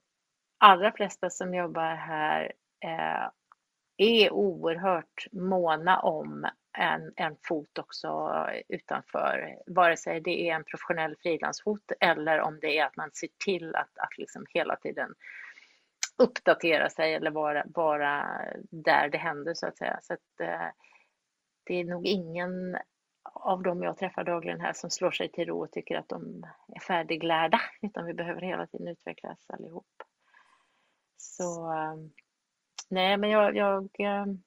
[0.63, 2.53] allra flesta som jobbar här
[2.85, 3.29] eh,
[3.97, 6.47] är oerhört måna om
[6.79, 8.33] en, en fot också
[8.69, 13.29] utanför, vare sig det är en professionell frilansfot eller om det är att man ser
[13.45, 15.15] till att, att liksom hela tiden
[16.19, 18.41] uppdatera sig eller vara, vara
[18.71, 19.99] där det händer så att säga.
[20.03, 20.69] Så att, eh,
[21.65, 22.77] det är nog ingen
[23.23, 26.47] av dem jag träffar dagligen här som slår sig till ro och tycker att de
[26.75, 29.87] är färdiglärda, utan vi behöver hela tiden utvecklas allihop.
[31.23, 32.11] Så ehm,
[32.89, 34.43] nej, men jag, jag ehm,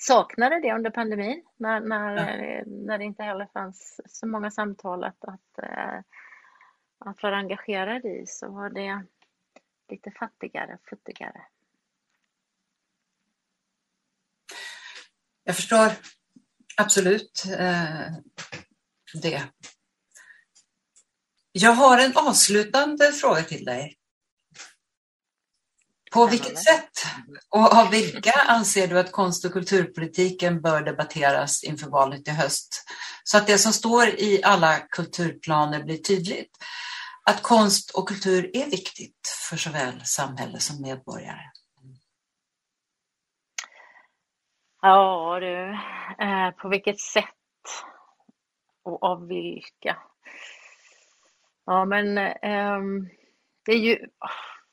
[0.00, 2.64] saknade det under pandemin när, när, ja.
[2.66, 5.98] när det inte heller fanns så många samtal att, att, eh,
[6.98, 9.06] att vara engagerad i så var det
[9.88, 11.42] lite fattigare, futtigare.
[15.44, 15.92] Jag förstår
[16.76, 18.12] absolut eh,
[19.22, 19.42] det.
[21.52, 23.99] Jag har en avslutande fråga till dig.
[26.14, 26.90] På vilket sätt
[27.50, 32.84] och av vilka anser du att konst och kulturpolitiken bör debatteras inför valet i höst?
[33.24, 36.56] Så att det som står i alla kulturplaner blir tydligt.
[37.24, 41.50] Att konst och kultur är viktigt för såväl samhälle som medborgare.
[44.82, 45.72] Ja du,
[46.24, 47.24] eh, på vilket sätt
[48.84, 49.96] och av vilka?
[51.66, 52.80] Ja men eh,
[53.64, 54.06] det är ju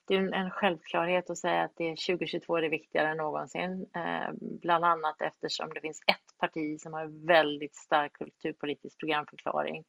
[0.07, 3.85] det är en självklarhet att säga att det 2022 är viktigare än någonsin.
[3.95, 9.83] Eh, bland annat eftersom det finns ett parti som har väldigt stark kulturpolitisk programförklaring.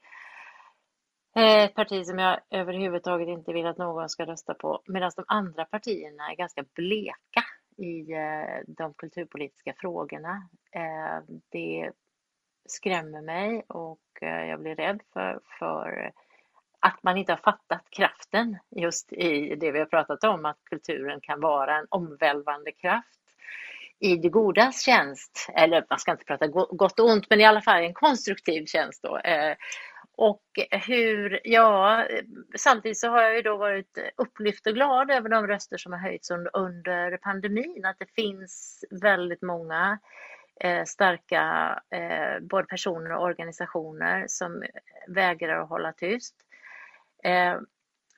[1.37, 5.25] Eh, ett parti som jag överhuvudtaget inte vill att någon ska rösta på, medan de
[5.29, 7.45] andra partierna är ganska bleka
[7.77, 10.49] i eh, de kulturpolitiska frågorna.
[11.53, 11.93] Det
[12.69, 16.13] skrämmer mig och jag blir rädd för, för
[16.81, 21.21] att man inte har fattat kraften just i det vi har pratat om, att kulturen
[21.21, 23.19] kan vara en omvälvande kraft
[24.01, 27.63] i det godas tjänst, eller man ska inte prata gott och ont, men i alla
[27.63, 29.19] fall en konstruktiv tjänst då.
[29.19, 29.57] Eh,
[30.17, 32.05] och hur, ja,
[32.57, 35.99] samtidigt så har jag ju då varit upplyft och glad över de röster som har
[35.99, 39.99] höjts under pandemin, att det finns väldigt många
[40.61, 44.65] eh, starka eh, både personer och organisationer som
[45.09, 46.35] vägrar att hålla tyst.
[47.25, 47.61] Eh,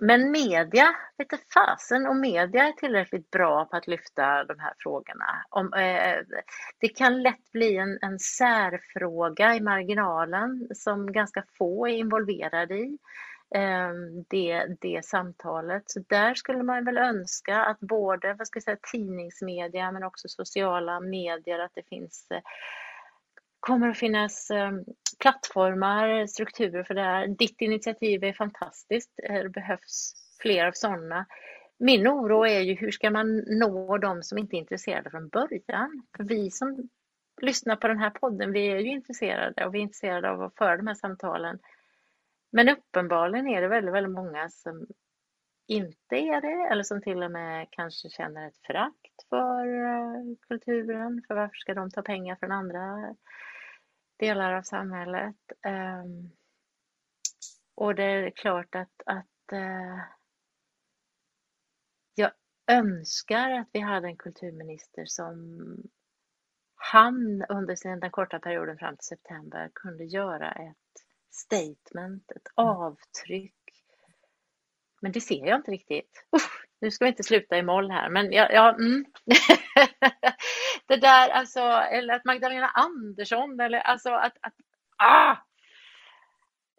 [0.03, 5.45] men media, vete fasen om media är tillräckligt bra på att lyfta de här frågorna.
[5.51, 6.17] Om, eh,
[6.81, 12.99] det kan lätt bli en, en särfråga i marginalen som ganska få är involverade i.
[13.55, 13.91] Eh,
[14.29, 15.83] det, det samtalet.
[15.87, 20.29] Så där skulle man väl önska att både vad ska jag säga, tidningsmedia men också
[20.29, 22.41] sociala medier, att det finns eh,
[23.61, 24.73] kommer att finnas eh,
[25.21, 27.27] plattformar, strukturer för det här.
[27.27, 29.11] Ditt initiativ är fantastiskt.
[29.23, 30.13] Eh, det behövs
[30.43, 31.27] fler av sådana.
[31.79, 36.03] Min oro är ju hur ska man nå de som inte är intresserade från början?
[36.17, 36.89] För vi som
[37.43, 40.57] lyssnar på den här podden, vi är ju intresserade och vi är intresserade av att
[40.57, 41.59] föra de här samtalen.
[42.53, 44.87] Men uppenbarligen är det väldigt, väldigt många som
[45.69, 51.23] inte är det eller som till och med kanske känner ett förakt för eh, kulturen.
[51.29, 53.15] För varför ska de ta pengar från andra
[54.21, 55.37] delar av samhället.
[55.67, 56.31] Um,
[57.75, 60.01] och det är klart att, att uh,
[62.15, 62.31] jag
[62.67, 65.59] önskar att vi hade en kulturminister som
[66.75, 72.69] han under den korta perioden fram till september kunde göra ett statement, ett mm.
[72.71, 73.55] avtryck.
[75.03, 76.27] Men det ser jag inte riktigt.
[76.37, 79.05] Uff, nu ska vi inte sluta i moll här, men ja, ja mm.
[80.91, 81.61] det där alltså,
[81.93, 84.55] eller att Magdalena Andersson eller alltså att, att
[84.97, 85.37] ah!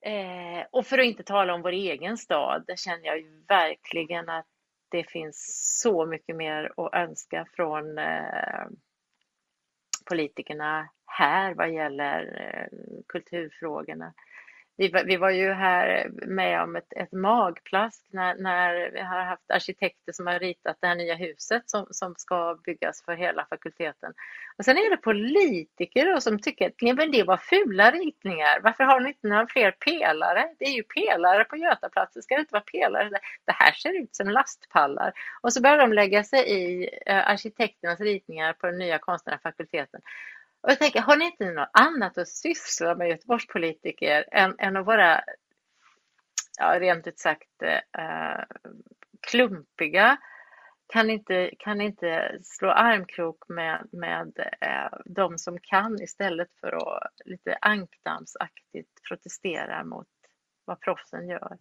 [0.01, 4.29] Eh, och för att inte tala om vår egen stad, där känner jag ju verkligen
[4.29, 4.45] att
[4.89, 5.37] det finns
[5.81, 8.65] så mycket mer att önska från eh,
[10.09, 12.77] politikerna här vad gäller eh,
[13.07, 14.13] kulturfrågorna
[14.87, 19.51] vi, vi var ju här med om ett, ett magplask när, när vi har haft
[19.51, 24.13] arkitekter som har ritat det här nya huset som, som ska byggas för hela fakulteten.
[24.57, 28.59] Och sen är det politiker då som tycker att men det var fula ritningar.
[28.63, 30.49] Varför har ni inte några fler pelare?
[30.59, 33.09] Det är ju pelare på Götaplatsen, ska det inte vara pelare?
[33.45, 35.13] Det här ser ut som lastpallar.
[35.41, 40.01] Och så börjar de lägga sig i eh, arkitekternas ritningar på den nya konstnärliga fakulteten
[40.61, 44.85] och jag tänker, har ni inte något annat att syssla med Göteborgspolitiker än, än att
[44.85, 45.23] vara,
[46.59, 47.61] ja, rent ut sagt,
[47.97, 48.43] eh,
[49.27, 50.17] klumpiga?
[50.93, 57.11] Kan inte, kan inte slå armkrok med, med eh, de som kan istället för att
[57.25, 60.07] lite ankdammsaktigt protestera mot
[60.65, 61.57] vad proffsen gör.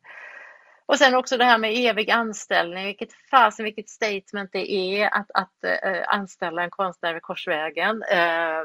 [0.91, 5.31] Och sen också det här med evig anställning, vilket fasen vilket statement det är att,
[5.35, 8.63] att äh, anställa en konstnär vid korsvägen äh,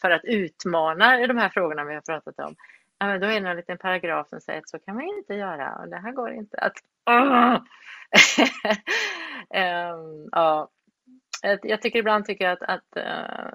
[0.00, 2.54] för att utmana de här frågorna vi har pratat om.
[2.98, 5.34] Ja, men då är det en liten paragraf som säger att så kan man inte
[5.34, 6.76] göra och det här går inte att...
[9.50, 10.70] ähm, ja.
[11.62, 13.52] Jag tycker ibland tycker att, att äh,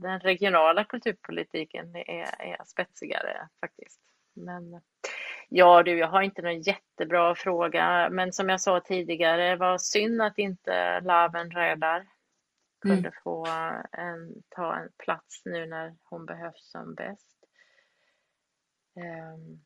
[0.00, 4.00] den regionala kulturpolitiken är, är spetsigare faktiskt.
[4.34, 4.80] Men
[5.48, 10.22] Ja du, jag har inte någon jättebra fråga, men som jag sa tidigare, var synd
[10.22, 12.06] att inte Laven Rödar
[12.80, 13.12] kunde mm.
[13.24, 13.46] få
[13.92, 17.36] en, ta en plats nu när hon behövs som bäst.
[18.96, 19.64] Um.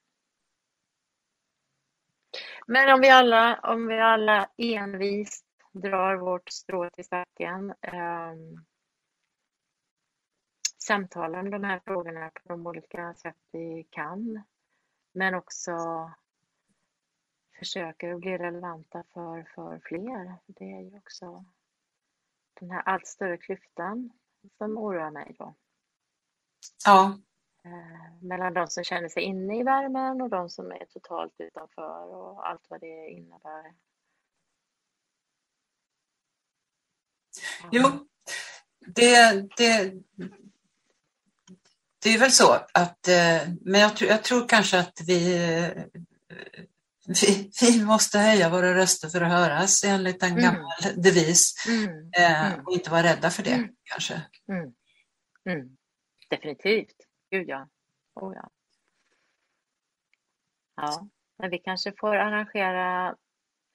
[2.67, 8.65] Men om vi alla, om vi alla envist drar vårt strå till stacken, um,
[10.79, 14.43] samtalar om de här frågorna på de olika sätt vi kan,
[15.13, 15.73] men också
[17.59, 20.37] försöker att bli relevanta för, för fler.
[20.47, 21.45] Det är ju också
[22.61, 24.11] den här allt större klyftan
[24.59, 25.55] som oroar mig då.
[26.87, 27.19] Ja.
[27.65, 32.07] Eh, mellan de som känner sig inne i värmen och de som är totalt utanför
[32.07, 33.75] och allt vad det innebär.
[37.71, 37.83] Jo,
[38.87, 40.03] det, det,
[42.03, 45.85] det är väl så att, eh, men jag tror, jag tror kanske att vi, eh,
[47.07, 50.43] vi, vi, måste höja våra röster för att höras enligt en mm.
[50.43, 52.11] gammal devis mm.
[52.19, 52.67] Eh, mm.
[52.67, 53.69] och inte vara rädda för det mm.
[53.85, 54.23] kanske.
[54.49, 54.75] Mm.
[55.45, 55.77] Mm.
[56.31, 56.97] Definitivt,
[57.31, 57.69] gud ja.
[58.15, 58.51] Oh, ja.
[60.77, 61.09] Ja,
[61.39, 63.17] men vi kanske får arrangera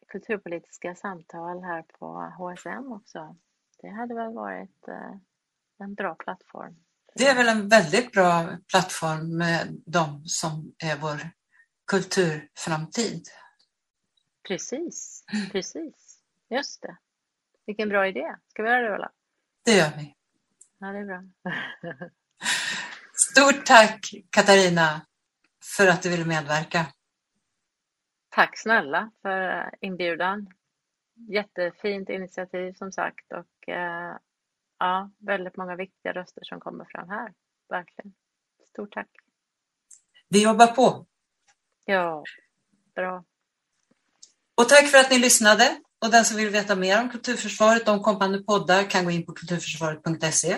[0.07, 3.35] kulturpolitiska samtal här på HSM också.
[3.81, 4.85] Det hade väl varit
[5.79, 6.86] en bra plattform.
[7.17, 11.29] Det är väl en väldigt bra plattform med de som är vår
[11.87, 13.27] kulturframtid.
[14.47, 16.19] Precis, precis.
[16.49, 16.97] Just det.
[17.65, 18.35] Vilken bra idé.
[18.47, 19.11] Ska vi göra det, Ulla?
[19.65, 20.15] Det gör vi.
[20.79, 21.23] Ja, det är bra.
[23.13, 25.01] Stort tack, Katarina,
[25.77, 26.85] för att du ville medverka.
[28.29, 30.47] Tack snälla för inbjudan.
[31.29, 34.17] Jättefint initiativ som sagt och eh,
[34.79, 37.33] ja, väldigt många viktiga röster som kommer fram här.
[37.69, 38.13] Verkligen.
[38.69, 39.09] Stort tack.
[40.29, 41.05] Vi jobbar på.
[41.85, 42.23] Ja,
[42.95, 43.23] bra.
[44.55, 45.81] Och tack för att ni lyssnade.
[46.05, 49.33] Och den som vill veta mer om Kulturförsvaret, om kommande poddar, kan gå in på
[49.33, 50.57] kulturförsvaret.se.